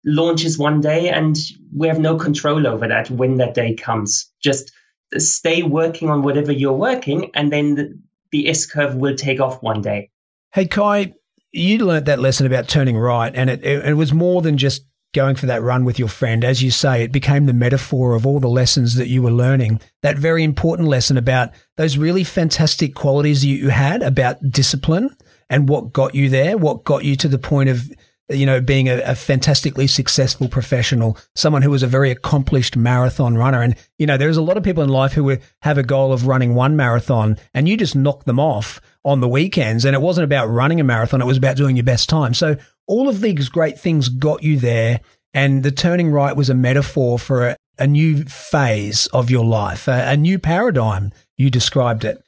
launches 0.05 0.57
one 0.57 0.81
day 0.81 1.09
and 1.09 1.35
we 1.75 1.87
have 1.87 1.99
no 1.99 2.17
control 2.17 2.67
over 2.67 2.87
that 2.87 3.09
when 3.09 3.37
that 3.37 3.55
day 3.55 3.73
comes. 3.73 4.31
Just 4.41 4.71
stay 5.17 5.63
working 5.63 6.09
on 6.09 6.21
whatever 6.21 6.51
you're 6.51 6.73
working 6.73 7.31
and 7.33 7.51
then 7.51 7.75
the, 7.75 7.99
the 8.31 8.49
S 8.49 8.65
curve 8.65 8.95
will 8.95 9.15
take 9.15 9.39
off 9.39 9.63
one 9.63 9.81
day. 9.81 10.11
Hey, 10.53 10.67
Kai, 10.67 11.13
you 11.51 11.79
learned 11.79 12.05
that 12.05 12.19
lesson 12.19 12.45
about 12.45 12.67
turning 12.67 12.97
right 12.97 13.33
and 13.35 13.49
it, 13.49 13.63
it, 13.63 13.85
it 13.85 13.93
was 13.93 14.13
more 14.13 14.41
than 14.41 14.57
just 14.57 14.85
going 15.15 15.35
for 15.35 15.47
that 15.47 15.63
run 15.63 15.85
with 15.85 15.97
your 15.97 16.07
friend, 16.07 16.43
as 16.43 16.61
you 16.61 16.69
say, 16.69 17.01
it 17.01 17.11
became 17.11 17.45
the 17.45 17.53
metaphor 17.53 18.13
of 18.13 18.27
all 18.27 18.39
the 18.39 18.47
lessons 18.47 18.95
that 18.95 19.07
you 19.07 19.23
were 19.23 19.31
learning. 19.31 19.81
That 20.03 20.19
very 20.19 20.43
important 20.43 20.87
lesson 20.87 21.17
about 21.17 21.49
those 21.77 21.97
really 21.97 22.23
fantastic 22.23 22.93
qualities 22.93 23.43
you 23.43 23.69
had 23.69 24.03
about 24.03 24.51
discipline 24.51 25.15
and 25.49 25.67
what 25.69 25.93
got 25.93 26.13
you 26.13 26.29
there, 26.29 26.57
what 26.57 26.83
got 26.83 27.03
you 27.03 27.15
to 27.15 27.27
the 27.27 27.39
point 27.39 27.69
of, 27.69 27.89
you 28.29 28.45
know, 28.45 28.59
being 28.59 28.89
a, 28.89 28.99
a 29.01 29.15
fantastically 29.15 29.87
successful 29.87 30.49
professional, 30.49 31.17
someone 31.35 31.61
who 31.61 31.71
was 31.71 31.83
a 31.83 31.87
very 31.87 32.11
accomplished 32.11 32.75
marathon 32.75 33.37
runner. 33.37 33.61
And, 33.61 33.75
you 33.97 34.05
know, 34.05 34.17
there's 34.17 34.37
a 34.37 34.41
lot 34.41 34.57
of 34.57 34.63
people 34.63 34.83
in 34.83 34.89
life 34.89 35.13
who 35.13 35.37
have 35.61 35.77
a 35.77 35.83
goal 35.83 36.11
of 36.11 36.27
running 36.27 36.55
one 36.55 36.75
marathon 36.75 37.37
and 37.53 37.69
you 37.69 37.77
just 37.77 37.95
knock 37.95 38.25
them 38.25 38.39
off 38.39 38.81
on 39.03 39.21
the 39.21 39.29
weekends. 39.29 39.85
And 39.85 39.95
it 39.95 40.01
wasn't 40.01 40.25
about 40.25 40.47
running 40.47 40.79
a 40.79 40.83
marathon. 40.83 41.21
It 41.21 41.25
was 41.25 41.37
about 41.37 41.57
doing 41.57 41.77
your 41.77 41.83
best 41.85 42.09
time. 42.09 42.33
So 42.33 42.57
all 42.87 43.09
of 43.09 43.21
these 43.21 43.49
great 43.49 43.79
things 43.79 44.09
got 44.09 44.43
you 44.43 44.57
there. 44.57 45.01
And 45.33 45.63
the 45.63 45.71
turning 45.71 46.11
right 46.11 46.35
was 46.35 46.49
a 46.49 46.55
metaphor 46.55 47.19
for 47.19 47.49
a, 47.49 47.57
a 47.77 47.87
new 47.87 48.23
phase 48.23 49.07
of 49.07 49.29
your 49.29 49.45
life, 49.45 49.87
a, 49.87 50.11
a 50.11 50.17
new 50.17 50.39
paradigm. 50.39 51.11
You 51.37 51.49
described 51.49 52.05
it. 52.05 52.21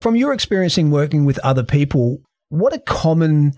From 0.00 0.16
your 0.16 0.32
experiencing 0.32 0.90
working 0.90 1.24
with 1.24 1.38
other 1.40 1.64
people, 1.64 2.22
what 2.48 2.72
are 2.72 2.78
common 2.78 3.54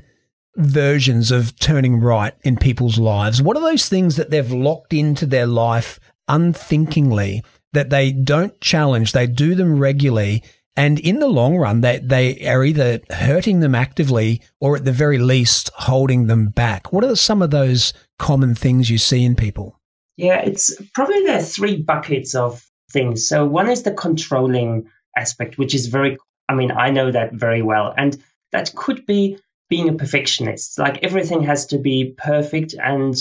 versions 0.57 1.31
of 1.31 1.59
turning 1.59 2.01
right 2.01 2.35
in 2.43 2.57
people's 2.57 2.99
lives? 2.99 3.43
What 3.43 3.57
are 3.57 3.62
those 3.62 3.88
things 3.88 4.17
that 4.17 4.31
they've 4.31 4.53
locked 4.53 4.93
into 4.93 5.27
their 5.27 5.47
life 5.47 5.99
unthinkingly 6.29 7.43
that 7.73 7.90
they 7.90 8.12
don't 8.12 8.59
challenge? 8.61 9.12
They 9.12 9.27
do 9.27 9.55
them 9.55 9.79
regularly 9.79 10.43
and 10.76 10.98
in 10.98 11.20
the 11.20 11.28
long 11.28 11.56
run, 11.56 11.82
they, 11.82 11.98
they 11.98 12.46
are 12.48 12.64
either 12.64 13.00
hurting 13.10 13.60
them 13.60 13.74
actively 13.74 14.42
or 14.60 14.76
at 14.76 14.84
the 14.84 14.92
very 14.92 15.18
least 15.18 15.70
holding 15.74 16.26
them 16.26 16.48
back. 16.48 16.92
What 16.92 17.04
are 17.04 17.14
some 17.14 17.42
of 17.42 17.50
those 17.50 17.92
common 18.18 18.54
things 18.54 18.90
you 18.90 18.98
see 18.98 19.24
in 19.24 19.37
people? 19.37 19.78
Yeah, 20.16 20.40
it's 20.40 20.74
probably 20.92 21.22
there 21.24 21.38
are 21.38 21.42
three 21.42 21.76
buckets 21.80 22.34
of 22.34 22.64
things. 22.90 23.28
So 23.28 23.44
one 23.44 23.70
is 23.70 23.84
the 23.84 23.92
controlling 23.92 24.88
aspect, 25.16 25.58
which 25.58 25.74
is 25.74 25.87
very, 25.87 26.16
I 26.48 26.54
mean, 26.54 26.72
I 26.72 26.90
know 26.90 27.10
that 27.10 27.32
very 27.34 27.62
well. 27.62 27.94
And 27.96 28.20
that 28.50 28.74
could 28.74 29.06
be 29.06 29.38
being 29.68 29.88
a 29.88 29.94
perfectionist. 29.94 30.78
Like 30.78 31.04
everything 31.04 31.42
has 31.44 31.66
to 31.66 31.78
be 31.78 32.14
perfect 32.16 32.74
and 32.74 33.16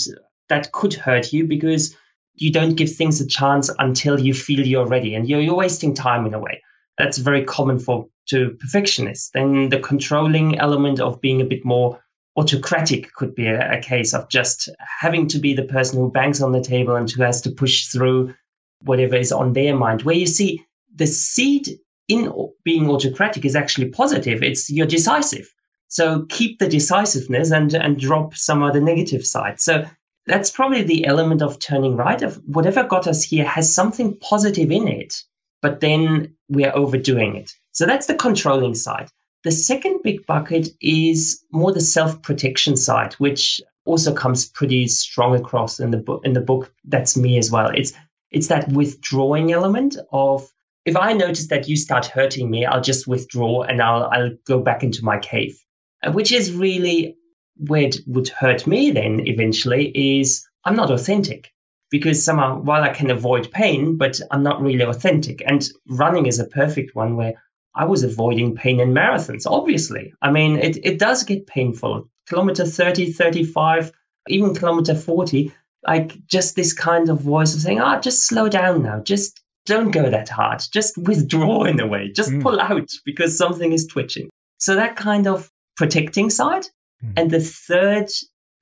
that 0.50 0.72
could 0.72 0.96
hurt 0.96 1.32
you 1.32 1.46
because 1.46 1.96
you 2.34 2.52
don't 2.52 2.76
give 2.76 2.92
things 2.92 3.22
a 3.22 3.28
chance 3.28 3.70
until 3.78 4.20
you 4.20 4.34
feel 4.34 4.66
you're 4.66 4.88
ready 4.88 5.14
and 5.14 5.30
you're, 5.30 5.40
you're 5.40 5.56
wasting 5.56 5.94
time 5.94 6.26
in 6.26 6.34
a 6.34 6.40
way 6.40 6.63
that's 6.98 7.18
very 7.18 7.44
common 7.44 7.80
for 7.80 8.08
to 8.28 8.52
perfectionists. 8.60 9.32
Then 9.34 9.70
the 9.70 9.80
controlling 9.80 10.60
element 10.60 11.00
of 11.00 11.22
being 11.22 11.42
a 11.42 11.46
bit 11.46 11.66
more 11.66 12.00
autocratic 12.38 13.14
could 13.14 13.36
be 13.36 13.48
a, 13.48 13.78
a, 13.78 13.82
case 13.82 14.14
of 14.14 14.30
just 14.30 14.70
having 14.80 15.28
to 15.28 15.40
be 15.40 15.54
the 15.54 15.64
person 15.64 16.00
who 16.00 16.12
bangs 16.12 16.42
on 16.42 16.52
the 16.52 16.62
table 16.62 16.96
and 16.96 17.10
who 17.10 17.22
has 17.22 17.42
to 17.42 17.52
push 17.52 17.88
through 17.88 18.34
whatever 18.82 19.16
is 19.16 19.32
on 19.32 19.54
their 19.54 19.76
mind. 19.76 20.02
Where 20.02 20.16
you 20.16 20.26
see 20.26 20.66
the 20.96 21.06
seed 21.06 21.70
in 22.08 22.32
being 22.64 22.90
autocratic 22.90 23.46
is 23.46 23.56
actually 23.56 23.90
positive. 23.90 24.42
It's 24.42 24.70
you're 24.70 24.88
decisive. 24.88 25.54
So 25.90 26.26
keep 26.30 26.60
the 26.60 26.68
decisiveness 26.68 27.52
and 27.52 27.74
and 27.74 28.00
drop 28.00 28.36
some 28.36 28.64
of 28.64 28.74
the 28.74 28.82
negative 28.82 29.26
side. 29.26 29.60
So 29.60 29.86
that's 30.26 30.50
probably 30.50 30.84
the 30.84 31.06
element 31.06 31.42
of 31.42 31.60
turning 31.60 31.96
right. 31.96 32.22
Of 32.22 32.42
whatever 32.46 32.84
got 32.84 33.08
us 33.08 33.24
here 33.24 33.46
has 33.46 33.74
something 33.74 34.18
positive 34.18 34.72
in 34.72 34.88
it 34.88 35.24
but 35.64 35.80
then 35.80 36.36
we 36.50 36.66
are 36.66 36.76
overdoing 36.76 37.38
it. 37.38 37.56
So 37.72 37.88
that's 37.88 38.06
the 38.06 38.16
controlling 38.16 38.76
side. 38.76 39.08
The 39.46 39.52
second 39.52 40.02
big 40.04 40.28
bucket 40.28 40.68
is 40.80 41.44
more 41.52 41.72
the 41.72 41.82
self 41.82 42.22
protection 42.22 42.76
side, 42.76 43.14
which 43.14 43.62
also 43.86 44.14
comes 44.14 44.46
pretty 44.46 44.88
strong 44.88 45.36
across 45.36 45.80
in 45.80 45.90
the 45.90 45.98
book. 45.98 46.22
In 46.26 46.34
the 46.34 46.42
book, 46.42 46.72
that's 46.84 47.18
me 47.18 47.38
as 47.38 47.50
well. 47.50 47.72
It's 47.74 47.94
it's 48.30 48.48
that 48.48 48.72
withdrawing 48.72 49.52
element 49.54 49.98
of 50.12 50.48
if 50.86 50.98
I 50.98 51.14
notice 51.14 51.48
that 51.48 51.70
you 51.70 51.78
start 51.78 52.08
hurting 52.08 52.50
me, 52.50 52.66
I'll 52.66 52.82
just 52.82 53.08
withdraw 53.08 53.64
and 53.64 53.82
I'll 53.82 54.10
I'll 54.12 54.36
go 54.46 54.60
back 54.60 54.84
into 54.84 55.06
my 55.06 55.18
cave, 55.18 55.58
uh, 56.06 56.12
which 56.12 56.32
is 56.34 56.52
really 56.52 57.16
where 57.56 57.84
it 57.84 57.98
would 58.06 58.28
hurt 58.28 58.68
me. 58.68 58.92
Then 58.92 59.28
eventually 59.28 60.20
is 60.20 60.46
I'm 60.66 60.76
not 60.76 60.92
authentic 60.92 61.54
because 61.94 62.26
somehow 62.26 62.60
while 62.60 62.82
I 62.82 62.90
can 62.90 63.12
avoid 63.12 63.52
pain, 63.52 63.98
but 63.98 64.20
I'm 64.32 64.42
not 64.42 64.64
really 64.64 64.84
authentic. 64.84 65.44
And 65.46 65.70
running 65.88 66.26
is 66.26 66.40
a 66.40 66.48
perfect 66.62 66.96
one 66.96 67.18
where 67.18 67.36
I 67.76 67.86
was 67.86 68.04
avoiding 68.04 68.56
pain 68.56 68.80
in 68.80 68.96
marathons. 68.96 69.46
Obviously, 69.46 70.12
I 70.20 70.32
mean 70.32 70.58
it 70.58 70.78
it 70.84 70.98
does 70.98 71.22
get 71.22 71.46
painful. 71.46 72.10
Kilometer 72.28 72.66
30, 72.66 73.14
35, 73.14 73.92
even 74.28 74.56
kilometer 74.56 74.96
40 74.96 75.54
like 75.88 76.26
just 76.26 76.56
this 76.56 76.74
kind 76.74 77.10
of 77.10 77.20
voice 77.20 77.54
of 77.54 77.62
saying, 77.62 77.80
ah, 77.80 77.98
oh, 77.98 78.02
just 78.02 78.26
slow 78.26 78.50
down 78.50 78.82
now. 78.82 79.00
Just 79.02 79.40
don't 79.68 79.92
go 79.92 80.10
that 80.10 80.30
hard. 80.30 80.64
Just 80.72 80.98
withdraw 80.98 81.66
in 81.66 81.80
a 81.80 81.86
way. 81.86 82.10
Just 82.10 82.32
mm. 82.32 82.42
pull 82.42 82.60
out 82.60 82.90
because 83.06 83.38
something 83.38 83.72
is 83.72 83.86
twitching. 83.86 84.30
So 84.58 84.76
that 84.76 84.96
kind 84.96 85.28
of 85.28 85.52
protecting 85.76 86.32
side. 86.32 86.66
Mm. 87.04 87.14
And 87.18 87.30
the 87.30 87.42
third 87.42 88.10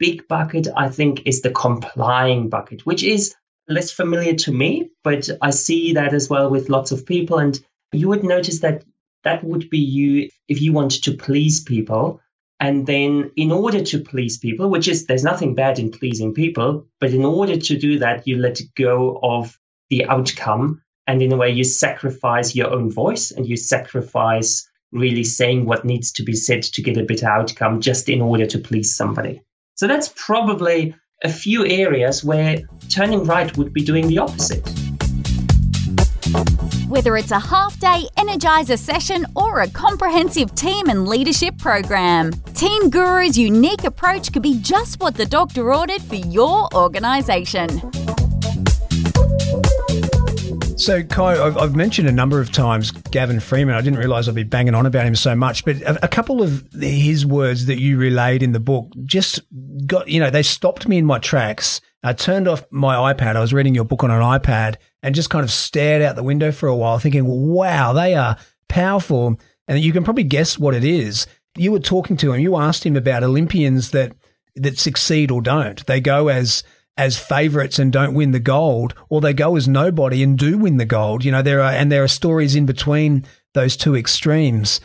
big 0.02 0.28
bucket, 0.28 0.68
I 0.76 0.90
think, 0.90 1.22
is 1.26 1.42
the 1.42 1.52
complying 1.52 2.50
bucket, 2.50 2.86
which 2.86 3.04
is 3.04 3.34
less 3.70 3.92
familiar 3.92 4.34
to 4.34 4.52
me, 4.52 4.90
but 5.04 5.30
I 5.42 5.52
see 5.52 5.94
that 5.94 6.14
as 6.14 6.30
well 6.30 6.50
with 6.50 6.70
lots 6.70 6.92
of 6.92 7.06
people. 7.06 7.38
And 7.38 7.58
you 7.94 8.10
would 8.10 8.24
notice 8.24 8.60
that 8.60 8.84
that 9.24 9.44
would 9.44 9.70
be 9.70 9.78
you 9.78 10.30
if 10.50 10.62
you 10.62 10.74
wanted 10.74 11.04
to 11.04 11.16
please 11.16 11.64
people 11.64 12.20
and 12.62 12.86
then, 12.86 13.32
in 13.36 13.52
order 13.52 13.84
to 13.84 14.04
please 14.04 14.38
people, 14.38 14.70
which 14.70 14.88
is 14.88 15.08
there's 15.08 15.24
nothing 15.24 15.56
bad 15.56 15.80
in 15.80 15.90
pleasing 15.90 16.32
people, 16.32 16.86
but 17.00 17.10
in 17.10 17.26
order 17.26 17.58
to 17.58 17.76
do 17.76 17.98
that, 17.98 18.28
you 18.28 18.38
let 18.38 18.62
go 18.78 19.20
of 19.24 19.58
the 19.90 20.06
outcome. 20.06 20.84
And 21.08 21.24
in 21.24 21.34
a 21.34 21.38
way, 21.38 21.50
you 21.50 21.64
sacrifice 21.64 22.56
your 22.56 22.72
own 22.72 22.92
voice 22.92 23.32
and 23.32 23.48
you 23.48 23.58
sacrifice 23.58 24.70
really 24.92 25.24
saying 25.24 25.66
what 25.66 25.86
needs 25.86 26.12
to 26.14 26.24
be 26.24 26.34
said 26.34 26.62
to 26.62 26.84
get 26.84 26.98
a 26.98 27.04
better 27.04 27.28
outcome 27.28 27.82
just 27.82 28.10
in 28.10 28.22
order 28.22 28.46
to 28.46 28.60
please 28.60 28.96
somebody. 28.96 29.42
So 29.82 29.88
that's 29.88 30.14
probably 30.16 30.94
a 31.24 31.30
few 31.30 31.66
areas 31.66 32.24
where 32.24 32.60
turning 32.88 33.24
right 33.24 33.58
would 33.58 33.74
be 33.74 33.84
doing 33.84 34.08
the 34.08 34.20
opposite. 34.20 34.62
Whether 36.88 37.18
it's 37.18 37.32
a 37.32 37.40
half 37.40 37.80
day 37.80 38.04
Energizer 38.16 38.78
session 38.78 39.26
or 39.36 39.62
a 39.62 39.68
comprehensive 39.68 40.54
team 40.54 40.88
and 40.88 41.08
leadership 41.08 41.58
program, 41.58 42.32
Team 42.54 42.92
Guru's 42.92 43.40
unique 43.40 43.84
approach 43.84 44.32
could 44.32 44.44
be 44.44 44.60
just 44.60 45.00
what 45.00 45.16
the 45.16 45.26
doctor 45.26 45.74
ordered 45.74 46.04
for 46.04 46.14
your 46.14 46.72
organisation. 46.76 47.82
So, 50.82 51.04
Kai, 51.04 51.46
I've, 51.46 51.60
I've, 51.60 51.76
mentioned 51.76 52.08
a 52.08 52.12
number 52.12 52.42
of 52.42 52.52
times 52.52 52.90
Gavin 52.90 53.40
Freeman. 53.40 53.76
I 53.76 53.82
didn't 53.82 54.00
realize 54.00 54.28
I'd 54.28 54.34
be 54.34 54.42
banging 54.42 54.74
on 54.74 54.88
about 54.88 55.06
him 55.06 55.14
so 55.14 55.36
much, 55.36 55.64
but 55.64 55.76
a, 55.82 56.06
a, 56.06 56.08
couple 56.08 56.42
of 56.42 56.68
his 56.74 57.24
words 57.24 57.68
that 57.68 57.80
you 57.80 58.00
relayed 58.00 58.42
in 58.42 58.52
the 58.52 58.60
book 58.60 58.92
just 59.06 59.42
got, 59.92 60.08
you 60.08 60.20
know, 60.20 60.30
they 60.30 60.42
stopped 60.42 60.88
me 60.88 60.98
in 60.98 61.06
my 61.06 61.20
tracks. 61.20 61.82
I 62.02 62.14
turned 62.14 62.48
off 62.48 62.64
my 62.72 63.14
iPad. 63.14 63.36
I 63.36 63.42
was 63.42 63.54
reading 63.54 63.76
your 63.76 63.84
book 63.84 64.04
on 64.04 64.10
an 64.10 64.22
iPad 64.22 64.78
and 65.04 65.14
just 65.14 65.30
kind 65.30 65.44
of 65.44 65.52
stared 65.52 66.02
out 66.02 66.16
the 66.16 66.24
window 66.24 66.52
for 66.52 66.68
a 66.68 66.76
while, 66.76 66.98
thinking, 66.98 67.26
wow, 67.28 67.92
they 67.94 68.16
are 68.16 68.38
powerful. 68.70 69.38
And 69.68 69.80
you 69.80 69.92
can 69.92 70.04
probably 70.04 70.24
guess 70.24 70.58
what 70.58 70.74
it 70.74 70.86
is. 70.86 71.28
You 71.58 71.74
were 71.74 71.80
talking 71.80 72.16
to 72.18 72.32
him, 72.32 72.40
you 72.40 72.56
asked 72.56 72.86
him 72.86 72.96
about 72.96 73.24
Olympians 73.24 73.92
that, 73.92 74.14
that 74.56 74.80
succeed 74.80 75.30
or 75.30 75.42
don't. 75.42 75.86
They 75.86 76.00
go 76.00 76.30
as, 76.30 76.64
as 76.98 77.20
favorites 77.20 77.78
and 77.78 77.92
don't 77.92 78.14
win 78.14 78.32
the 78.32 78.40
gold, 78.40 78.96
or 79.10 79.20
they 79.20 79.34
go 79.34 79.58
as 79.58 79.68
nobody 79.68 80.24
and 80.24 80.40
do 80.40 80.58
win 80.58 80.78
the 80.78 80.86
gold. 80.86 81.26
You 81.26 81.34
know, 81.34 81.42
there 81.42 81.62
are, 81.62 81.72
and 81.72 81.92
there 81.92 82.04
are 82.04 82.08
stories 82.08 82.56
in 82.56 82.66
between 82.66 83.26
those 83.54 83.76
two 83.76 83.96
extremes. 83.96 84.80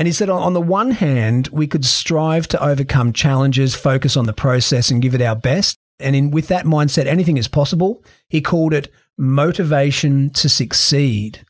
And 0.00 0.06
he 0.06 0.14
said, 0.14 0.30
on 0.30 0.54
the 0.54 0.62
one 0.62 0.92
hand, 0.92 1.48
we 1.48 1.66
could 1.66 1.84
strive 1.84 2.48
to 2.48 2.64
overcome 2.64 3.12
challenges, 3.12 3.74
focus 3.74 4.16
on 4.16 4.24
the 4.24 4.32
process, 4.32 4.90
and 4.90 5.02
give 5.02 5.14
it 5.14 5.20
our 5.20 5.36
best. 5.36 5.76
And 5.98 6.16
in, 6.16 6.30
with 6.30 6.48
that 6.48 6.64
mindset, 6.64 7.04
anything 7.04 7.36
is 7.36 7.48
possible. 7.48 8.02
He 8.30 8.40
called 8.40 8.72
it 8.72 8.90
motivation 9.18 10.30
to 10.30 10.48
succeed. 10.48 11.44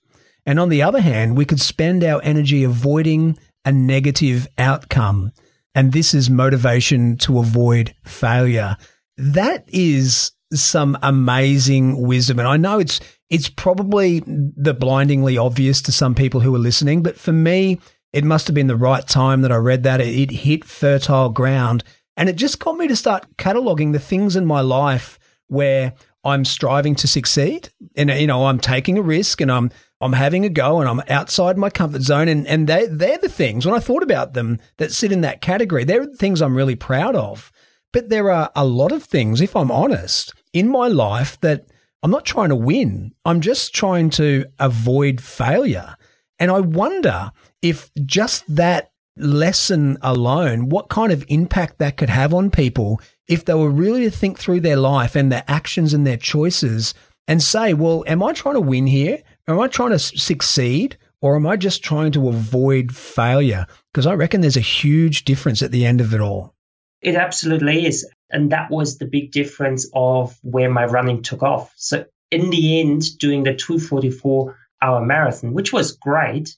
And 0.44 0.58
on 0.58 0.68
the 0.68 0.82
other 0.82 1.00
hand, 1.00 1.36
we 1.36 1.44
could 1.44 1.60
spend 1.60 2.02
our 2.02 2.20
energy 2.24 2.64
avoiding 2.64 3.38
a 3.64 3.70
negative 3.70 4.48
outcome. 4.58 5.30
And 5.76 5.92
this 5.92 6.12
is 6.12 6.28
motivation 6.28 7.18
to 7.18 7.38
avoid 7.38 7.94
failure. 8.04 8.76
That 9.16 9.64
is 9.68 10.32
some 10.52 10.98
amazing 11.04 12.04
wisdom. 12.04 12.40
And 12.40 12.48
I 12.48 12.56
know 12.56 12.80
it's, 12.80 12.98
it's 13.28 13.48
probably 13.48 14.24
the 14.26 14.74
blindingly 14.74 15.38
obvious 15.38 15.80
to 15.82 15.92
some 15.92 16.16
people 16.16 16.40
who 16.40 16.52
are 16.52 16.58
listening, 16.58 17.04
but 17.04 17.16
for 17.16 17.30
me, 17.32 17.78
it 18.12 18.24
must 18.24 18.46
have 18.48 18.54
been 18.54 18.66
the 18.66 18.76
right 18.76 19.06
time 19.06 19.42
that 19.42 19.52
I 19.52 19.56
read 19.56 19.82
that. 19.84 20.00
It 20.00 20.30
hit 20.30 20.64
fertile 20.64 21.28
ground. 21.28 21.84
And 22.16 22.28
it 22.28 22.36
just 22.36 22.58
got 22.58 22.76
me 22.76 22.88
to 22.88 22.96
start 22.96 23.36
cataloging 23.36 23.92
the 23.92 23.98
things 23.98 24.36
in 24.36 24.46
my 24.46 24.60
life 24.60 25.18
where 25.46 25.94
I'm 26.24 26.44
striving 26.44 26.94
to 26.96 27.08
succeed. 27.08 27.70
And 27.96 28.10
you 28.10 28.26
know 28.26 28.46
I'm 28.46 28.58
taking 28.58 28.98
a 28.98 29.02
risk 29.02 29.40
and 29.40 29.50
I'm 29.50 29.70
I'm 30.00 30.12
having 30.14 30.44
a 30.44 30.48
go 30.48 30.80
and 30.80 30.88
I'm 30.88 31.02
outside 31.08 31.56
my 31.56 31.70
comfort 31.70 32.02
zone. 32.02 32.28
And 32.28 32.46
and 32.46 32.66
they 32.66 32.86
they're 32.86 33.18
the 33.18 33.28
things 33.28 33.64
when 33.64 33.74
I 33.74 33.80
thought 33.80 34.02
about 34.02 34.34
them 34.34 34.58
that 34.78 34.92
sit 34.92 35.12
in 35.12 35.22
that 35.22 35.40
category 35.40 35.84
they're 35.84 36.06
the 36.06 36.16
things 36.16 36.42
I'm 36.42 36.56
really 36.56 36.76
proud 36.76 37.16
of. 37.16 37.50
But 37.92 38.08
there 38.08 38.30
are 38.30 38.50
a 38.54 38.64
lot 38.64 38.92
of 38.92 39.04
things 39.04 39.40
if 39.40 39.56
I'm 39.56 39.70
honest 39.70 40.34
in 40.52 40.68
my 40.68 40.88
life 40.88 41.40
that 41.40 41.66
I'm 42.02 42.10
not 42.10 42.24
trying 42.24 42.48
to 42.50 42.56
win. 42.56 43.12
I'm 43.24 43.40
just 43.40 43.74
trying 43.74 44.10
to 44.10 44.46
avoid 44.58 45.20
failure. 45.20 45.96
And 46.38 46.50
I 46.50 46.60
wonder 46.60 47.32
if 47.62 47.90
just 48.04 48.44
that 48.54 48.90
lesson 49.16 49.98
alone 50.00 50.68
what 50.68 50.88
kind 50.88 51.12
of 51.12 51.24
impact 51.28 51.78
that 51.78 51.96
could 51.96 52.08
have 52.08 52.32
on 52.32 52.50
people 52.50 53.00
if 53.28 53.44
they 53.44 53.54
were 53.54 53.70
really 53.70 54.04
to 54.04 54.10
think 54.10 54.38
through 54.38 54.60
their 54.60 54.76
life 54.76 55.14
and 55.14 55.30
their 55.30 55.44
actions 55.46 55.92
and 55.92 56.06
their 56.06 56.16
choices 56.16 56.94
and 57.30 57.40
say, 57.40 57.72
well, 57.72 58.02
am 58.08 58.24
I 58.24 58.32
trying 58.32 58.56
to 58.56 58.60
win 58.60 58.88
here? 58.88 59.22
Am 59.46 59.60
I 59.60 59.68
trying 59.68 59.90
to 59.90 60.00
succeed? 60.00 60.98
Or 61.22 61.36
am 61.36 61.46
I 61.46 61.56
just 61.56 61.84
trying 61.84 62.10
to 62.12 62.28
avoid 62.28 62.92
failure? 62.92 63.68
Because 63.92 64.04
I 64.04 64.14
reckon 64.14 64.40
there's 64.40 64.56
a 64.56 64.60
huge 64.60 65.24
difference 65.24 65.62
at 65.62 65.70
the 65.70 65.86
end 65.86 66.00
of 66.00 66.12
it 66.12 66.20
all. 66.20 66.56
It 67.02 67.14
absolutely 67.14 67.86
is. 67.86 68.08
And 68.30 68.50
that 68.50 68.68
was 68.68 68.98
the 68.98 69.06
big 69.06 69.30
difference 69.30 69.88
of 69.94 70.36
where 70.42 70.70
my 70.70 70.86
running 70.86 71.22
took 71.22 71.44
off. 71.44 71.72
So, 71.76 72.04
in 72.32 72.50
the 72.50 72.80
end, 72.80 73.18
doing 73.18 73.44
the 73.44 73.54
244 73.54 74.56
hour 74.82 75.04
marathon, 75.04 75.52
which 75.52 75.72
was 75.72 75.92
great, 75.92 76.56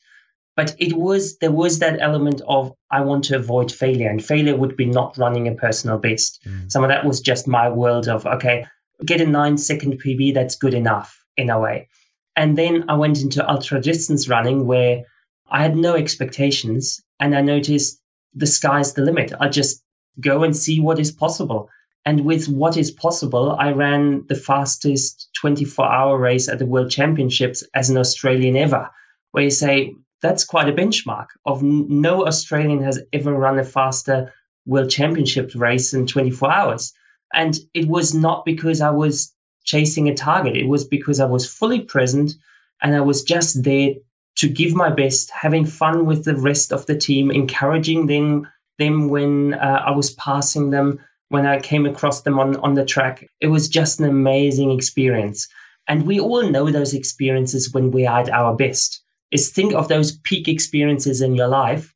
but 0.56 0.74
it 0.78 0.92
was 0.92 1.38
there 1.38 1.50
was 1.50 1.78
that 1.78 2.00
element 2.00 2.42
of 2.46 2.72
I 2.90 3.00
want 3.02 3.24
to 3.24 3.36
avoid 3.36 3.72
failure, 3.72 4.08
and 4.08 4.24
failure 4.24 4.56
would 4.56 4.76
be 4.76 4.86
not 4.86 5.16
running 5.16 5.48
a 5.48 5.54
personal 5.54 5.98
best. 5.98 6.40
Mm. 6.46 6.70
Some 6.70 6.84
of 6.84 6.88
that 6.88 7.04
was 7.04 7.20
just 7.20 7.48
my 7.48 7.70
world 7.70 8.08
of 8.08 8.26
okay, 8.26 8.66
get 9.04 9.20
a 9.20 9.26
nine 9.26 9.58
second 9.58 10.00
PB, 10.02 10.34
that's 10.34 10.56
good 10.56 10.74
enough 10.74 11.24
in 11.36 11.50
a 11.50 11.58
way. 11.58 11.88
And 12.36 12.56
then 12.56 12.84
I 12.88 12.94
went 12.94 13.20
into 13.20 13.48
ultra 13.48 13.80
distance 13.80 14.28
running 14.28 14.66
where 14.66 15.04
I 15.50 15.62
had 15.62 15.76
no 15.76 15.94
expectations, 15.94 17.02
and 17.20 17.34
I 17.34 17.40
noticed 17.40 18.00
the 18.34 18.46
sky's 18.46 18.94
the 18.94 19.02
limit. 19.02 19.32
I 19.38 19.48
just 19.48 19.82
go 20.20 20.42
and 20.42 20.56
see 20.56 20.80
what 20.80 20.98
is 20.98 21.12
possible. 21.12 21.68
And 22.04 22.24
with 22.24 22.48
what 22.48 22.76
is 22.76 22.90
possible, 22.90 23.52
I 23.52 23.72
ran 23.72 24.26
the 24.26 24.34
fastest 24.34 25.28
24 25.40 25.84
hour 25.86 26.18
race 26.18 26.48
at 26.48 26.58
the 26.58 26.66
World 26.66 26.90
Championships 26.90 27.62
as 27.74 27.90
an 27.90 27.96
Australian 27.96 28.56
ever, 28.56 28.90
where 29.30 29.44
you 29.44 29.50
say, 29.50 29.94
that's 30.22 30.44
quite 30.44 30.68
a 30.68 30.72
benchmark 30.72 31.26
of 31.44 31.62
no 31.62 32.26
Australian 32.26 32.82
has 32.82 33.00
ever 33.12 33.32
run 33.32 33.58
a 33.58 33.64
faster 33.64 34.32
world 34.64 34.88
championship 34.88 35.50
race 35.54 35.92
in 35.92 36.06
24 36.06 36.50
hours. 36.50 36.92
And 37.34 37.58
it 37.74 37.88
was 37.88 38.14
not 38.14 38.44
because 38.44 38.80
I 38.80 38.90
was 38.90 39.34
chasing 39.64 40.08
a 40.08 40.14
target. 40.14 40.56
It 40.56 40.68
was 40.68 40.84
because 40.84 41.18
I 41.18 41.26
was 41.26 41.52
fully 41.52 41.80
present 41.80 42.34
and 42.80 42.94
I 42.94 43.00
was 43.00 43.24
just 43.24 43.62
there 43.62 43.94
to 44.36 44.48
give 44.48 44.74
my 44.74 44.90
best, 44.90 45.30
having 45.30 45.66
fun 45.66 46.06
with 46.06 46.24
the 46.24 46.36
rest 46.36 46.72
of 46.72 46.86
the 46.86 46.96
team, 46.96 47.30
encouraging 47.30 48.06
them, 48.06 48.48
them 48.78 49.08
when 49.08 49.54
uh, 49.54 49.82
I 49.86 49.90
was 49.90 50.12
passing 50.14 50.70
them, 50.70 51.00
when 51.28 51.46
I 51.46 51.60
came 51.60 51.84
across 51.84 52.22
them 52.22 52.38
on, 52.38 52.56
on 52.56 52.74
the 52.74 52.84
track. 52.84 53.26
It 53.40 53.48
was 53.48 53.68
just 53.68 54.00
an 54.00 54.08
amazing 54.08 54.70
experience. 54.70 55.48
And 55.88 56.06
we 56.06 56.20
all 56.20 56.48
know 56.48 56.70
those 56.70 56.94
experiences 56.94 57.72
when 57.72 57.90
we 57.90 58.06
are 58.06 58.20
at 58.20 58.30
our 58.30 58.54
best 58.54 59.01
is 59.32 59.50
think 59.50 59.74
of 59.74 59.88
those 59.88 60.12
peak 60.12 60.46
experiences 60.46 61.22
in 61.22 61.34
your 61.34 61.48
life. 61.48 61.92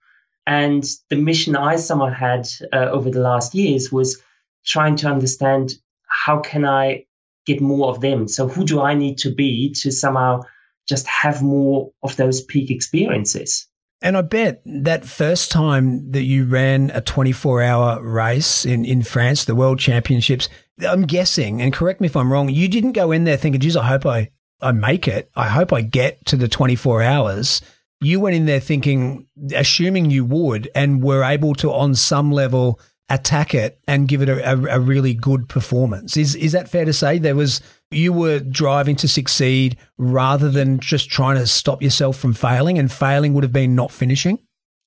And 0.47 0.85
the 1.11 1.17
mission 1.17 1.57
I 1.57 1.77
somehow 1.77 2.11
had 2.13 2.49
uh, 2.73 2.89
over 2.91 3.11
the 3.11 3.21
last 3.21 3.55
years 3.55 3.93
was 3.93 4.23
trying 4.65 4.97
to 4.97 5.09
understand 5.09 5.75
how 6.09 6.41
can 6.41 6.65
I 6.65 7.05
get 7.47 7.61
more 7.61 7.89
of 7.89 8.01
them? 8.01 8.27
So 8.27 8.49
who 8.49 8.65
do 8.65 8.81
I 8.81 8.95
need 8.95 9.19
to 9.19 9.35
be 9.35 9.73
to 9.83 9.91
somehow 9.91 10.43
just 10.89 11.07
have 11.07 11.43
more 11.43 11.91
of 12.03 12.17
those 12.17 12.41
peak 12.43 12.71
experiences? 12.71 13.69
And 14.03 14.17
I 14.17 14.23
bet 14.23 14.63
that 14.67 15.07
first 15.07 15.51
time 15.51 16.11
that 16.11 16.23
you 16.23 16.45
ran 16.45 16.91
a 16.91 17.01
24 17.01 17.63
hour 17.63 18.03
race 18.03 18.67
in, 18.67 18.85
in 18.85 19.03
France, 19.03 19.45
the 19.45 19.55
World 19.55 19.79
Championships, 19.79 20.49
I'm 20.87 21.03
guessing, 21.03 21.63
and 21.63 21.73
correct 21.73 22.01
me 22.01 22.07
if 22.07 22.17
I'm 22.17 22.31
wrong, 22.31 22.51
you 22.51 22.69
didn't 22.69 22.93
go 22.93 23.11
in 23.11 23.25
there 23.25 23.39
thinking, 23.39 23.61
geez, 23.61 23.77
I 23.77 23.87
hope 23.87 24.05
I, 24.05 24.31
I 24.61 24.73
make 24.73 25.07
it. 25.07 25.31
I 25.37 25.49
hope 25.49 25.73
I 25.73 25.83
get 25.83 26.25
to 26.27 26.37
the 26.37 26.49
24 26.49 27.03
hours. 27.03 27.61
You 28.01 28.21
went 28.21 28.37
in 28.37 28.47
there 28.47 28.61
thinking, 28.61 29.27
assuming 29.55 30.11
you 30.11 30.25
would, 30.25 30.69
and 30.75 31.03
were 31.03 31.23
able 31.23 31.55
to, 31.57 31.73
on 31.73 31.95
some 31.95 32.31
level, 32.31 32.81
attack 33.09 33.55
it 33.55 33.81
and 33.87 34.09
give 34.09 34.21
it 34.21 34.29
a, 34.29 34.53
a, 34.53 34.77
a 34.77 34.81
really 34.81 35.15
good 35.15 35.49
performance. 35.49 36.17
Is 36.17 36.35
is 36.35 36.53
that 36.53 36.69
fair 36.69 36.85
to 36.85 36.93
say? 36.93 37.19
There 37.19 37.37
was 37.37 37.61
you 37.91 38.13
were 38.13 38.41
driving 38.41 38.97
to 38.97 39.09
succeed 39.09 39.77
rather 39.97 40.51
than 40.51 40.81
just 40.81 41.09
trying 41.09 41.37
to 41.37 41.47
stop 41.47 41.83
yourself 41.83 42.17
from 42.17 42.35
failing, 42.35 42.79
and 42.79 42.91
failing 42.91 43.35
would 43.35 43.45
have 43.45 43.53
been 43.53 43.75
not 43.75 43.93
finishing. 43.93 44.39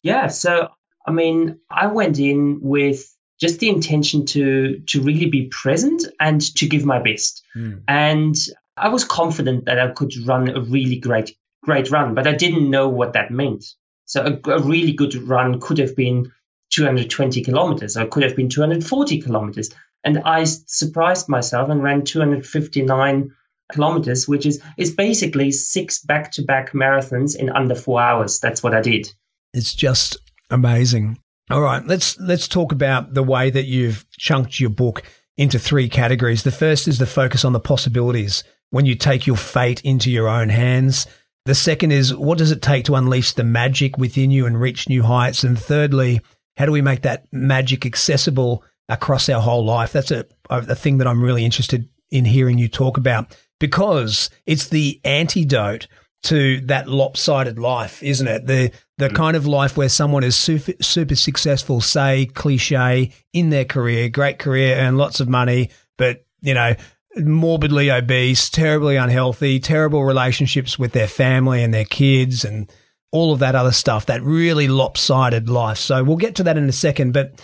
Yeah. 0.03 0.27
So 0.27 0.69
I 1.07 1.11
mean, 1.11 1.59
I 1.71 1.87
went 1.87 2.19
in 2.19 2.59
with 2.61 3.15
just 3.39 3.59
the 3.59 3.69
intention 3.69 4.25
to 4.27 4.79
to 4.87 5.01
really 5.01 5.27
be 5.27 5.47
present 5.47 6.03
and 6.19 6.41
to 6.55 6.67
give 6.67 6.85
my 6.85 6.99
best. 6.99 7.43
Mm. 7.55 7.83
And 7.87 8.35
I 8.79 8.89
was 8.89 9.03
confident 9.03 9.65
that 9.65 9.79
I 9.79 9.91
could 9.91 10.13
run 10.25 10.49
a 10.49 10.61
really 10.61 10.97
great 10.97 11.35
great 11.63 11.91
run, 11.91 12.15
but 12.15 12.27
I 12.27 12.33
didn't 12.33 12.69
know 12.69 12.87
what 12.89 13.13
that 13.13 13.31
meant. 13.31 13.65
So 14.05 14.23
a, 14.23 14.49
a 14.51 14.61
really 14.61 14.93
good 14.93 15.13
run 15.15 15.59
could 15.59 15.77
have 15.77 15.95
been 15.95 16.31
220 16.71 17.41
kilometers, 17.41 17.97
or 17.97 18.03
it 18.03 18.11
could 18.11 18.23
have 18.23 18.35
been 18.35 18.49
240 18.49 19.21
kilometers. 19.21 19.69
And 20.03 20.19
I 20.19 20.45
surprised 20.45 21.27
myself 21.27 21.69
and 21.69 21.83
ran 21.83 22.03
259 22.03 23.31
kilometers, 23.71 24.27
which 24.27 24.45
is, 24.45 24.61
is 24.77 24.91
basically 24.91 25.51
six 25.51 26.01
back 26.01 26.31
to 26.33 26.41
back 26.41 26.71
marathons 26.71 27.35
in 27.35 27.49
under 27.49 27.75
four 27.75 28.01
hours. 28.01 28.39
That's 28.39 28.63
what 28.63 28.73
I 28.73 28.81
did. 28.81 29.11
It's 29.53 29.73
just 29.73 30.17
amazing. 30.49 31.19
All 31.51 31.61
right, 31.61 31.85
let's 31.85 32.19
let's 32.19 32.47
talk 32.47 32.71
about 32.71 33.15
the 33.15 33.23
way 33.23 33.49
that 33.49 33.65
you've 33.65 34.05
chunked 34.11 34.59
your 34.59 34.69
book 34.69 35.01
into 35.35 35.57
three 35.57 35.89
categories. 35.89 36.43
The 36.43 36.51
first 36.51 36.87
is 36.87 36.99
the 36.99 37.07
focus 37.07 37.43
on 37.43 37.53
the 37.53 37.59
possibilities 37.59 38.43
when 38.71 38.85
you 38.85 38.95
take 38.95 39.27
your 39.27 39.37
fate 39.37 39.81
into 39.81 40.11
your 40.11 40.27
own 40.27 40.49
hands. 40.49 41.07
The 41.45 41.55
second 41.55 41.91
is 41.91 42.15
what 42.15 42.37
does 42.37 42.51
it 42.51 42.61
take 42.61 42.85
to 42.85 42.95
unleash 42.95 43.33
the 43.33 43.43
magic 43.43 43.97
within 43.97 44.31
you 44.31 44.45
and 44.45 44.59
reach 44.59 44.89
new 44.89 45.03
heights? 45.03 45.43
And 45.43 45.57
thirdly, 45.57 46.21
how 46.57 46.65
do 46.65 46.71
we 46.71 46.81
make 46.81 47.01
that 47.03 47.25
magic 47.31 47.85
accessible 47.85 48.63
across 48.87 49.29
our 49.29 49.41
whole 49.41 49.65
life? 49.65 49.93
That's 49.93 50.11
a, 50.11 50.25
a 50.49 50.75
thing 50.75 50.97
that 50.97 51.07
I'm 51.07 51.23
really 51.23 51.45
interested 51.45 51.89
in 52.11 52.25
hearing 52.25 52.57
you 52.57 52.67
talk 52.67 52.97
about 52.97 53.35
because 53.59 54.29
it's 54.45 54.67
the 54.67 54.99
antidote 55.03 55.87
to 56.21 56.59
that 56.61 56.87
lopsided 56.87 57.57
life, 57.57 58.03
isn't 58.03 58.27
it? 58.27 58.45
The 58.45 58.71
the 58.97 59.09
mm. 59.09 59.15
kind 59.15 59.37
of 59.37 59.47
life 59.47 59.77
where 59.77 59.89
someone 59.89 60.23
is 60.23 60.35
super, 60.35 60.73
super 60.81 61.15
successful, 61.15 61.79
say 61.79 62.25
cliche 62.25 63.13
in 63.31 63.49
their 63.49 63.65
career, 63.65 64.09
great 64.09 64.37
career, 64.37 64.75
earn 64.77 64.97
lots 64.97 65.21
of 65.21 65.29
money, 65.29 65.69
but 65.97 66.25
you 66.41 66.53
know, 66.53 66.75
morbidly 67.17 67.91
obese, 67.91 68.49
terribly 68.49 68.95
unhealthy, 68.95 69.59
terrible 69.59 70.03
relationships 70.03 70.77
with 70.77 70.91
their 70.93 71.07
family 71.07 71.63
and 71.63 71.73
their 71.73 71.85
kids, 71.85 72.45
and 72.45 72.71
all 73.11 73.33
of 73.33 73.39
that 73.39 73.55
other 73.55 73.71
stuff, 73.71 74.05
that 74.05 74.21
really 74.23 74.67
lopsided 74.67 75.49
life. 75.49 75.77
So 75.77 76.03
we'll 76.03 76.17
get 76.17 76.35
to 76.35 76.43
that 76.43 76.57
in 76.57 76.69
a 76.69 76.73
second, 76.73 77.13
but 77.13 77.41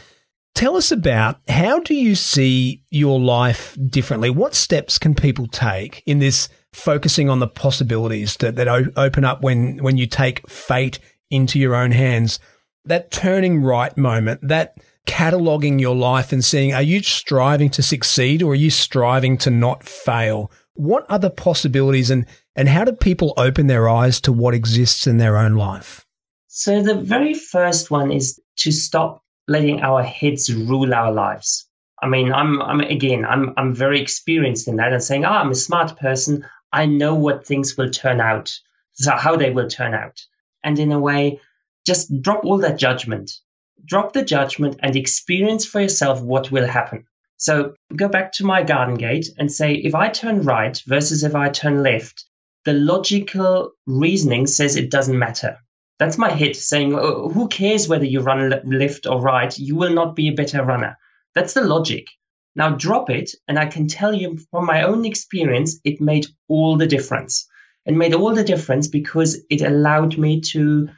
tell 0.54 0.78
us 0.78 0.92
about 0.92 1.40
how 1.48 1.80
do 1.80 1.96
you 1.96 2.16
see 2.16 2.84
your 2.92 3.20
life 3.20 3.78
differently? 3.90 4.30
What 4.30 4.56
steps 4.56 4.98
can 4.98 5.16
people 5.16 5.48
take 5.48 6.04
in 6.06 6.20
this 6.20 6.48
focusing 6.74 7.30
on 7.30 7.40
the 7.40 7.48
possibilities 7.48 8.38
that, 8.38 8.56
that 8.58 8.68
open 8.96 9.26
up 9.26 9.42
when, 9.42 9.78
when 9.78 9.98
you 9.98 10.06
take 10.06 10.48
fate 10.50 11.00
into 11.30 11.60
your 11.60 11.76
own 11.76 11.92
hands? 11.92 12.40
That 12.86 13.10
turning 13.10 13.64
right 13.64 13.98
moment, 13.98 14.48
that 14.48 14.78
cataloging 15.16 15.80
your 15.80 15.96
life 15.96 16.34
and 16.34 16.44
seeing, 16.44 16.74
are 16.74 16.82
you 16.82 17.02
striving 17.02 17.70
to 17.70 17.82
succeed 17.82 18.44
or 18.44 18.52
are 18.52 18.64
you 18.66 18.70
striving 18.70 19.38
to 19.38 19.50
not 19.50 19.82
fail? 19.82 20.52
What 20.74 21.06
are 21.10 21.20
the 21.20 21.30
possibilities 21.30 22.12
and 22.12 22.26
and 22.58 22.68
how 22.68 22.84
do 22.84 22.92
people 22.92 23.34
open 23.38 23.68
their 23.68 23.88
eyes 23.88 24.20
to 24.22 24.34
what 24.34 24.54
exists 24.54 25.08
in 25.08 25.18
their 25.18 25.38
own 25.38 25.56
life? 25.56 26.06
So, 26.48 26.82
the 26.82 26.96
very 26.96 27.34
first 27.34 27.92
one 27.92 28.12
is 28.12 28.42
to 28.58 28.72
stop 28.72 29.24
letting 29.48 29.82
our 29.82 30.04
heads 30.04 30.54
rule 30.54 30.94
our 30.94 31.14
lives. 31.14 31.66
I 32.02 32.08
mean, 32.08 32.34
I'm, 32.34 32.62
I'm 32.62 32.82
again, 32.82 33.24
I'm, 33.26 33.54
I'm 33.56 33.74
very 33.74 34.02
experienced 34.02 34.68
in 34.68 34.78
that 34.78 34.92
and 34.92 35.04
saying, 35.04 35.24
oh, 35.24 35.30
I'm 35.30 35.52
a 35.52 35.56
smart 35.56 35.98
person. 35.98 36.46
I 36.74 36.88
know 36.88 37.16
what 37.16 37.48
things 37.48 37.78
will 37.78 37.90
turn 37.90 38.20
out, 38.20 38.54
so 38.94 39.12
how 39.12 39.38
they 39.38 39.52
will 39.52 39.70
turn 39.70 39.94
out. 39.94 40.22
And 40.62 40.78
in 40.78 40.92
a 40.92 41.00
way, 41.00 41.40
just 41.86 42.22
drop 42.22 42.44
all 42.44 42.58
that 42.60 42.80
judgment. 42.80 43.32
Drop 43.86 44.14
the 44.14 44.24
judgment 44.24 44.80
and 44.82 44.96
experience 44.96 45.66
for 45.66 45.82
yourself 45.82 46.22
what 46.22 46.52
will 46.52 46.68
happen. 46.68 47.06
So 47.38 47.74
go 47.96 48.08
back 48.08 48.32
to 48.34 48.46
my 48.46 48.64
garden 48.64 48.96
gate 48.96 49.28
and 49.38 49.52
say, 49.52 49.74
if 49.74 49.94
I 49.94 50.10
turn 50.10 50.42
right 50.42 50.82
versus 50.88 51.24
if 51.24 51.36
I 51.36 51.50
turn 51.50 51.84
left, 51.84 52.26
the 52.64 52.74
logical 52.74 53.72
reasoning 53.86 54.48
says 54.48 54.76
it 54.76 54.90
doesn't 54.90 55.20
matter. 55.20 55.58
That's 56.00 56.18
my 56.18 56.32
head 56.32 56.56
saying, 56.56 56.96
oh, 56.96 57.30
who 57.30 57.48
cares 57.48 57.88
whether 57.88 58.06
you 58.06 58.22
run 58.22 58.50
left 58.66 59.06
or 59.06 59.22
right? 59.22 59.58
You 59.58 59.76
will 59.76 59.94
not 59.94 60.16
be 60.16 60.30
a 60.30 60.34
better 60.34 60.64
runner. 60.64 60.98
That's 61.36 61.54
the 61.54 61.64
logic. 61.64 62.08
Now 62.56 62.72
drop 62.72 63.10
it, 63.10 63.32
and 63.48 63.60
I 63.60 63.66
can 63.66 63.88
tell 63.88 64.14
you 64.14 64.38
from 64.50 64.66
my 64.66 64.84
own 64.84 65.06
experience, 65.06 65.80
it 65.84 66.00
made 66.00 66.28
all 66.48 66.78
the 66.78 66.88
difference. 66.88 67.48
It 67.86 67.94
made 67.94 68.14
all 68.14 68.34
the 68.34 68.44
difference 68.44 68.88
because 68.88 69.44
it 69.50 69.62
allowed 69.62 70.18
me 70.18 70.42
to, 70.52 70.90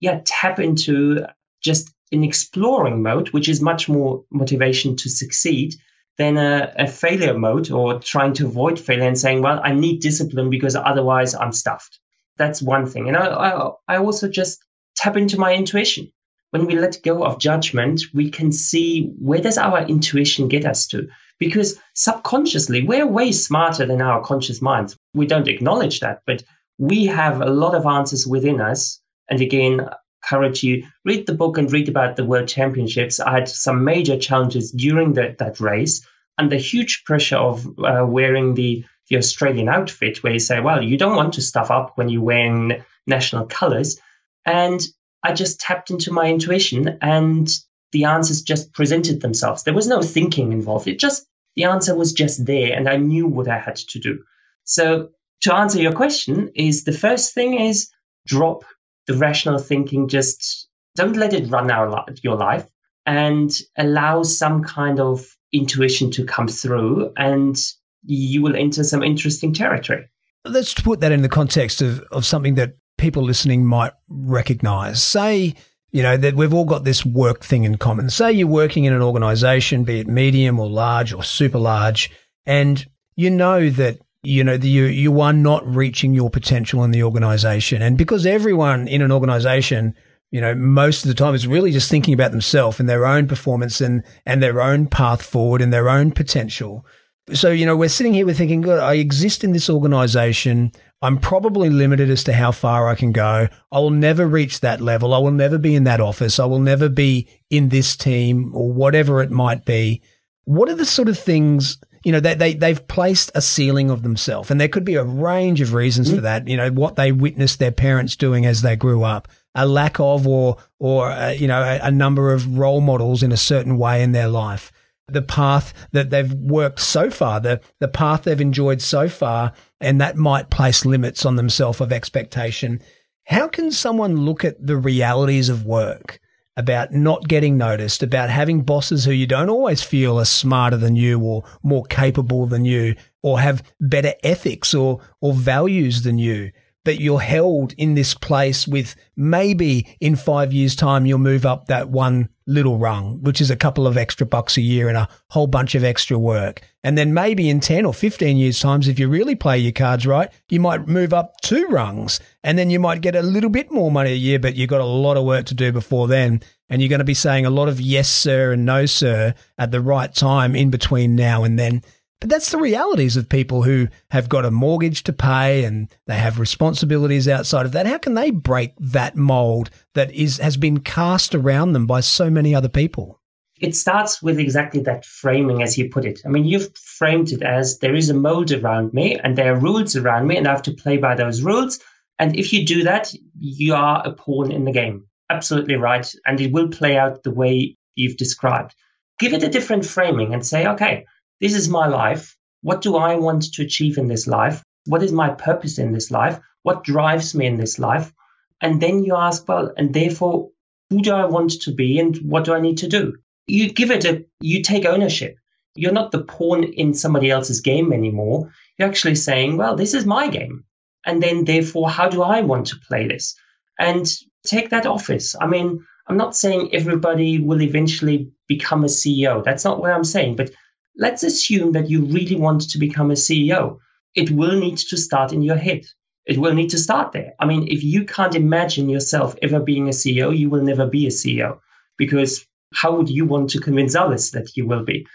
yeah, 0.00 0.20
tap 0.24 0.60
into 0.60 1.26
just 1.60 1.92
an 2.12 2.24
exploring 2.24 3.02
mode, 3.02 3.30
which 3.30 3.48
is 3.48 3.60
much 3.60 3.88
more 3.88 4.24
motivation 4.30 4.96
to 4.96 5.08
succeed 5.08 5.74
than 6.18 6.36
a, 6.36 6.72
a, 6.78 6.86
failure 6.86 7.36
mode 7.38 7.70
or 7.70 7.98
trying 7.98 8.34
to 8.34 8.46
avoid 8.46 8.78
failure 8.78 9.08
and 9.08 9.18
saying, 9.18 9.40
well, 9.40 9.60
I 9.64 9.72
need 9.72 10.00
discipline 10.00 10.50
because 10.50 10.76
otherwise 10.76 11.34
I'm 11.34 11.52
stuffed. 11.52 11.98
That's 12.36 12.60
one 12.60 12.86
thing. 12.86 13.08
And 13.08 13.16
I, 13.16 13.26
I, 13.26 13.70
I 13.88 13.96
also 13.96 14.28
just 14.28 14.62
tap 14.94 15.16
into 15.16 15.40
my 15.40 15.54
intuition. 15.54 16.12
When 16.50 16.66
we 16.66 16.78
let 16.78 17.02
go 17.02 17.24
of 17.24 17.38
judgment, 17.38 18.02
we 18.12 18.30
can 18.30 18.52
see 18.52 19.10
where 19.18 19.40
does 19.40 19.56
our 19.56 19.86
intuition 19.86 20.48
get 20.48 20.66
us 20.66 20.86
to? 20.88 21.08
Because 21.38 21.78
subconsciously, 21.94 22.82
we're 22.82 23.06
way 23.06 23.32
smarter 23.32 23.86
than 23.86 24.02
our 24.02 24.22
conscious 24.22 24.60
minds. 24.60 24.96
We 25.14 25.26
don't 25.26 25.48
acknowledge 25.48 26.00
that, 26.00 26.20
but 26.26 26.42
we 26.76 27.06
have 27.06 27.40
a 27.40 27.46
lot 27.46 27.74
of 27.74 27.86
answers 27.86 28.26
within 28.26 28.60
us. 28.60 29.00
And 29.30 29.40
again, 29.40 29.88
encourage 30.22 30.62
you 30.62 30.86
read 31.04 31.26
the 31.26 31.34
book 31.34 31.58
and 31.58 31.72
read 31.72 31.88
about 31.88 32.16
the 32.16 32.24
World 32.24 32.48
Championships. 32.48 33.20
I 33.20 33.32
had 33.32 33.48
some 33.48 33.84
major 33.84 34.18
challenges 34.18 34.70
during 34.70 35.14
the, 35.14 35.34
that 35.38 35.60
race 35.60 36.06
under 36.38 36.56
huge 36.56 37.02
pressure 37.04 37.36
of 37.36 37.66
uh, 37.78 38.04
wearing 38.06 38.54
the 38.54 38.84
the 39.08 39.16
Australian 39.18 39.68
outfit, 39.68 40.22
where 40.22 40.32
you 40.32 40.38
say, 40.38 40.60
well, 40.60 40.80
you 40.80 40.96
don't 40.96 41.16
want 41.16 41.34
to 41.34 41.42
stuff 41.42 41.70
up 41.70 41.92
when 41.96 42.08
you're 42.08 42.22
wearing 42.22 42.82
national 43.06 43.46
colours. 43.46 44.00
And 44.46 44.80
I 45.22 45.32
just 45.34 45.60
tapped 45.60 45.90
into 45.90 46.12
my 46.12 46.30
intuition, 46.30 46.98
and 47.02 47.48
the 47.90 48.04
answers 48.04 48.42
just 48.42 48.72
presented 48.72 49.20
themselves. 49.20 49.64
There 49.64 49.74
was 49.74 49.88
no 49.88 50.02
thinking 50.02 50.52
involved. 50.52 50.88
It 50.88 50.98
just 50.98 51.26
the 51.56 51.64
answer 51.64 51.94
was 51.94 52.12
just 52.12 52.46
there, 52.46 52.72
and 52.74 52.88
I 52.88 52.96
knew 52.96 53.26
what 53.26 53.48
I 53.48 53.58
had 53.58 53.76
to 53.76 53.98
do. 53.98 54.22
So 54.64 55.10
to 55.42 55.54
answer 55.54 55.80
your 55.80 55.92
question, 55.92 56.52
is 56.54 56.84
the 56.84 56.92
first 56.92 57.34
thing 57.34 57.60
is 57.60 57.90
drop 58.26 58.64
the 59.06 59.14
rational 59.14 59.58
thinking 59.58 60.08
just 60.08 60.68
don't 60.94 61.16
let 61.16 61.32
it 61.32 61.50
run 61.50 61.70
our 61.70 62.06
your 62.22 62.36
life 62.36 62.66
and 63.06 63.50
allow 63.76 64.22
some 64.22 64.62
kind 64.62 65.00
of 65.00 65.36
intuition 65.52 66.10
to 66.12 66.24
come 66.24 66.48
through 66.48 67.12
and 67.16 67.56
you 68.04 68.42
will 68.42 68.56
enter 68.56 68.84
some 68.84 69.02
interesting 69.02 69.52
territory. 69.52 70.08
Let's 70.44 70.74
put 70.74 71.00
that 71.00 71.12
in 71.12 71.22
the 71.22 71.28
context 71.28 71.82
of, 71.82 72.00
of 72.10 72.26
something 72.26 72.56
that 72.56 72.76
people 72.98 73.22
listening 73.22 73.64
might 73.64 73.92
recognize. 74.08 75.02
Say, 75.02 75.54
you 75.92 76.02
know, 76.02 76.16
that 76.16 76.34
we've 76.34 76.54
all 76.54 76.64
got 76.64 76.84
this 76.84 77.04
work 77.04 77.44
thing 77.44 77.64
in 77.64 77.78
common. 77.78 78.10
Say 78.10 78.32
you're 78.32 78.48
working 78.48 78.84
in 78.84 78.92
an 78.92 79.02
organization, 79.02 79.84
be 79.84 80.00
it 80.00 80.08
medium 80.08 80.58
or 80.58 80.68
large 80.68 81.12
or 81.12 81.22
super 81.22 81.58
large, 81.58 82.10
and 82.44 82.84
you 83.14 83.30
know 83.30 83.70
that 83.70 84.00
you 84.22 84.44
know, 84.44 84.56
the, 84.56 84.68
you, 84.68 84.84
you 84.84 85.20
are 85.20 85.32
not 85.32 85.66
reaching 85.66 86.14
your 86.14 86.30
potential 86.30 86.84
in 86.84 86.92
the 86.92 87.02
organization. 87.02 87.82
And 87.82 87.98
because 87.98 88.24
everyone 88.24 88.86
in 88.86 89.02
an 89.02 89.10
organization, 89.10 89.94
you 90.30 90.40
know, 90.40 90.54
most 90.54 91.04
of 91.04 91.08
the 91.08 91.14
time 91.14 91.34
is 91.34 91.46
really 91.46 91.72
just 91.72 91.90
thinking 91.90 92.14
about 92.14 92.30
themselves 92.30 92.78
and 92.78 92.88
their 92.88 93.04
own 93.04 93.26
performance 93.26 93.80
and, 93.80 94.04
and 94.24 94.42
their 94.42 94.62
own 94.62 94.86
path 94.86 95.22
forward 95.22 95.60
and 95.60 95.72
their 95.72 95.88
own 95.88 96.12
potential. 96.12 96.86
So, 97.32 97.50
you 97.50 97.66
know, 97.66 97.76
we're 97.76 97.88
sitting 97.88 98.14
here, 98.14 98.26
we're 98.26 98.34
thinking, 98.34 98.60
God, 98.60 98.78
I 98.78 98.94
exist 98.94 99.44
in 99.44 99.52
this 99.52 99.68
organization. 99.68 100.72
I'm 101.02 101.18
probably 101.18 101.68
limited 101.68 102.08
as 102.08 102.22
to 102.24 102.32
how 102.32 102.52
far 102.52 102.88
I 102.88 102.94
can 102.94 103.10
go. 103.10 103.48
I 103.72 103.78
will 103.78 103.90
never 103.90 104.26
reach 104.26 104.60
that 104.60 104.80
level. 104.80 105.14
I 105.14 105.18
will 105.18 105.32
never 105.32 105.58
be 105.58 105.74
in 105.74 105.84
that 105.84 106.00
office. 106.00 106.38
I 106.38 106.46
will 106.46 106.60
never 106.60 106.88
be 106.88 107.28
in 107.50 107.70
this 107.70 107.96
team 107.96 108.54
or 108.54 108.72
whatever 108.72 109.20
it 109.20 109.30
might 109.30 109.64
be. 109.64 110.00
What 110.44 110.68
are 110.68 110.76
the 110.76 110.84
sort 110.84 111.08
of 111.08 111.18
things 111.18 111.78
you 112.04 112.12
know, 112.12 112.20
they, 112.20 112.34
they, 112.34 112.54
they've 112.54 112.86
placed 112.88 113.30
a 113.34 113.40
ceiling 113.40 113.90
of 113.90 114.02
themselves. 114.02 114.50
And 114.50 114.60
there 114.60 114.68
could 114.68 114.84
be 114.84 114.96
a 114.96 115.04
range 115.04 115.60
of 115.60 115.74
reasons 115.74 116.08
mm-hmm. 116.08 116.16
for 116.16 116.22
that. 116.22 116.48
You 116.48 116.56
know, 116.56 116.70
what 116.70 116.96
they 116.96 117.12
witnessed 117.12 117.58
their 117.58 117.72
parents 117.72 118.16
doing 118.16 118.46
as 118.46 118.62
they 118.62 118.76
grew 118.76 119.02
up, 119.02 119.28
a 119.54 119.66
lack 119.66 120.00
of 120.00 120.26
or 120.26 120.56
or 120.78 121.10
uh, 121.10 121.30
you 121.30 121.46
know 121.46 121.62
a, 121.62 121.80
a 121.86 121.90
number 121.90 122.32
of 122.32 122.58
role 122.58 122.80
models 122.80 123.22
in 123.22 123.32
a 123.32 123.36
certain 123.36 123.78
way 123.78 124.02
in 124.02 124.12
their 124.12 124.28
life 124.28 124.72
the 125.12 125.22
path 125.22 125.74
that 125.92 126.10
they've 126.10 126.32
worked 126.32 126.80
so 126.80 127.10
far, 127.10 127.40
the, 127.40 127.60
the 127.80 127.88
path 127.88 128.22
they've 128.22 128.40
enjoyed 128.40 128.80
so 128.80 129.08
far, 129.08 129.52
and 129.80 130.00
that 130.00 130.16
might 130.16 130.50
place 130.50 130.84
limits 130.84 131.26
on 131.26 131.36
themselves 131.36 131.80
of 131.80 131.92
expectation. 131.92 132.80
How 133.24 133.48
can 133.48 133.70
someone 133.70 134.16
look 134.16 134.44
at 134.44 134.64
the 134.64 134.76
realities 134.76 135.48
of 135.48 135.64
work 135.66 136.20
about 136.56 136.92
not 136.92 137.28
getting 137.28 137.56
noticed, 137.56 138.02
about 138.02 138.30
having 138.30 138.62
bosses 138.62 139.04
who 139.04 139.12
you 139.12 139.26
don't 139.26 139.48
always 139.48 139.82
feel 139.82 140.20
are 140.20 140.24
smarter 140.24 140.76
than 140.76 140.96
you 140.96 141.20
or 141.20 141.44
more 141.62 141.84
capable 141.84 142.46
than 142.46 142.64
you 142.64 142.94
or 143.22 143.40
have 143.40 143.62
better 143.80 144.12
ethics 144.22 144.74
or, 144.74 145.00
or 145.20 145.32
values 145.32 146.02
than 146.02 146.18
you? 146.18 146.50
But 146.84 147.00
you're 147.00 147.20
held 147.20 147.72
in 147.74 147.94
this 147.94 148.14
place 148.14 148.66
with 148.66 148.94
maybe 149.16 149.96
in 150.00 150.16
five 150.16 150.52
years' 150.52 150.74
time 150.74 151.06
you'll 151.06 151.18
move 151.18 151.46
up 151.46 151.66
that 151.66 151.88
one 151.88 152.28
little 152.46 152.78
rung, 152.78 153.22
which 153.22 153.40
is 153.40 153.50
a 153.50 153.56
couple 153.56 153.86
of 153.86 153.96
extra 153.96 154.26
bucks 154.26 154.56
a 154.56 154.60
year 154.60 154.88
and 154.88 154.96
a 154.96 155.08
whole 155.30 155.46
bunch 155.46 155.74
of 155.74 155.84
extra 155.84 156.18
work. 156.18 156.60
And 156.82 156.98
then 156.98 157.14
maybe 157.14 157.48
in 157.48 157.60
10 157.60 157.86
or 157.86 157.94
15 157.94 158.36
years' 158.36 158.58
times, 158.58 158.88
if 158.88 158.98
you 158.98 159.08
really 159.08 159.36
play 159.36 159.58
your 159.58 159.72
cards 159.72 160.06
right, 160.06 160.30
you 160.48 160.58
might 160.58 160.88
move 160.88 161.12
up 161.12 161.40
two 161.42 161.66
rungs 161.68 162.20
and 162.42 162.58
then 162.58 162.70
you 162.70 162.80
might 162.80 163.00
get 163.00 163.14
a 163.14 163.22
little 163.22 163.50
bit 163.50 163.70
more 163.70 163.90
money 163.90 164.12
a 164.12 164.16
year, 164.16 164.38
but 164.38 164.56
you've 164.56 164.70
got 164.70 164.80
a 164.80 164.86
lot 164.86 165.16
of 165.16 165.24
work 165.24 165.46
to 165.46 165.54
do 165.54 165.70
before 165.70 166.08
then. 166.08 166.42
And 166.68 166.80
you're 166.80 166.88
going 166.88 167.00
to 167.00 167.04
be 167.04 167.14
saying 167.14 167.46
a 167.46 167.50
lot 167.50 167.68
of 167.68 167.80
yes, 167.80 168.10
sir, 168.10 168.52
and 168.52 168.64
no, 168.64 168.86
sir 168.86 169.34
at 169.58 169.70
the 169.70 169.80
right 169.80 170.12
time 170.12 170.56
in 170.56 170.70
between 170.70 171.14
now 171.14 171.44
and 171.44 171.58
then. 171.58 171.82
But 172.22 172.28
that's 172.28 172.52
the 172.52 172.58
realities 172.58 173.16
of 173.16 173.28
people 173.28 173.64
who 173.64 173.88
have 174.12 174.28
got 174.28 174.44
a 174.44 174.50
mortgage 174.52 175.02
to 175.04 175.12
pay 175.12 175.64
and 175.64 175.92
they 176.06 176.14
have 176.14 176.38
responsibilities 176.38 177.26
outside 177.26 177.66
of 177.66 177.72
that. 177.72 177.84
How 177.84 177.98
can 177.98 178.14
they 178.14 178.30
break 178.30 178.74
that 178.78 179.16
mold 179.16 179.70
that 179.94 180.14
is 180.14 180.38
has 180.38 180.56
been 180.56 180.78
cast 180.78 181.34
around 181.34 181.72
them 181.72 181.84
by 181.84 181.98
so 181.98 182.30
many 182.30 182.54
other 182.54 182.68
people? 182.68 183.20
It 183.60 183.74
starts 183.74 184.22
with 184.22 184.38
exactly 184.38 184.82
that 184.82 185.04
framing 185.04 185.64
as 185.64 185.76
you 185.76 185.90
put 185.90 186.04
it. 186.04 186.20
I 186.24 186.28
mean, 186.28 186.44
you've 186.44 186.72
framed 186.78 187.32
it 187.32 187.42
as 187.42 187.80
there 187.80 187.96
is 187.96 188.08
a 188.08 188.14
mold 188.14 188.52
around 188.52 188.94
me 188.94 189.18
and 189.18 189.36
there 189.36 189.52
are 189.52 189.58
rules 189.58 189.96
around 189.96 190.28
me 190.28 190.36
and 190.36 190.46
I 190.46 190.52
have 190.52 190.62
to 190.62 190.74
play 190.74 190.98
by 190.98 191.16
those 191.16 191.42
rules. 191.42 191.80
And 192.20 192.36
if 192.36 192.52
you 192.52 192.64
do 192.64 192.84
that, 192.84 193.12
you 193.36 193.74
are 193.74 194.00
a 194.06 194.12
pawn 194.12 194.52
in 194.52 194.64
the 194.64 194.70
game. 194.70 195.06
Absolutely 195.28 195.74
right. 195.74 196.08
And 196.24 196.40
it 196.40 196.52
will 196.52 196.68
play 196.68 196.96
out 196.96 197.24
the 197.24 197.34
way 197.34 197.76
you've 197.96 198.16
described. 198.16 198.76
Give 199.18 199.34
it 199.34 199.42
a 199.42 199.48
different 199.48 199.84
framing 199.84 200.32
and 200.32 200.46
say, 200.46 200.68
okay, 200.68 201.06
this 201.42 201.54
is 201.54 201.68
my 201.68 201.88
life. 201.88 202.36
What 202.62 202.82
do 202.82 202.96
I 202.96 203.16
want 203.16 203.52
to 203.54 203.62
achieve 203.62 203.98
in 203.98 204.06
this 204.06 204.28
life? 204.28 204.62
What 204.86 205.02
is 205.02 205.10
my 205.12 205.30
purpose 205.30 205.78
in 205.78 205.92
this 205.92 206.10
life? 206.12 206.38
What 206.62 206.84
drives 206.84 207.34
me 207.34 207.46
in 207.46 207.56
this 207.56 207.80
life? 207.80 208.12
And 208.60 208.80
then 208.80 209.02
you 209.02 209.16
ask, 209.16 209.46
well, 209.48 209.72
and 209.76 209.92
therefore, 209.92 210.50
who 210.88 211.02
do 211.02 211.12
I 211.12 211.24
want 211.24 211.50
to 211.62 211.74
be 211.74 211.98
and 211.98 212.16
what 212.18 212.44
do 212.44 212.54
I 212.54 212.60
need 212.60 212.78
to 212.78 212.88
do? 212.88 213.16
You 213.48 213.72
give 213.72 213.90
it 213.90 214.04
a, 214.04 214.24
you 214.40 214.62
take 214.62 214.86
ownership. 214.86 215.36
You're 215.74 215.92
not 215.92 216.12
the 216.12 216.22
pawn 216.22 216.62
in 216.62 216.94
somebody 216.94 217.28
else's 217.28 217.60
game 217.60 217.92
anymore. 217.92 218.52
You're 218.78 218.88
actually 218.88 219.16
saying, 219.16 219.56
well, 219.56 219.74
this 219.74 219.94
is 219.94 220.06
my 220.06 220.28
game. 220.28 220.64
And 221.04 221.20
then 221.20 221.44
therefore, 221.44 221.90
how 221.90 222.08
do 222.08 222.22
I 222.22 222.42
want 222.42 222.68
to 222.68 222.80
play 222.86 223.08
this? 223.08 223.34
And 223.80 224.06
take 224.46 224.70
that 224.70 224.86
office. 224.86 225.34
I 225.40 225.48
mean, 225.48 225.84
I'm 226.06 226.16
not 226.16 226.36
saying 226.36 226.72
everybody 226.72 227.40
will 227.40 227.62
eventually 227.62 228.30
become 228.46 228.84
a 228.84 228.88
CEO. 228.88 229.42
That's 229.42 229.64
not 229.64 229.80
what 229.80 229.90
I'm 229.90 230.04
saying. 230.04 230.36
But 230.36 230.52
Let's 230.96 231.22
assume 231.22 231.72
that 231.72 231.88
you 231.88 232.04
really 232.04 232.36
want 232.36 232.70
to 232.70 232.78
become 232.78 233.10
a 233.10 233.14
CEO. 233.14 233.78
It 234.14 234.30
will 234.30 234.58
need 234.58 234.76
to 234.78 234.96
start 234.96 235.32
in 235.32 235.42
your 235.42 235.56
head. 235.56 235.86
It 236.26 236.38
will 236.38 236.54
need 236.54 236.70
to 236.70 236.78
start 236.78 237.12
there. 237.12 237.32
I 237.40 237.46
mean, 237.46 237.66
if 237.68 237.82
you 237.82 238.04
can't 238.04 238.34
imagine 238.34 238.88
yourself 238.88 239.34
ever 239.42 239.60
being 239.60 239.88
a 239.88 239.92
CEO, 239.92 240.36
you 240.36 240.50
will 240.50 240.62
never 240.62 240.86
be 240.86 241.06
a 241.06 241.10
CEO 241.10 241.58
because 241.96 242.46
how 242.74 242.96
would 242.96 243.08
you 243.08 243.24
want 243.24 243.50
to 243.50 243.60
convince 243.60 243.94
others 243.94 244.30
that 244.32 244.56
you 244.56 244.66
will 244.66 244.84
be? 244.84 245.06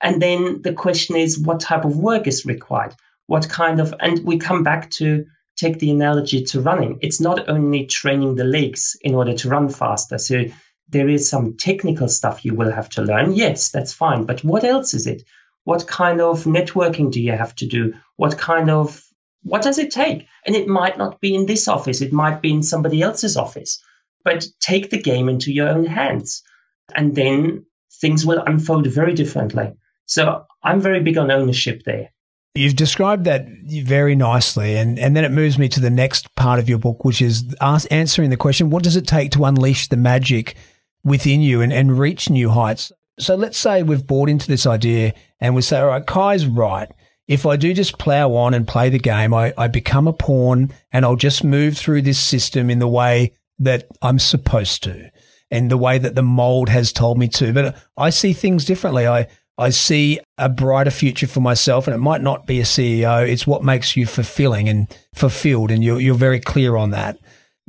And 0.00 0.20
then 0.20 0.62
the 0.62 0.72
question 0.72 1.16
is, 1.16 1.38
what 1.38 1.60
type 1.60 1.84
of 1.84 1.96
work 1.96 2.26
is 2.26 2.46
required? 2.46 2.94
What 3.26 3.48
kind 3.48 3.80
of, 3.80 3.94
and 4.00 4.24
we 4.24 4.38
come 4.38 4.62
back 4.62 4.90
to 4.92 5.24
take 5.56 5.78
the 5.78 5.90
analogy 5.90 6.44
to 6.44 6.60
running. 6.60 6.98
It's 7.00 7.20
not 7.20 7.48
only 7.48 7.86
training 7.86 8.34
the 8.34 8.44
legs 8.44 8.96
in 9.00 9.14
order 9.14 9.34
to 9.34 9.48
run 9.48 9.68
faster. 9.68 10.18
So 10.18 10.44
there 10.88 11.08
is 11.08 11.28
some 11.28 11.56
technical 11.56 12.08
stuff 12.08 12.44
you 12.44 12.54
will 12.54 12.70
have 12.70 12.88
to 12.90 13.02
learn. 13.02 13.34
Yes, 13.34 13.70
that's 13.70 13.92
fine. 13.92 14.24
But 14.24 14.44
what 14.44 14.64
else 14.64 14.94
is 14.94 15.06
it? 15.06 15.22
What 15.64 15.86
kind 15.86 16.20
of 16.20 16.44
networking 16.44 17.10
do 17.10 17.20
you 17.20 17.32
have 17.32 17.54
to 17.56 17.66
do? 17.66 17.94
What 18.16 18.38
kind 18.38 18.70
of, 18.70 19.02
what 19.42 19.62
does 19.62 19.78
it 19.78 19.90
take? 19.90 20.26
And 20.46 20.54
it 20.54 20.68
might 20.68 20.98
not 20.98 21.20
be 21.20 21.34
in 21.34 21.46
this 21.46 21.68
office. 21.68 22.00
It 22.00 22.12
might 22.12 22.42
be 22.42 22.52
in 22.52 22.62
somebody 22.62 23.02
else's 23.02 23.36
office, 23.36 23.82
but 24.24 24.46
take 24.60 24.90
the 24.90 25.00
game 25.00 25.28
into 25.28 25.52
your 25.52 25.68
own 25.68 25.86
hands 25.86 26.42
and 26.94 27.14
then 27.14 27.64
things 28.00 28.26
will 28.26 28.42
unfold 28.46 28.86
very 28.86 29.14
differently. 29.14 29.72
So 30.06 30.44
I'm 30.62 30.80
very 30.80 31.02
big 31.02 31.16
on 31.16 31.30
ownership 31.30 31.82
there. 31.84 32.10
You've 32.54 32.76
described 32.76 33.24
that 33.24 33.46
very 33.48 34.14
nicely. 34.14 34.76
And, 34.76 34.98
and 34.98 35.16
then 35.16 35.24
it 35.24 35.32
moves 35.32 35.58
me 35.58 35.68
to 35.70 35.80
the 35.80 35.90
next 35.90 36.32
part 36.36 36.60
of 36.60 36.68
your 36.68 36.78
book, 36.78 37.04
which 37.04 37.20
is 37.20 37.54
ask, 37.60 37.90
answering 37.90 38.30
the 38.30 38.36
question 38.36 38.70
what 38.70 38.84
does 38.84 38.96
it 38.96 39.06
take 39.06 39.32
to 39.32 39.44
unleash 39.44 39.88
the 39.88 39.96
magic 39.96 40.56
within 41.04 41.42
you 41.42 41.60
and, 41.60 41.72
and 41.72 41.98
reach 41.98 42.30
new 42.30 42.50
heights. 42.50 42.90
So 43.18 43.34
let's 43.36 43.58
say 43.58 43.82
we've 43.82 44.06
bought 44.06 44.28
into 44.28 44.48
this 44.48 44.66
idea 44.66 45.14
and 45.40 45.54
we 45.54 45.62
say, 45.62 45.78
all 45.78 45.88
right, 45.88 46.04
Kai's 46.04 46.46
right. 46.46 46.90
If 47.28 47.46
I 47.46 47.56
do 47.56 47.72
just 47.72 47.98
plow 47.98 48.34
on 48.34 48.54
and 48.54 48.66
play 48.68 48.88
the 48.88 48.98
game, 48.98 49.32
I, 49.32 49.54
I 49.56 49.68
become 49.68 50.08
a 50.08 50.12
pawn 50.12 50.72
and 50.92 51.04
I'll 51.04 51.16
just 51.16 51.44
move 51.44 51.76
through 51.76 52.02
this 52.02 52.18
system 52.18 52.70
in 52.70 52.80
the 52.80 52.88
way 52.88 53.32
that 53.58 53.86
I'm 54.02 54.18
supposed 54.18 54.82
to 54.84 55.10
and 55.50 55.70
the 55.70 55.78
way 55.78 55.98
that 55.98 56.16
the 56.16 56.22
mold 56.22 56.68
has 56.68 56.92
told 56.92 57.18
me 57.18 57.28
to. 57.28 57.52
But 57.52 57.76
I 57.96 58.10
see 58.10 58.32
things 58.32 58.64
differently. 58.64 59.06
I, 59.06 59.28
I 59.56 59.70
see 59.70 60.18
a 60.36 60.48
brighter 60.48 60.90
future 60.90 61.28
for 61.28 61.40
myself 61.40 61.86
and 61.86 61.94
it 61.94 61.98
might 61.98 62.22
not 62.22 62.46
be 62.46 62.60
a 62.60 62.64
CEO. 62.64 63.26
It's 63.26 63.46
what 63.46 63.62
makes 63.62 63.96
you 63.96 64.04
fulfilling 64.04 64.68
and 64.68 64.98
fulfilled. 65.14 65.70
And 65.70 65.84
you're, 65.84 66.00
you're 66.00 66.14
very 66.16 66.40
clear 66.40 66.76
on 66.76 66.90
that. 66.90 67.18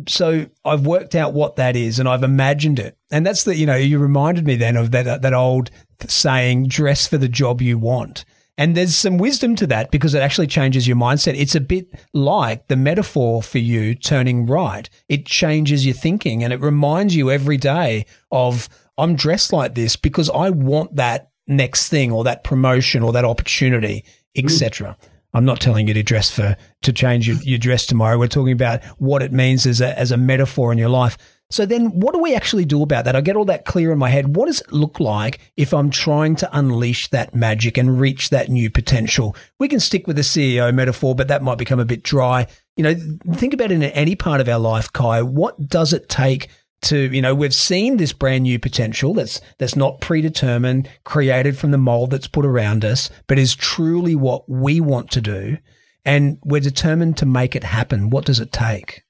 So 0.07 0.47
I've 0.63 0.85
worked 0.85 1.15
out 1.15 1.33
what 1.33 1.55
that 1.55 1.75
is 1.75 1.99
and 1.99 2.09
I've 2.09 2.23
imagined 2.23 2.79
it. 2.79 2.97
And 3.11 3.25
that's 3.25 3.43
the, 3.43 3.55
you 3.55 3.65
know, 3.65 3.75
you 3.75 3.97
reminded 3.97 4.45
me 4.45 4.55
then 4.55 4.75
of 4.75 4.91
that, 4.91 5.21
that 5.21 5.33
old 5.33 5.71
saying, 6.07 6.67
dress 6.67 7.07
for 7.07 7.17
the 7.17 7.29
job 7.29 7.61
you 7.61 7.77
want. 7.77 8.25
And 8.57 8.75
there's 8.75 8.95
some 8.95 9.17
wisdom 9.17 9.55
to 9.57 9.67
that 9.67 9.91
because 9.91 10.13
it 10.13 10.21
actually 10.21 10.47
changes 10.47 10.87
your 10.87 10.97
mindset. 10.97 11.37
It's 11.37 11.55
a 11.55 11.61
bit 11.61 11.87
like 12.13 12.67
the 12.67 12.77
metaphor 12.77 13.43
for 13.43 13.57
you 13.57 13.95
turning 13.95 14.45
right. 14.45 14.89
It 15.09 15.25
changes 15.25 15.85
your 15.85 15.95
thinking 15.95 16.43
and 16.43 16.53
it 16.53 16.61
reminds 16.61 17.15
you 17.15 17.31
every 17.31 17.57
day 17.57 18.05
of, 18.31 18.69
I'm 18.97 19.15
dressed 19.15 19.51
like 19.51 19.75
this 19.75 19.97
because 19.97 20.29
I 20.29 20.51
want 20.51 20.95
that 20.95 21.31
next 21.47 21.89
thing 21.89 22.11
or 22.11 22.23
that 22.23 22.43
promotion 22.43 23.03
or 23.03 23.11
that 23.11 23.25
opportunity, 23.25 24.05
etc. 24.35 24.97
Mm. 25.01 25.09
I'm 25.35 25.43
not 25.43 25.59
telling 25.59 25.89
you 25.89 25.93
to 25.93 26.01
dress 26.01 26.31
for 26.31 26.55
to 26.83 26.93
change 26.93 27.27
your, 27.27 27.35
your 27.37 27.59
dress 27.59 27.85
tomorrow. 27.85 28.17
We're 28.17 28.27
talking 28.27 28.53
about 28.53 28.81
what 28.99 29.21
it 29.21 29.33
means 29.33 29.65
as 29.65 29.81
a 29.81 29.97
as 29.99 30.11
a 30.11 30.17
metaphor 30.17 30.71
in 30.71 30.77
your 30.77 30.89
life. 30.89 31.17
So 31.51 31.65
then 31.65 31.99
what 31.99 32.13
do 32.13 32.21
we 32.21 32.33
actually 32.33 32.63
do 32.65 32.81
about 32.81 33.05
that? 33.05 33.15
I 33.15 33.21
get 33.21 33.35
all 33.35 33.45
that 33.45 33.65
clear 33.65 33.91
in 33.91 33.99
my 33.99 34.09
head. 34.09 34.35
What 34.35 34.47
does 34.47 34.61
it 34.61 34.71
look 34.71 34.99
like 34.99 35.39
if 35.57 35.73
I'm 35.73 35.89
trying 35.91 36.37
to 36.37 36.57
unleash 36.57 37.09
that 37.09 37.35
magic 37.35 37.77
and 37.77 37.99
reach 37.99 38.29
that 38.29 38.49
new 38.49 38.71
potential? 38.71 39.35
We 39.59 39.67
can 39.67 39.81
stick 39.81 40.07
with 40.07 40.15
the 40.15 40.23
CEO 40.23 40.73
metaphor, 40.73 41.13
but 41.13 41.27
that 41.27 41.43
might 41.43 41.57
become 41.57 41.79
a 41.79 41.85
bit 41.85 42.01
dry. 42.01 42.47
You 42.77 42.83
know, 42.83 42.95
think 43.33 43.53
about 43.53 43.71
it 43.71 43.75
in 43.75 43.83
any 43.83 44.15
part 44.15 44.41
of 44.41 44.47
our 44.47 44.57
life, 44.57 44.91
Kai. 44.91 45.21
What 45.21 45.67
does 45.67 45.93
it 45.93 46.09
take 46.09 46.49
to, 46.85 47.13
you 47.13 47.21
know, 47.21 47.35
we've 47.35 47.53
seen 47.53 47.97
this 47.97 48.13
brand 48.13 48.43
new 48.43 48.59
potential 48.59 49.13
that's 49.13 49.41
that's 49.57 49.75
not 49.75 50.01
predetermined, 50.01 50.89
created 51.03 51.57
from 51.57 51.71
the 51.71 51.77
mold 51.77 52.11
that's 52.11 52.27
put 52.27 52.45
around 52.45 52.85
us, 52.85 53.09
but 53.27 53.39
is 53.39 53.55
truly 53.55 54.15
what 54.15 54.49
we 54.49 54.79
want 54.79 55.11
to 55.11 55.21
do, 55.21 55.57
and 56.03 56.37
we're 56.43 56.61
determined 56.61 57.17
to 57.17 57.25
make 57.25 57.55
it 57.55 57.63
happen. 57.63 58.09
What 58.09 58.25
does 58.25 58.39
it 58.39 58.51
take? 58.51 59.03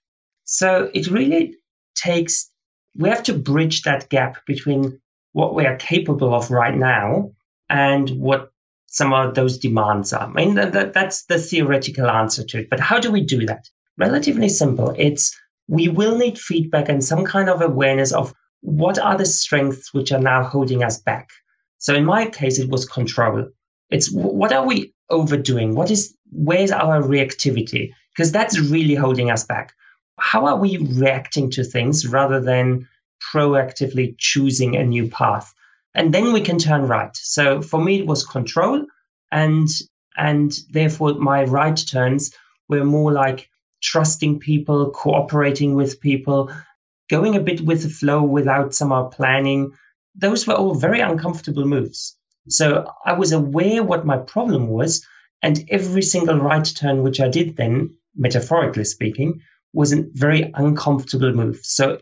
So 0.45 0.89
it 0.93 1.07
really 1.07 1.55
takes 1.95 2.49
we 2.97 3.09
have 3.09 3.23
to 3.23 3.33
bridge 3.33 3.83
that 3.83 4.09
gap 4.09 4.45
between 4.45 4.99
what 5.33 5.53
we 5.53 5.65
are 5.65 5.75
capable 5.75 6.33
of 6.33 6.49
right 6.49 6.75
now 6.75 7.31
and 7.69 8.09
what 8.11 8.51
some 8.87 9.13
of 9.13 9.35
those 9.35 9.57
demands 9.57 10.13
are. 10.13 10.27
I 10.27 10.31
mean, 10.31 10.55
that, 10.55 10.93
that's 10.93 11.25
the 11.25 11.37
theoretical 11.37 12.09
answer 12.09 12.45
to 12.45 12.59
it. 12.59 12.69
But 12.69 12.79
how 12.79 12.99
do 12.99 13.11
we 13.11 13.25
do 13.25 13.45
that? 13.47 13.67
Relatively 13.97 14.47
simple. 14.47 14.93
It's 14.97 15.37
we 15.67 15.87
will 15.87 16.17
need 16.17 16.37
feedback 16.37 16.89
and 16.89 17.03
some 17.03 17.25
kind 17.25 17.49
of 17.49 17.61
awareness 17.61 18.11
of 18.11 18.33
what 18.61 18.97
are 18.99 19.17
the 19.17 19.25
strengths 19.25 19.93
which 19.93 20.11
are 20.11 20.19
now 20.19 20.43
holding 20.43 20.83
us 20.83 20.99
back. 21.01 21.29
So 21.77 21.93
in 21.93 22.05
my 22.05 22.27
case, 22.27 22.59
it 22.59 22.69
was 22.69 22.85
control. 22.85 23.49
It's 23.89 24.11
what 24.11 24.51
are 24.51 24.65
we 24.65 24.93
overdoing? 25.09 25.75
What 25.75 25.91
is, 25.91 26.15
where's 26.31 26.71
our 26.71 27.01
reactivity? 27.01 27.91
Because 28.15 28.31
that's 28.31 28.59
really 28.59 28.95
holding 28.95 29.29
us 29.29 29.43
back. 29.43 29.73
How 30.19 30.47
are 30.47 30.57
we 30.57 30.77
reacting 30.77 31.51
to 31.51 31.63
things 31.63 32.07
rather 32.07 32.39
than 32.39 32.87
proactively 33.33 34.15
choosing 34.17 34.75
a 34.75 34.83
new 34.83 35.09
path? 35.09 35.53
And 35.93 36.13
then 36.13 36.33
we 36.33 36.41
can 36.41 36.57
turn 36.57 36.87
right. 36.87 37.15
So 37.15 37.61
for 37.61 37.81
me, 37.81 37.99
it 37.99 38.07
was 38.07 38.25
control 38.25 38.85
and, 39.31 39.67
and 40.17 40.57
therefore 40.71 41.15
my 41.15 41.43
right 41.43 41.77
turns 41.77 42.33
were 42.67 42.83
more 42.83 43.11
like 43.11 43.49
trusting 43.81 44.39
people, 44.39 44.91
cooperating 44.91 45.75
with 45.75 45.99
people, 45.99 46.51
going 47.09 47.35
a 47.35 47.41
bit 47.41 47.61
with 47.61 47.83
the 47.83 47.89
flow 47.89 48.23
without 48.23 48.73
some 48.73 49.09
planning. 49.09 49.73
Those 50.15 50.47
were 50.47 50.55
all 50.55 50.73
very 50.73 51.01
uncomfortable 51.01 51.65
moves. 51.65 52.17
So 52.47 52.85
I 53.05 53.13
was 53.13 53.31
aware 53.31 53.83
what 53.83 54.05
my 54.05 54.17
problem 54.17 54.67
was. 54.67 55.05
And 55.41 55.65
every 55.69 56.01
single 56.01 56.39
right 56.39 56.65
turn 56.65 57.03
which 57.03 57.19
I 57.19 57.27
did 57.27 57.55
then, 57.55 57.97
metaphorically 58.15 58.85
speaking, 58.85 59.41
was 59.73 59.93
a 59.93 60.05
very 60.13 60.51
uncomfortable 60.55 61.33
move. 61.33 61.59
So 61.63 61.99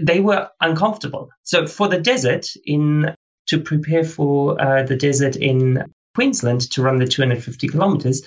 they 0.00 0.20
were 0.20 0.48
uncomfortable. 0.60 1.28
So 1.42 1.66
for 1.66 1.88
the 1.88 2.00
desert 2.00 2.48
in 2.64 3.14
to 3.48 3.60
prepare 3.60 4.04
for 4.04 4.60
uh, 4.60 4.82
the 4.84 4.96
desert 4.96 5.36
in 5.36 5.84
Queensland 6.14 6.70
to 6.72 6.82
run 6.82 6.98
the 6.98 7.06
250 7.06 7.68
kilometers, 7.68 8.26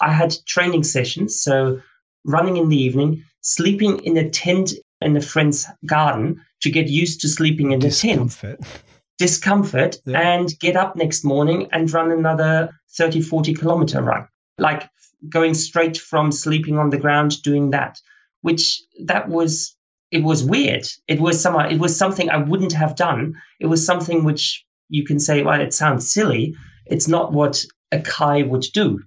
I 0.00 0.12
had 0.12 0.34
training 0.46 0.84
sessions. 0.84 1.40
So 1.42 1.80
running 2.24 2.56
in 2.56 2.68
the 2.68 2.76
evening, 2.76 3.24
sleeping 3.40 4.00
in 4.00 4.16
a 4.16 4.30
tent 4.30 4.72
in 5.00 5.16
a 5.16 5.20
friend's 5.20 5.66
garden 5.86 6.42
to 6.62 6.70
get 6.70 6.88
used 6.88 7.20
to 7.20 7.28
sleeping 7.28 7.72
in 7.72 7.80
the 7.80 7.88
Discomfort. 7.88 8.60
tent. 8.60 8.82
Discomfort. 9.18 9.96
Yeah. 10.04 10.18
And 10.18 10.58
get 10.58 10.76
up 10.76 10.96
next 10.96 11.24
morning 11.24 11.68
and 11.72 11.92
run 11.92 12.10
another 12.10 12.70
30, 12.96 13.20
40 13.20 13.54
kilometer 13.54 14.02
run. 14.02 14.28
Like 14.58 14.88
going 15.28 15.54
straight 15.54 15.98
from 15.98 16.32
sleeping 16.32 16.78
on 16.78 16.90
the 16.90 16.98
ground, 16.98 17.42
doing 17.42 17.70
that, 17.70 18.00
which 18.40 18.82
that 19.04 19.28
was, 19.28 19.76
it 20.10 20.22
was 20.22 20.44
weird. 20.44 20.86
It 21.08 21.20
was 21.20 21.40
some, 21.40 21.58
it 21.60 21.78
was 21.78 21.96
something 21.96 22.30
I 22.30 22.38
wouldn't 22.38 22.72
have 22.72 22.96
done. 22.96 23.34
It 23.60 23.66
was 23.66 23.84
something 23.84 24.24
which 24.24 24.64
you 24.88 25.04
can 25.04 25.18
say, 25.18 25.42
well, 25.42 25.60
it 25.60 25.74
sounds 25.74 26.12
silly. 26.12 26.54
It's 26.86 27.08
not 27.08 27.32
what 27.32 27.64
a 27.92 28.00
Kai 28.00 28.42
would 28.42 28.66
do, 28.72 29.00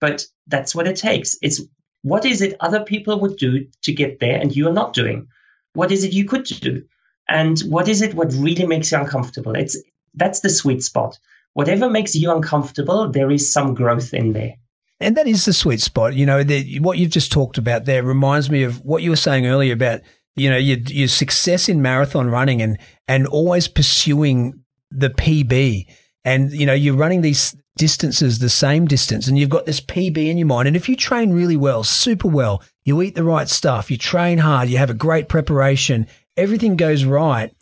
but 0.00 0.24
that's 0.46 0.74
what 0.74 0.86
it 0.88 0.96
takes. 0.96 1.36
It's 1.42 1.62
what 2.02 2.24
is 2.24 2.42
it 2.42 2.56
other 2.60 2.84
people 2.84 3.20
would 3.20 3.36
do 3.36 3.66
to 3.82 3.92
get 3.92 4.20
there 4.20 4.38
and 4.40 4.54
you 4.54 4.68
are 4.68 4.72
not 4.72 4.92
doing? 4.92 5.28
What 5.74 5.90
is 5.90 6.04
it 6.04 6.12
you 6.12 6.24
could 6.24 6.44
do? 6.44 6.84
And 7.28 7.58
what 7.60 7.88
is 7.88 8.02
it 8.02 8.14
what 8.14 8.32
really 8.34 8.66
makes 8.66 8.92
you 8.92 8.98
uncomfortable? 8.98 9.54
It's 9.54 9.76
that's 10.14 10.40
the 10.40 10.50
sweet 10.50 10.82
spot. 10.82 11.18
Whatever 11.54 11.88
makes 11.88 12.14
you 12.14 12.32
uncomfortable, 12.32 13.08
there 13.10 13.30
is 13.30 13.52
some 13.52 13.74
growth 13.74 14.12
in 14.12 14.32
there. 14.32 14.54
And 15.00 15.16
that 15.16 15.26
is 15.26 15.44
the 15.44 15.52
sweet 15.52 15.80
spot. 15.80 16.14
You 16.14 16.26
know, 16.26 16.42
the, 16.42 16.78
what 16.80 16.98
you've 16.98 17.10
just 17.10 17.32
talked 17.32 17.58
about 17.58 17.84
there 17.84 18.02
reminds 18.02 18.50
me 18.50 18.62
of 18.62 18.84
what 18.84 19.02
you 19.02 19.10
were 19.10 19.16
saying 19.16 19.46
earlier 19.46 19.72
about, 19.72 20.00
you 20.36 20.48
know, 20.48 20.56
your, 20.56 20.78
your 20.78 21.08
success 21.08 21.68
in 21.68 21.82
marathon 21.82 22.30
running 22.30 22.62
and, 22.62 22.78
and 23.08 23.26
always 23.26 23.68
pursuing 23.68 24.62
the 24.90 25.10
PB. 25.10 25.86
And, 26.24 26.52
you 26.52 26.66
know, 26.66 26.74
you're 26.74 26.96
running 26.96 27.20
these 27.20 27.56
distances 27.76 28.38
the 28.38 28.48
same 28.48 28.86
distance 28.86 29.26
and 29.26 29.38
you've 29.38 29.50
got 29.50 29.66
this 29.66 29.80
PB 29.80 30.16
in 30.16 30.38
your 30.38 30.46
mind. 30.46 30.68
And 30.68 30.76
if 30.76 30.88
you 30.88 30.96
train 30.96 31.32
really 31.32 31.56
well, 31.56 31.82
super 31.82 32.28
well, 32.28 32.62
you 32.84 33.00
eat 33.02 33.14
the 33.14 33.24
right 33.24 33.48
stuff, 33.48 33.90
you 33.90 33.96
train 33.96 34.38
hard, 34.38 34.68
you 34.68 34.78
have 34.78 34.90
a 34.90 34.94
great 34.94 35.28
preparation, 35.28 36.06
everything 36.36 36.76
goes 36.76 37.04
right, 37.04 37.54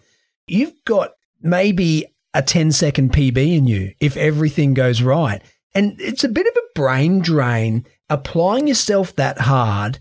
you've 0.47 0.75
got 0.85 1.13
maybe 1.41 2.07
a 2.35 2.43
10 2.43 2.73
second 2.73 3.13
PB 3.13 3.57
in 3.57 3.67
you 3.67 3.95
if 4.01 4.17
everything 4.17 4.75
goes 4.75 5.03
right. 5.03 5.43
And 5.75 6.01
it's 6.01 6.25
a 6.25 6.29
bit 6.29 6.47
of 6.47 6.57
a 6.57 6.79
brain 6.79 7.21
drain 7.21 7.87
applying 8.09 8.67
yourself 8.67 9.15
that 9.17 9.39
hard 9.39 9.99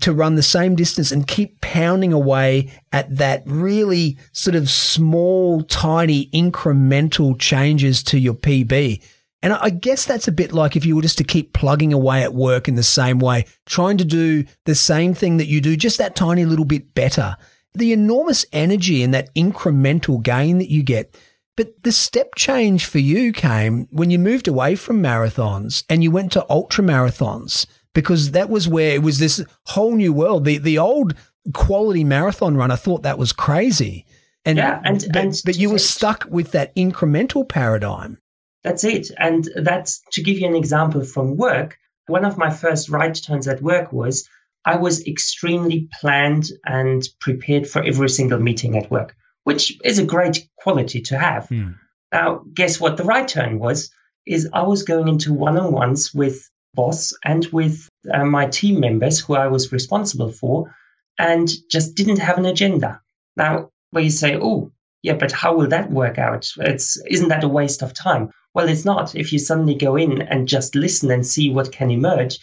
to 0.00 0.12
run 0.12 0.34
the 0.34 0.42
same 0.42 0.74
distance 0.74 1.12
and 1.12 1.26
keep 1.26 1.60
pounding 1.60 2.12
away 2.12 2.72
at 2.92 3.16
that 3.16 3.42
really 3.46 4.18
sort 4.32 4.56
of 4.56 4.68
small, 4.68 5.62
tiny 5.62 6.28
incremental 6.30 7.38
changes 7.38 8.02
to 8.04 8.18
your 8.18 8.34
PB. 8.34 9.02
And 9.42 9.52
I 9.52 9.70
guess 9.70 10.06
that's 10.06 10.26
a 10.26 10.32
bit 10.32 10.52
like 10.52 10.74
if 10.74 10.86
you 10.86 10.96
were 10.96 11.02
just 11.02 11.18
to 11.18 11.24
keep 11.24 11.52
plugging 11.52 11.92
away 11.92 12.22
at 12.22 12.32
work 12.32 12.66
in 12.66 12.76
the 12.76 12.82
same 12.82 13.18
way, 13.18 13.44
trying 13.66 13.98
to 13.98 14.04
do 14.04 14.44
the 14.64 14.74
same 14.74 15.12
thing 15.12 15.36
that 15.36 15.48
you 15.48 15.60
do, 15.60 15.76
just 15.76 15.98
that 15.98 16.16
tiny 16.16 16.44
little 16.44 16.64
bit 16.64 16.94
better. 16.94 17.36
The 17.74 17.92
enormous 17.92 18.46
energy 18.52 19.02
and 19.02 19.12
that 19.12 19.34
incremental 19.34 20.22
gain 20.22 20.58
that 20.58 20.70
you 20.70 20.82
get. 20.82 21.16
But 21.56 21.82
the 21.82 21.92
step 21.92 22.34
change 22.36 22.86
for 22.86 22.98
you 22.98 23.32
came 23.32 23.86
when 23.90 24.10
you 24.10 24.18
moved 24.18 24.48
away 24.48 24.74
from 24.76 25.02
marathons 25.02 25.84
and 25.88 26.02
you 26.02 26.10
went 26.10 26.32
to 26.32 26.46
ultra 26.50 26.82
marathons 26.82 27.66
because 27.94 28.32
that 28.32 28.50
was 28.50 28.68
where 28.68 28.94
it 28.94 29.02
was 29.02 29.18
this 29.18 29.42
whole 29.66 29.94
new 29.94 30.12
world. 30.12 30.44
The 30.44 30.58
the 30.58 30.78
old 30.78 31.14
quality 31.52 32.04
marathon 32.04 32.56
runner 32.56 32.76
thought 32.76 33.02
that 33.02 33.18
was 33.18 33.32
crazy. 33.32 34.04
And, 34.44 34.58
yeah, 34.58 34.80
and, 34.84 35.02
but, 35.10 35.16
and 35.16 35.42
but 35.44 35.56
you 35.56 35.70
were 35.70 35.78
stuck 35.78 36.26
with 36.28 36.52
that 36.52 36.74
incremental 36.76 37.48
paradigm. 37.48 38.18
That's 38.62 38.84
it. 38.84 39.10
And 39.18 39.48
that's 39.56 40.02
to 40.12 40.22
give 40.22 40.38
you 40.38 40.46
an 40.46 40.54
example 40.54 41.02
from 41.04 41.36
work. 41.36 41.78
One 42.06 42.26
of 42.26 42.36
my 42.36 42.50
first 42.50 42.90
right 42.90 43.14
turns 43.14 43.48
at 43.48 43.62
work 43.62 43.92
was 43.92 44.28
I 44.64 44.76
was 44.76 45.06
extremely 45.06 45.88
planned 46.00 46.46
and 46.64 47.02
prepared 47.20 47.66
for 47.66 47.82
every 47.82 48.08
single 48.10 48.38
meeting 48.38 48.76
at 48.76 48.90
work, 48.90 49.14
which 49.44 49.78
is 49.82 49.98
a 49.98 50.04
great 50.04 50.48
quality 50.58 51.00
to 51.02 51.18
have. 51.18 51.48
Hmm. 51.48 51.72
Now, 52.12 52.42
guess 52.52 52.78
what 52.78 52.96
the 52.96 53.04
right 53.04 53.26
turn 53.26 53.58
was? 53.58 53.90
Is 54.26 54.48
I 54.52 54.62
was 54.62 54.82
going 54.82 55.08
into 55.08 55.34
one-on-ones 55.34 56.14
with 56.14 56.50
boss 56.74 57.12
and 57.24 57.46
with 57.46 57.88
uh, 58.12 58.24
my 58.24 58.46
team 58.46 58.80
members 58.80 59.20
who 59.20 59.34
I 59.34 59.48
was 59.48 59.72
responsible 59.72 60.30
for 60.30 60.74
and 61.18 61.48
just 61.70 61.94
didn't 61.94 62.18
have 62.18 62.38
an 62.38 62.46
agenda. 62.46 63.00
Now, 63.36 63.70
where 63.90 64.04
you 64.04 64.10
say, 64.10 64.36
oh, 64.40 64.72
yeah, 65.02 65.14
but 65.14 65.32
how 65.32 65.54
will 65.54 65.68
that 65.68 65.90
work 65.90 66.18
out? 66.18 66.50
It's, 66.58 67.00
isn't 67.06 67.28
that 67.28 67.44
a 67.44 67.48
waste 67.48 67.82
of 67.82 67.94
time? 67.94 68.30
Well, 68.54 68.68
it's 68.68 68.84
not. 68.84 69.14
If 69.14 69.32
you 69.32 69.38
suddenly 69.38 69.74
go 69.74 69.96
in 69.96 70.22
and 70.22 70.48
just 70.48 70.74
listen 70.74 71.10
and 71.10 71.26
see 71.26 71.50
what 71.50 71.72
can 71.72 71.90
emerge, 71.90 72.38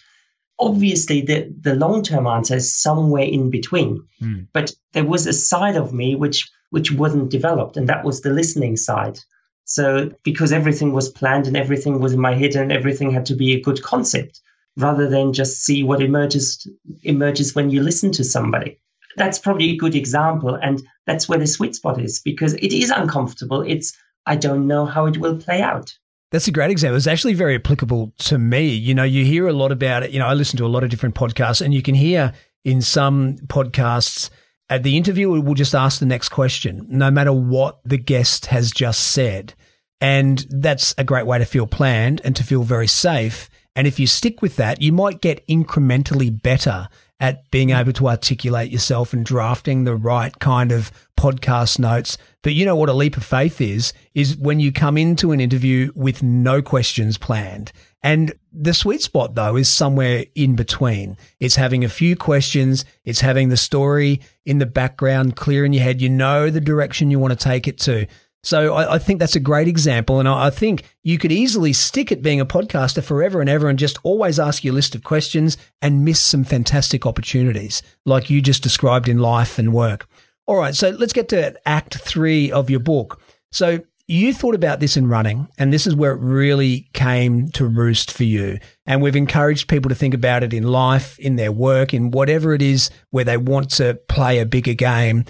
obviously 0.58 1.22
the, 1.22 1.52
the 1.60 1.74
long 1.74 2.02
term 2.02 2.26
answer 2.26 2.56
is 2.56 2.74
somewhere 2.74 3.24
in 3.24 3.50
between. 3.50 4.06
Mm. 4.20 4.46
But 4.52 4.72
there 4.92 5.04
was 5.04 5.26
a 5.26 5.32
side 5.32 5.76
of 5.76 5.92
me 5.92 6.14
which 6.14 6.50
which 6.70 6.90
wasn't 6.90 7.30
developed, 7.30 7.76
and 7.76 7.86
that 7.88 8.02
was 8.02 8.22
the 8.22 8.30
listening 8.30 8.78
side. 8.78 9.18
So 9.64 10.10
because 10.22 10.52
everything 10.52 10.92
was 10.92 11.08
planned 11.08 11.46
and 11.46 11.56
everything 11.56 12.00
was 12.00 12.12
in 12.12 12.20
my 12.20 12.34
head 12.34 12.56
and 12.56 12.72
everything 12.72 13.10
had 13.10 13.26
to 13.26 13.34
be 13.34 13.52
a 13.52 13.60
good 13.60 13.82
concept, 13.82 14.40
rather 14.76 15.08
than 15.08 15.32
just 15.32 15.64
see 15.64 15.82
what 15.82 16.02
emerges 16.02 16.66
emerges 17.02 17.54
when 17.54 17.70
you 17.70 17.82
listen 17.82 18.12
to 18.12 18.24
somebody. 18.24 18.78
That's 19.16 19.38
probably 19.38 19.70
a 19.70 19.76
good 19.76 19.94
example, 19.94 20.54
and 20.54 20.82
that's 21.06 21.28
where 21.28 21.38
the 21.38 21.46
sweet 21.46 21.74
spot 21.74 22.00
is 22.00 22.20
because 22.20 22.54
it 22.54 22.72
is 22.72 22.90
uncomfortable. 22.90 23.62
It's 23.62 23.96
I 24.26 24.36
don't 24.36 24.66
know 24.66 24.86
how 24.86 25.06
it 25.06 25.18
will 25.18 25.36
play 25.36 25.60
out. 25.60 25.94
That's 26.30 26.48
a 26.48 26.52
great 26.52 26.70
example. 26.70 26.96
It's 26.96 27.06
actually 27.06 27.34
very 27.34 27.56
applicable 27.56 28.14
to 28.20 28.38
me. 28.38 28.68
You 28.68 28.94
know, 28.94 29.02
you 29.02 29.24
hear 29.24 29.48
a 29.48 29.52
lot 29.52 29.70
about 29.70 30.02
it. 30.02 30.12
You 30.12 30.18
know, 30.18 30.26
I 30.26 30.32
listen 30.32 30.56
to 30.58 30.64
a 30.64 30.68
lot 30.68 30.82
of 30.82 30.88
different 30.88 31.14
podcasts, 31.14 31.60
and 31.60 31.74
you 31.74 31.82
can 31.82 31.94
hear 31.94 32.32
in 32.64 32.80
some 32.80 33.36
podcasts 33.48 34.30
at 34.72 34.84
the 34.84 34.96
interviewer 34.96 35.38
will 35.38 35.52
just 35.52 35.74
ask 35.74 36.00
the 36.00 36.06
next 36.06 36.30
question, 36.30 36.86
no 36.88 37.10
matter 37.10 37.30
what 37.30 37.80
the 37.84 37.98
guest 37.98 38.46
has 38.46 38.70
just 38.70 39.00
said. 39.08 39.52
And 40.00 40.46
that's 40.48 40.94
a 40.96 41.04
great 41.04 41.26
way 41.26 41.36
to 41.36 41.44
feel 41.44 41.66
planned 41.66 42.22
and 42.24 42.34
to 42.36 42.42
feel 42.42 42.62
very 42.62 42.86
safe. 42.86 43.50
And 43.76 43.86
if 43.86 44.00
you 44.00 44.06
stick 44.06 44.40
with 44.40 44.56
that, 44.56 44.80
you 44.80 44.90
might 44.90 45.20
get 45.20 45.46
incrementally 45.46 46.42
better 46.42 46.88
at 47.20 47.50
being 47.50 47.68
able 47.68 47.92
to 47.92 48.08
articulate 48.08 48.72
yourself 48.72 49.12
and 49.12 49.26
drafting 49.26 49.84
the 49.84 49.94
right 49.94 50.38
kind 50.38 50.72
of 50.72 50.90
podcast 51.20 51.78
notes. 51.78 52.16
But 52.42 52.54
you 52.54 52.64
know 52.64 52.74
what 52.74 52.88
a 52.88 52.94
leap 52.94 53.18
of 53.18 53.24
faith 53.26 53.60
is, 53.60 53.92
is 54.14 54.38
when 54.38 54.58
you 54.58 54.72
come 54.72 54.96
into 54.96 55.32
an 55.32 55.40
interview 55.40 55.92
with 55.94 56.22
no 56.22 56.62
questions 56.62 57.18
planned. 57.18 57.72
And 58.02 58.32
the 58.52 58.74
sweet 58.74 59.02
spot 59.02 59.34
though 59.34 59.56
is 59.56 59.68
somewhere 59.68 60.24
in 60.34 60.56
between. 60.56 61.16
It's 61.38 61.56
having 61.56 61.84
a 61.84 61.88
few 61.88 62.16
questions. 62.16 62.84
It's 63.04 63.20
having 63.20 63.48
the 63.48 63.56
story 63.56 64.20
in 64.44 64.58
the 64.58 64.66
background 64.66 65.36
clear 65.36 65.64
in 65.64 65.72
your 65.72 65.84
head. 65.84 66.00
You 66.00 66.08
know 66.08 66.50
the 66.50 66.60
direction 66.60 67.10
you 67.10 67.18
want 67.18 67.38
to 67.38 67.44
take 67.44 67.68
it 67.68 67.78
to. 67.80 68.06
So 68.44 68.74
I, 68.74 68.94
I, 68.94 68.98
think 68.98 69.20
that's 69.20 69.36
a 69.36 69.40
great 69.40 69.68
example. 69.68 70.18
And 70.18 70.28
I, 70.28 70.46
I, 70.46 70.50
think 70.50 70.82
you 71.04 71.16
could 71.16 71.30
easily 71.30 71.72
stick 71.72 72.10
at 72.10 72.22
being 72.22 72.40
a 72.40 72.46
podcaster 72.46 73.02
forever 73.02 73.40
and 73.40 73.48
ever 73.48 73.68
and 73.68 73.78
just 73.78 73.98
always 74.02 74.40
ask 74.40 74.64
your 74.64 74.74
list 74.74 74.96
of 74.96 75.04
questions 75.04 75.56
and 75.80 76.04
miss 76.04 76.20
some 76.20 76.42
fantastic 76.42 77.06
opportunities 77.06 77.82
like 78.04 78.30
you 78.30 78.42
just 78.42 78.64
described 78.64 79.08
in 79.08 79.18
life 79.18 79.60
and 79.60 79.72
work. 79.72 80.08
All 80.46 80.56
right. 80.56 80.74
So 80.74 80.90
let's 80.90 81.12
get 81.12 81.28
to 81.28 81.56
act 81.68 81.98
three 81.98 82.50
of 82.50 82.68
your 82.68 82.80
book. 82.80 83.20
So 83.52 83.80
you 84.08 84.34
thought 84.34 84.54
about 84.54 84.80
this 84.80 84.96
in 84.96 85.06
running, 85.06 85.48
and 85.58 85.72
this 85.72 85.86
is 85.86 85.94
where 85.94 86.12
it 86.12 86.20
really 86.20 86.88
came 86.92 87.48
to 87.52 87.66
roost 87.66 88.10
for 88.10 88.24
you. 88.24 88.58
And 88.84 89.00
we've 89.00 89.16
encouraged 89.16 89.68
people 89.68 89.88
to 89.88 89.94
think 89.94 90.14
about 90.14 90.42
it 90.42 90.52
in 90.52 90.64
life, 90.64 91.18
in 91.18 91.36
their 91.36 91.52
work, 91.52 91.94
in 91.94 92.10
whatever 92.10 92.52
it 92.52 92.62
is 92.62 92.90
where 93.10 93.24
they 93.24 93.36
want 93.36 93.70
to 93.72 93.94
play 94.08 94.38
a 94.38 94.46
bigger 94.46 94.74
game. 94.74 95.24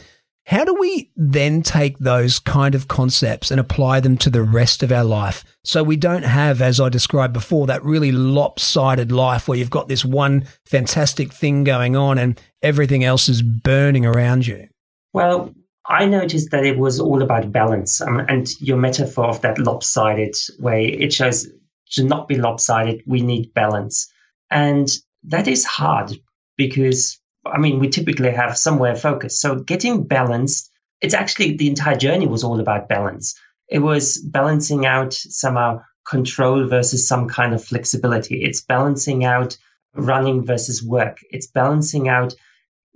How 0.46 0.64
do 0.64 0.74
we 0.74 1.12
then 1.14 1.62
take 1.62 1.98
those 1.98 2.40
kind 2.40 2.74
of 2.74 2.88
concepts 2.88 3.52
and 3.52 3.60
apply 3.60 4.00
them 4.00 4.16
to 4.18 4.30
the 4.30 4.42
rest 4.42 4.82
of 4.82 4.90
our 4.90 5.04
life 5.04 5.44
so 5.62 5.84
we 5.84 5.96
don't 5.96 6.24
have, 6.24 6.60
as 6.60 6.80
I 6.80 6.88
described 6.88 7.32
before, 7.32 7.68
that 7.68 7.84
really 7.84 8.10
lopsided 8.10 9.12
life 9.12 9.46
where 9.46 9.56
you've 9.56 9.70
got 9.70 9.86
this 9.86 10.04
one 10.04 10.46
fantastic 10.66 11.32
thing 11.32 11.62
going 11.62 11.94
on 11.94 12.18
and 12.18 12.40
everything 12.60 13.04
else 13.04 13.28
is 13.28 13.40
burning 13.40 14.04
around 14.04 14.46
you? 14.46 14.66
Well, 15.12 15.54
I 15.86 16.06
noticed 16.06 16.50
that 16.52 16.64
it 16.64 16.78
was 16.78 17.00
all 17.00 17.22
about 17.22 17.52
balance. 17.52 18.00
Um, 18.00 18.20
and 18.28 18.48
your 18.60 18.76
metaphor 18.76 19.26
of 19.26 19.40
that 19.40 19.58
lopsided 19.58 20.36
way, 20.58 20.86
it 20.86 21.12
shows 21.12 21.48
to 21.92 22.04
not 22.04 22.28
be 22.28 22.36
lopsided, 22.36 23.02
we 23.06 23.20
need 23.20 23.52
balance. 23.52 24.10
And 24.50 24.88
that 25.24 25.48
is 25.48 25.64
hard 25.64 26.12
because 26.56 27.20
I 27.44 27.58
mean, 27.58 27.78
we 27.80 27.88
typically 27.88 28.30
have 28.30 28.56
somewhere 28.56 28.94
focused. 28.94 29.40
So 29.40 29.56
getting 29.56 30.04
balanced, 30.04 30.70
it's 31.00 31.14
actually 31.14 31.56
the 31.56 31.68
entire 31.68 31.96
journey 31.96 32.26
was 32.26 32.44
all 32.44 32.60
about 32.60 32.88
balance. 32.88 33.34
It 33.68 33.80
was 33.80 34.18
balancing 34.18 34.86
out 34.86 35.12
somehow 35.12 35.82
control 36.06 36.68
versus 36.68 37.08
some 37.08 37.28
kind 37.28 37.54
of 37.54 37.64
flexibility. 37.64 38.42
It's 38.42 38.60
balancing 38.60 39.24
out 39.24 39.56
running 39.94 40.44
versus 40.44 40.82
work. 40.82 41.18
It's 41.30 41.46
balancing 41.46 42.08
out 42.08 42.34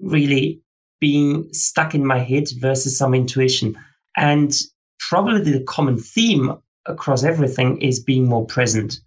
really 0.01 0.63
being 1.01 1.53
stuck 1.53 1.95
in 1.95 2.07
my 2.07 2.19
head 2.19 2.45
versus 2.59 2.99
some 2.99 3.15
intuition. 3.15 3.77
And 4.17 4.53
probably 4.99 5.53
the 5.53 5.65
common 5.65 5.99
theme 5.99 6.57
across 6.87 7.25
everything 7.25 7.83
is 7.83 8.01
being 8.01 8.29
more 8.29 8.47
present. 8.47 9.01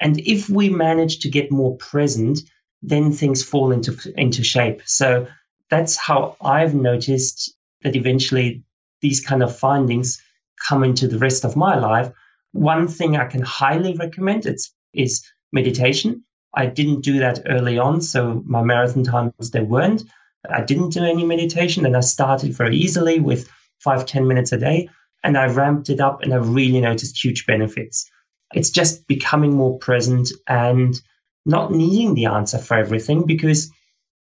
And 0.00 0.18
if 0.20 0.48
we 0.48 0.68
manage 0.68 1.20
to 1.20 1.30
get 1.30 1.50
more 1.50 1.76
present, 1.76 2.40
then 2.82 3.12
things 3.12 3.42
fall 3.42 3.72
into 3.72 3.96
into 4.16 4.44
shape. 4.44 4.82
So 4.84 5.26
that's 5.70 5.96
how 5.96 6.36
I've 6.40 6.74
noticed 6.74 7.54
that 7.82 7.96
eventually 7.96 8.64
these 9.00 9.20
kind 9.20 9.42
of 9.42 9.56
findings 9.56 10.22
come 10.68 10.84
into 10.84 11.08
the 11.08 11.18
rest 11.18 11.44
of 11.44 11.56
my 11.56 11.78
life. 11.78 12.12
One 12.52 12.88
thing 12.88 13.16
I 13.16 13.26
can 13.26 13.42
highly 13.42 13.94
recommend 13.94 14.46
it's, 14.46 14.72
is 14.92 15.24
meditation. 15.52 16.24
I 16.54 16.66
didn't 16.66 17.02
do 17.02 17.18
that 17.18 17.40
early 17.46 17.78
on, 17.78 18.00
so 18.00 18.42
my 18.46 18.62
marathon 18.62 19.04
times 19.04 19.50
they 19.50 19.60
weren't. 19.60 20.02
I 20.50 20.62
didn't 20.62 20.90
do 20.90 21.04
any 21.04 21.24
meditation, 21.24 21.86
and 21.86 21.96
I 21.96 22.00
started 22.00 22.52
very 22.52 22.76
easily 22.76 23.20
with 23.20 23.48
five 23.80 24.06
ten 24.06 24.26
minutes 24.26 24.52
a 24.52 24.58
day, 24.58 24.88
and 25.22 25.36
I 25.36 25.46
ramped 25.46 25.90
it 25.90 26.00
up, 26.00 26.22
and 26.22 26.32
I 26.32 26.38
really 26.38 26.80
noticed 26.80 27.22
huge 27.22 27.46
benefits. 27.46 28.10
It's 28.54 28.70
just 28.70 29.06
becoming 29.06 29.54
more 29.54 29.78
present 29.78 30.28
and 30.48 30.94
not 31.44 31.72
needing 31.72 32.14
the 32.14 32.26
answer 32.26 32.58
for 32.58 32.76
everything 32.76 33.24
because 33.24 33.70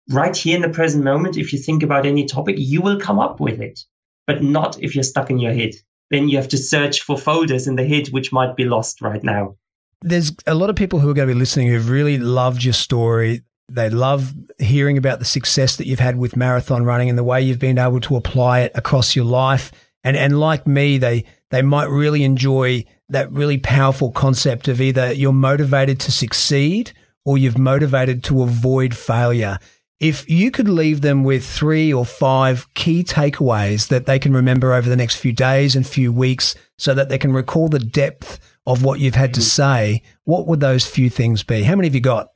right 0.09 0.35
here 0.35 0.55
in 0.55 0.61
the 0.61 0.69
present 0.69 1.03
moment, 1.03 1.37
if 1.37 1.53
you 1.53 1.59
think 1.59 1.83
about 1.83 2.05
any 2.05 2.25
topic, 2.25 2.55
you 2.57 2.81
will 2.81 2.99
come 2.99 3.19
up 3.19 3.39
with 3.39 3.61
it, 3.61 3.79
but 4.27 4.43
not 4.43 4.81
if 4.81 4.95
you're 4.95 5.03
stuck 5.03 5.29
in 5.29 5.39
your 5.39 5.53
head. 5.53 5.71
Then 6.11 6.29
you 6.29 6.37
have 6.37 6.49
to 6.49 6.57
search 6.57 7.01
for 7.01 7.17
folders 7.17 7.67
in 7.67 7.75
the 7.75 7.87
head, 7.87 8.09
which 8.09 8.31
might 8.31 8.55
be 8.55 8.65
lost 8.65 9.01
right 9.01 9.23
now. 9.23 9.55
There's 10.01 10.33
a 10.45 10.53
lot 10.53 10.69
of 10.69 10.75
people 10.75 10.99
who 10.99 11.09
are 11.09 11.13
going 11.13 11.29
to 11.29 11.33
be 11.33 11.39
listening 11.39 11.67
who've 11.67 11.89
really 11.89 12.17
loved 12.17 12.63
your 12.63 12.73
story. 12.73 13.41
They 13.73 13.89
love 13.89 14.33
hearing 14.59 14.97
about 14.97 15.19
the 15.19 15.25
success 15.25 15.77
that 15.77 15.87
you've 15.87 15.99
had 15.99 16.15
with 16.15 16.35
marathon 16.35 16.85
running 16.85 17.09
and 17.09 17.17
the 17.17 17.23
way 17.23 17.41
you've 17.41 17.59
been 17.59 17.79
able 17.79 17.99
to 18.01 18.15
apply 18.15 18.61
it 18.61 18.71
across 18.75 19.15
your 19.15 19.25
life. 19.25 19.71
And 20.03 20.15
and 20.15 20.39
like 20.39 20.67
me, 20.67 20.97
they 20.97 21.25
they 21.49 21.61
might 21.61 21.89
really 21.89 22.23
enjoy 22.23 22.85
that 23.09 23.31
really 23.31 23.57
powerful 23.57 24.11
concept 24.11 24.67
of 24.67 24.79
either 24.79 25.11
you're 25.11 25.33
motivated 25.33 25.99
to 26.01 26.11
succeed 26.11 26.91
or 27.25 27.37
you've 27.37 27.57
motivated 27.57 28.23
to 28.25 28.43
avoid 28.43 28.95
failure. 28.95 29.57
If 29.99 30.29
you 30.29 30.51
could 30.51 30.67
leave 30.67 31.01
them 31.01 31.23
with 31.23 31.45
three 31.45 31.93
or 31.93 32.05
five 32.05 32.71
key 32.73 33.03
takeaways 33.03 33.87
that 33.87 34.05
they 34.05 34.19
can 34.19 34.33
remember 34.33 34.73
over 34.73 34.89
the 34.89 34.97
next 34.97 35.15
few 35.15 35.31
days 35.31 35.75
and 35.75 35.87
few 35.87 36.11
weeks 36.11 36.55
so 36.77 36.93
that 36.93 37.09
they 37.09 37.17
can 37.17 37.31
recall 37.33 37.69
the 37.69 37.79
depth 37.79 38.39
of 38.65 38.83
what 38.83 38.99
you've 38.99 39.15
had 39.15 39.33
to 39.35 39.39
mm. 39.39 39.43
say, 39.43 40.01
what 40.25 40.45
would 40.47 40.59
those 40.59 40.85
few 40.85 41.09
things 41.09 41.43
be? 41.43 41.63
How 41.63 41.75
many 41.75 41.87
have 41.87 41.95
you 41.95 42.01
got? 42.01 42.29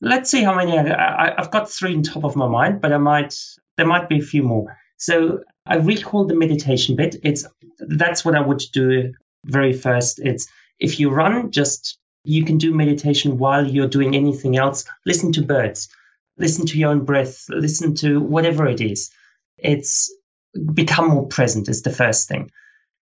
Let's 0.00 0.30
see 0.30 0.42
how 0.42 0.54
many. 0.54 0.78
I, 0.78 1.34
have 1.36 1.50
got 1.50 1.70
three 1.70 1.94
on 1.94 2.02
top 2.02 2.24
of 2.24 2.36
my 2.36 2.46
mind, 2.46 2.80
but 2.80 2.92
I 2.92 2.98
might 2.98 3.34
there 3.76 3.86
might 3.86 4.08
be 4.08 4.18
a 4.18 4.22
few 4.22 4.42
more. 4.42 4.76
So 4.96 5.40
I 5.66 5.76
recall 5.76 6.26
the 6.26 6.34
meditation 6.34 6.96
bit. 6.96 7.16
It's 7.22 7.46
that's 7.80 8.24
what 8.24 8.34
I 8.34 8.40
would 8.40 8.62
do 8.72 9.12
very 9.44 9.72
first. 9.72 10.20
It's 10.20 10.48
if 10.78 11.00
you 11.00 11.10
run, 11.10 11.50
just 11.50 11.98
you 12.24 12.44
can 12.44 12.58
do 12.58 12.74
meditation 12.74 13.38
while 13.38 13.66
you're 13.66 13.88
doing 13.88 14.14
anything 14.14 14.56
else. 14.56 14.84
Listen 15.04 15.32
to 15.32 15.42
birds, 15.42 15.88
listen 16.36 16.66
to 16.66 16.78
your 16.78 16.90
own 16.90 17.04
breath, 17.04 17.44
listen 17.48 17.94
to 17.96 18.20
whatever 18.20 18.66
it 18.66 18.80
is. 18.80 19.10
It's 19.56 20.12
become 20.74 21.08
more 21.08 21.26
present 21.26 21.68
is 21.68 21.82
the 21.82 21.90
first 21.90 22.28
thing. 22.28 22.50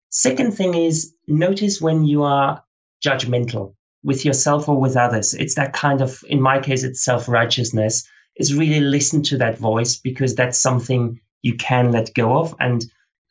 Second 0.09 0.51
thing 0.55 0.73
is 0.73 1.13
notice 1.27 1.81
when 1.81 2.05
you 2.05 2.23
are 2.23 2.63
judgmental 3.03 3.74
with 4.05 4.23
yourself 4.23 4.69
or 4.69 4.79
with 4.79 4.95
others. 4.95 5.33
It's 5.33 5.55
that 5.55 5.73
kind 5.73 5.99
of, 5.99 6.23
in 6.29 6.39
my 6.39 6.59
case, 6.59 6.83
it's 6.83 7.03
self 7.03 7.27
righteousness. 7.27 8.07
Is 8.37 8.53
really 8.53 8.81
listen 8.81 9.23
to 9.23 9.37
that 9.37 9.57
voice 9.57 9.95
because 9.95 10.35
that's 10.35 10.59
something 10.59 11.19
you 11.41 11.55
can 11.55 11.91
let 11.91 12.13
go 12.13 12.37
of. 12.37 12.53
And 12.59 12.85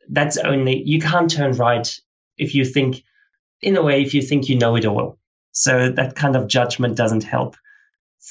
that's 0.08 0.38
only, 0.38 0.82
you 0.82 0.98
can't 0.98 1.30
turn 1.30 1.52
right 1.52 1.86
if 2.38 2.54
you 2.54 2.64
think, 2.64 3.02
in 3.60 3.76
a 3.76 3.82
way, 3.82 4.02
if 4.02 4.14
you 4.14 4.22
think 4.22 4.48
you 4.48 4.56
know 4.56 4.76
it 4.76 4.86
all. 4.86 5.18
So 5.52 5.90
that 5.90 6.16
kind 6.16 6.36
of 6.36 6.48
judgment 6.48 6.96
doesn't 6.96 7.22
help. 7.22 7.56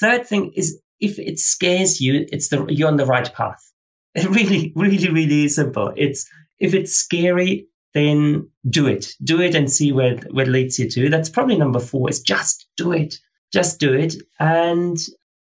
Third 0.00 0.26
thing 0.26 0.52
is 0.54 0.80
if 1.00 1.18
it 1.18 1.38
scares 1.38 2.00
you, 2.00 2.26
it's 2.30 2.48
the 2.48 2.66
you're 2.68 2.88
on 2.88 2.96
the 2.96 3.06
right 3.06 3.32
path. 3.32 3.72
It 4.14 4.28
really, 4.28 4.72
really, 4.76 5.10
really 5.10 5.48
simple. 5.48 5.92
It's 5.96 6.28
if 6.58 6.74
it's 6.74 6.92
scary, 6.92 7.68
then 7.94 8.50
do 8.68 8.86
it. 8.86 9.14
Do 9.22 9.40
it 9.40 9.54
and 9.54 9.70
see 9.70 9.92
where 9.92 10.16
where 10.30 10.46
it 10.46 10.50
leads 10.50 10.78
you 10.78 10.90
to. 10.90 11.08
That's 11.08 11.30
probably 11.30 11.56
number 11.56 11.80
four. 11.80 12.10
Is 12.10 12.20
just 12.20 12.66
do 12.76 12.92
it. 12.92 13.16
Just 13.52 13.80
do 13.80 13.94
it. 13.94 14.16
And 14.38 14.98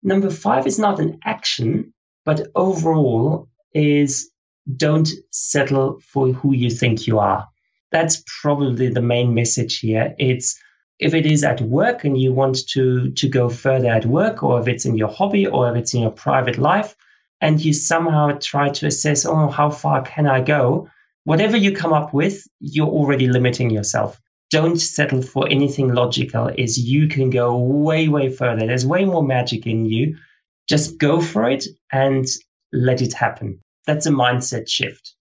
number 0.02 0.30
five 0.30 0.66
is 0.66 0.78
not 0.78 1.00
an 1.00 1.18
action, 1.24 1.92
but 2.24 2.46
overall 2.54 3.48
is 3.74 4.30
don't 4.76 5.08
settle 5.30 6.00
for 6.00 6.28
who 6.28 6.54
you 6.54 6.70
think 6.70 7.06
you 7.06 7.18
are. 7.18 7.46
That's 7.92 8.22
probably 8.40 8.88
the 8.88 9.02
main 9.02 9.34
message 9.34 9.80
here. 9.80 10.14
It's 10.18 10.58
if 10.98 11.14
it 11.14 11.26
is 11.26 11.44
at 11.44 11.60
work 11.60 12.04
and 12.04 12.20
you 12.20 12.32
want 12.32 12.66
to 12.68 13.10
to 13.10 13.28
go 13.28 13.48
further 13.48 13.88
at 13.88 14.06
work 14.06 14.42
or 14.42 14.60
if 14.60 14.68
it's 14.68 14.86
in 14.86 14.96
your 14.96 15.08
hobby 15.08 15.46
or 15.46 15.70
if 15.70 15.76
it's 15.76 15.94
in 15.94 16.02
your 16.02 16.10
private 16.10 16.58
life 16.58 16.94
and 17.40 17.62
you 17.62 17.72
somehow 17.72 18.38
try 18.40 18.68
to 18.70 18.86
assess 18.86 19.26
oh 19.26 19.48
how 19.48 19.68
far 19.68 20.02
can 20.02 20.26
i 20.26 20.40
go 20.40 20.88
whatever 21.26 21.56
you 21.56 21.72
come 21.72 21.92
up 21.92 22.14
with 22.14 22.46
you're 22.60 22.86
already 22.88 23.26
limiting 23.26 23.68
yourself 23.68 24.20
don't 24.50 24.78
settle 24.78 25.20
for 25.20 25.48
anything 25.48 25.92
logical 25.92 26.48
is 26.56 26.78
you 26.78 27.08
can 27.08 27.30
go 27.30 27.58
way 27.58 28.08
way 28.08 28.30
further 28.30 28.66
there's 28.66 28.86
way 28.86 29.04
more 29.04 29.22
magic 29.22 29.66
in 29.66 29.84
you 29.84 30.16
just 30.68 30.98
go 30.98 31.20
for 31.20 31.50
it 31.50 31.66
and 31.92 32.26
let 32.72 33.02
it 33.02 33.12
happen 33.12 33.60
that's 33.86 34.06
a 34.06 34.10
mindset 34.10 34.68
shift 34.68 35.14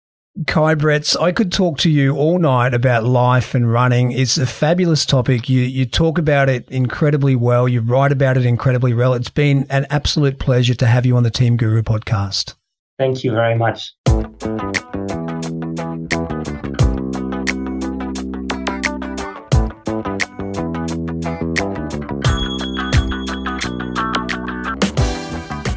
Kai 0.47 0.75
Bretz, 0.75 1.17
I 1.17 1.31
could 1.31 1.49
talk 1.49 1.77
to 1.77 1.89
you 1.89 2.17
all 2.17 2.39
night 2.39 2.73
about 2.73 3.05
life 3.05 3.55
and 3.55 3.71
running. 3.71 4.11
It's 4.11 4.37
a 4.37 4.45
fabulous 4.45 5.05
topic. 5.05 5.47
You 5.47 5.61
you 5.61 5.85
talk 5.85 6.17
about 6.17 6.49
it 6.49 6.69
incredibly 6.69 7.37
well. 7.37 7.69
You 7.69 7.79
write 7.79 8.11
about 8.11 8.35
it 8.35 8.45
incredibly 8.45 8.93
well. 8.93 9.13
It's 9.13 9.29
been 9.29 9.65
an 9.69 9.87
absolute 9.89 10.37
pleasure 10.37 10.75
to 10.75 10.87
have 10.87 11.05
you 11.05 11.15
on 11.15 11.23
the 11.23 11.31
Team 11.31 11.55
Guru 11.55 11.83
podcast. 11.83 12.55
Thank 12.99 13.23
you 13.23 13.31
very 13.31 13.55
much. 13.55 13.93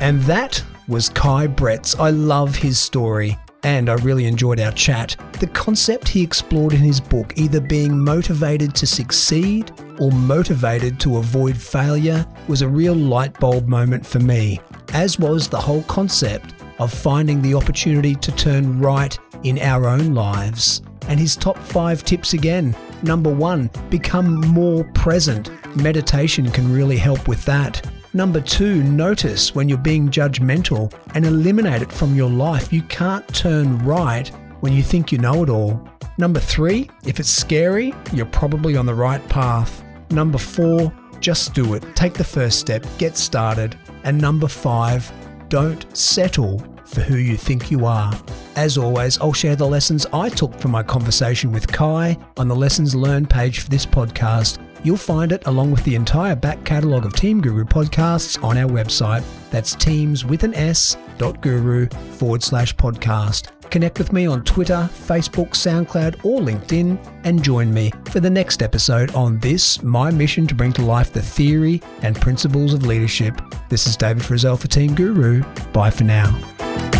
And 0.08 0.22
that 0.22 0.64
was 0.88 1.10
Kai 1.10 1.48
Bretz. 1.48 2.00
I 2.00 2.08
love 2.08 2.56
his 2.56 2.78
story 2.78 3.36
and 3.62 3.90
I 3.90 3.94
really 3.96 4.24
enjoyed 4.24 4.58
our 4.58 4.72
chat. 4.72 5.14
The 5.38 5.48
concept 5.48 6.08
he 6.08 6.22
explored 6.22 6.72
in 6.72 6.78
his 6.78 6.98
book, 6.98 7.34
either 7.36 7.60
being 7.60 8.02
motivated 8.02 8.74
to 8.76 8.86
succeed 8.86 9.70
or 10.00 10.10
motivated 10.10 10.98
to 11.00 11.18
avoid 11.18 11.58
failure, 11.58 12.26
was 12.48 12.62
a 12.62 12.68
real 12.68 12.94
light 12.94 13.38
bulb 13.38 13.68
moment 13.68 14.06
for 14.06 14.18
me, 14.18 14.62
as 14.94 15.18
was 15.18 15.46
the 15.46 15.60
whole 15.60 15.82
concept 15.82 16.54
of 16.78 16.90
finding 16.90 17.42
the 17.42 17.52
opportunity 17.52 18.14
to 18.14 18.32
turn 18.32 18.80
right 18.80 19.18
in 19.42 19.58
our 19.58 19.86
own 19.86 20.14
lives. 20.14 20.80
And 21.08 21.20
his 21.20 21.36
top 21.36 21.58
five 21.58 22.02
tips 22.02 22.32
again. 22.32 22.74
Number 23.02 23.30
one, 23.30 23.68
become 23.90 24.40
more 24.40 24.84
present. 24.94 25.50
Meditation 25.76 26.50
can 26.50 26.72
really 26.72 26.96
help 26.96 27.28
with 27.28 27.44
that. 27.44 27.86
Number 28.18 28.40
two, 28.40 28.82
notice 28.82 29.54
when 29.54 29.68
you're 29.68 29.78
being 29.78 30.08
judgmental 30.08 30.92
and 31.14 31.24
eliminate 31.24 31.82
it 31.82 31.92
from 31.92 32.16
your 32.16 32.28
life. 32.28 32.72
You 32.72 32.82
can't 32.82 33.24
turn 33.32 33.78
right 33.84 34.26
when 34.58 34.72
you 34.72 34.82
think 34.82 35.12
you 35.12 35.18
know 35.18 35.44
it 35.44 35.48
all. 35.48 35.80
Number 36.18 36.40
three, 36.40 36.90
if 37.06 37.20
it's 37.20 37.30
scary, 37.30 37.94
you're 38.12 38.26
probably 38.26 38.76
on 38.76 38.86
the 38.86 38.94
right 38.94 39.24
path. 39.28 39.84
Number 40.10 40.36
four, 40.36 40.92
just 41.20 41.54
do 41.54 41.74
it. 41.74 41.84
Take 41.94 42.14
the 42.14 42.24
first 42.24 42.58
step, 42.58 42.84
get 42.98 43.16
started. 43.16 43.78
And 44.02 44.20
number 44.20 44.48
five, 44.48 45.12
don't 45.48 45.86
settle 45.96 46.58
for 46.86 47.02
who 47.02 47.18
you 47.18 47.36
think 47.36 47.70
you 47.70 47.86
are. 47.86 48.12
As 48.56 48.76
always, 48.76 49.16
I'll 49.20 49.32
share 49.32 49.54
the 49.54 49.68
lessons 49.68 50.06
I 50.12 50.28
took 50.28 50.58
from 50.58 50.72
my 50.72 50.82
conversation 50.82 51.52
with 51.52 51.68
Kai 51.68 52.18
on 52.36 52.48
the 52.48 52.56
Lessons 52.56 52.96
Learned 52.96 53.30
page 53.30 53.60
for 53.60 53.70
this 53.70 53.86
podcast 53.86 54.58
You'll 54.82 54.96
find 54.96 55.32
it 55.32 55.46
along 55.46 55.70
with 55.70 55.84
the 55.84 55.94
entire 55.94 56.36
back 56.36 56.64
catalogue 56.64 57.04
of 57.04 57.14
Team 57.14 57.40
Guru 57.40 57.64
podcasts 57.64 58.42
on 58.42 58.56
our 58.56 58.68
website. 58.68 59.24
That's 59.50 59.74
teams 59.74 60.24
with 60.24 60.44
an 60.44 60.54
S 60.54 60.96
dot 61.16 61.40
guru 61.40 61.88
forward 61.88 62.42
slash 62.42 62.74
podcast. 62.76 63.48
Connect 63.70 63.98
with 63.98 64.12
me 64.12 64.26
on 64.26 64.44
Twitter, 64.44 64.88
Facebook, 64.92 65.50
SoundCloud, 65.50 66.24
or 66.24 66.40
LinkedIn, 66.40 66.98
and 67.24 67.42
join 67.42 67.72
me 67.72 67.92
for 68.10 68.20
the 68.20 68.30
next 68.30 68.62
episode 68.62 69.14
on 69.14 69.38
this, 69.40 69.82
my 69.82 70.10
mission 70.10 70.46
to 70.46 70.54
bring 70.54 70.72
to 70.72 70.82
life 70.82 71.12
the 71.12 71.20
theory 71.20 71.82
and 72.02 72.18
principles 72.18 72.72
of 72.72 72.86
leadership. 72.86 73.38
This 73.68 73.86
is 73.86 73.96
David 73.96 74.22
Frizzell 74.22 74.58
for 74.58 74.68
Team 74.68 74.94
Guru. 74.94 75.42
Bye 75.72 75.90
for 75.90 76.04
now. 76.04 76.97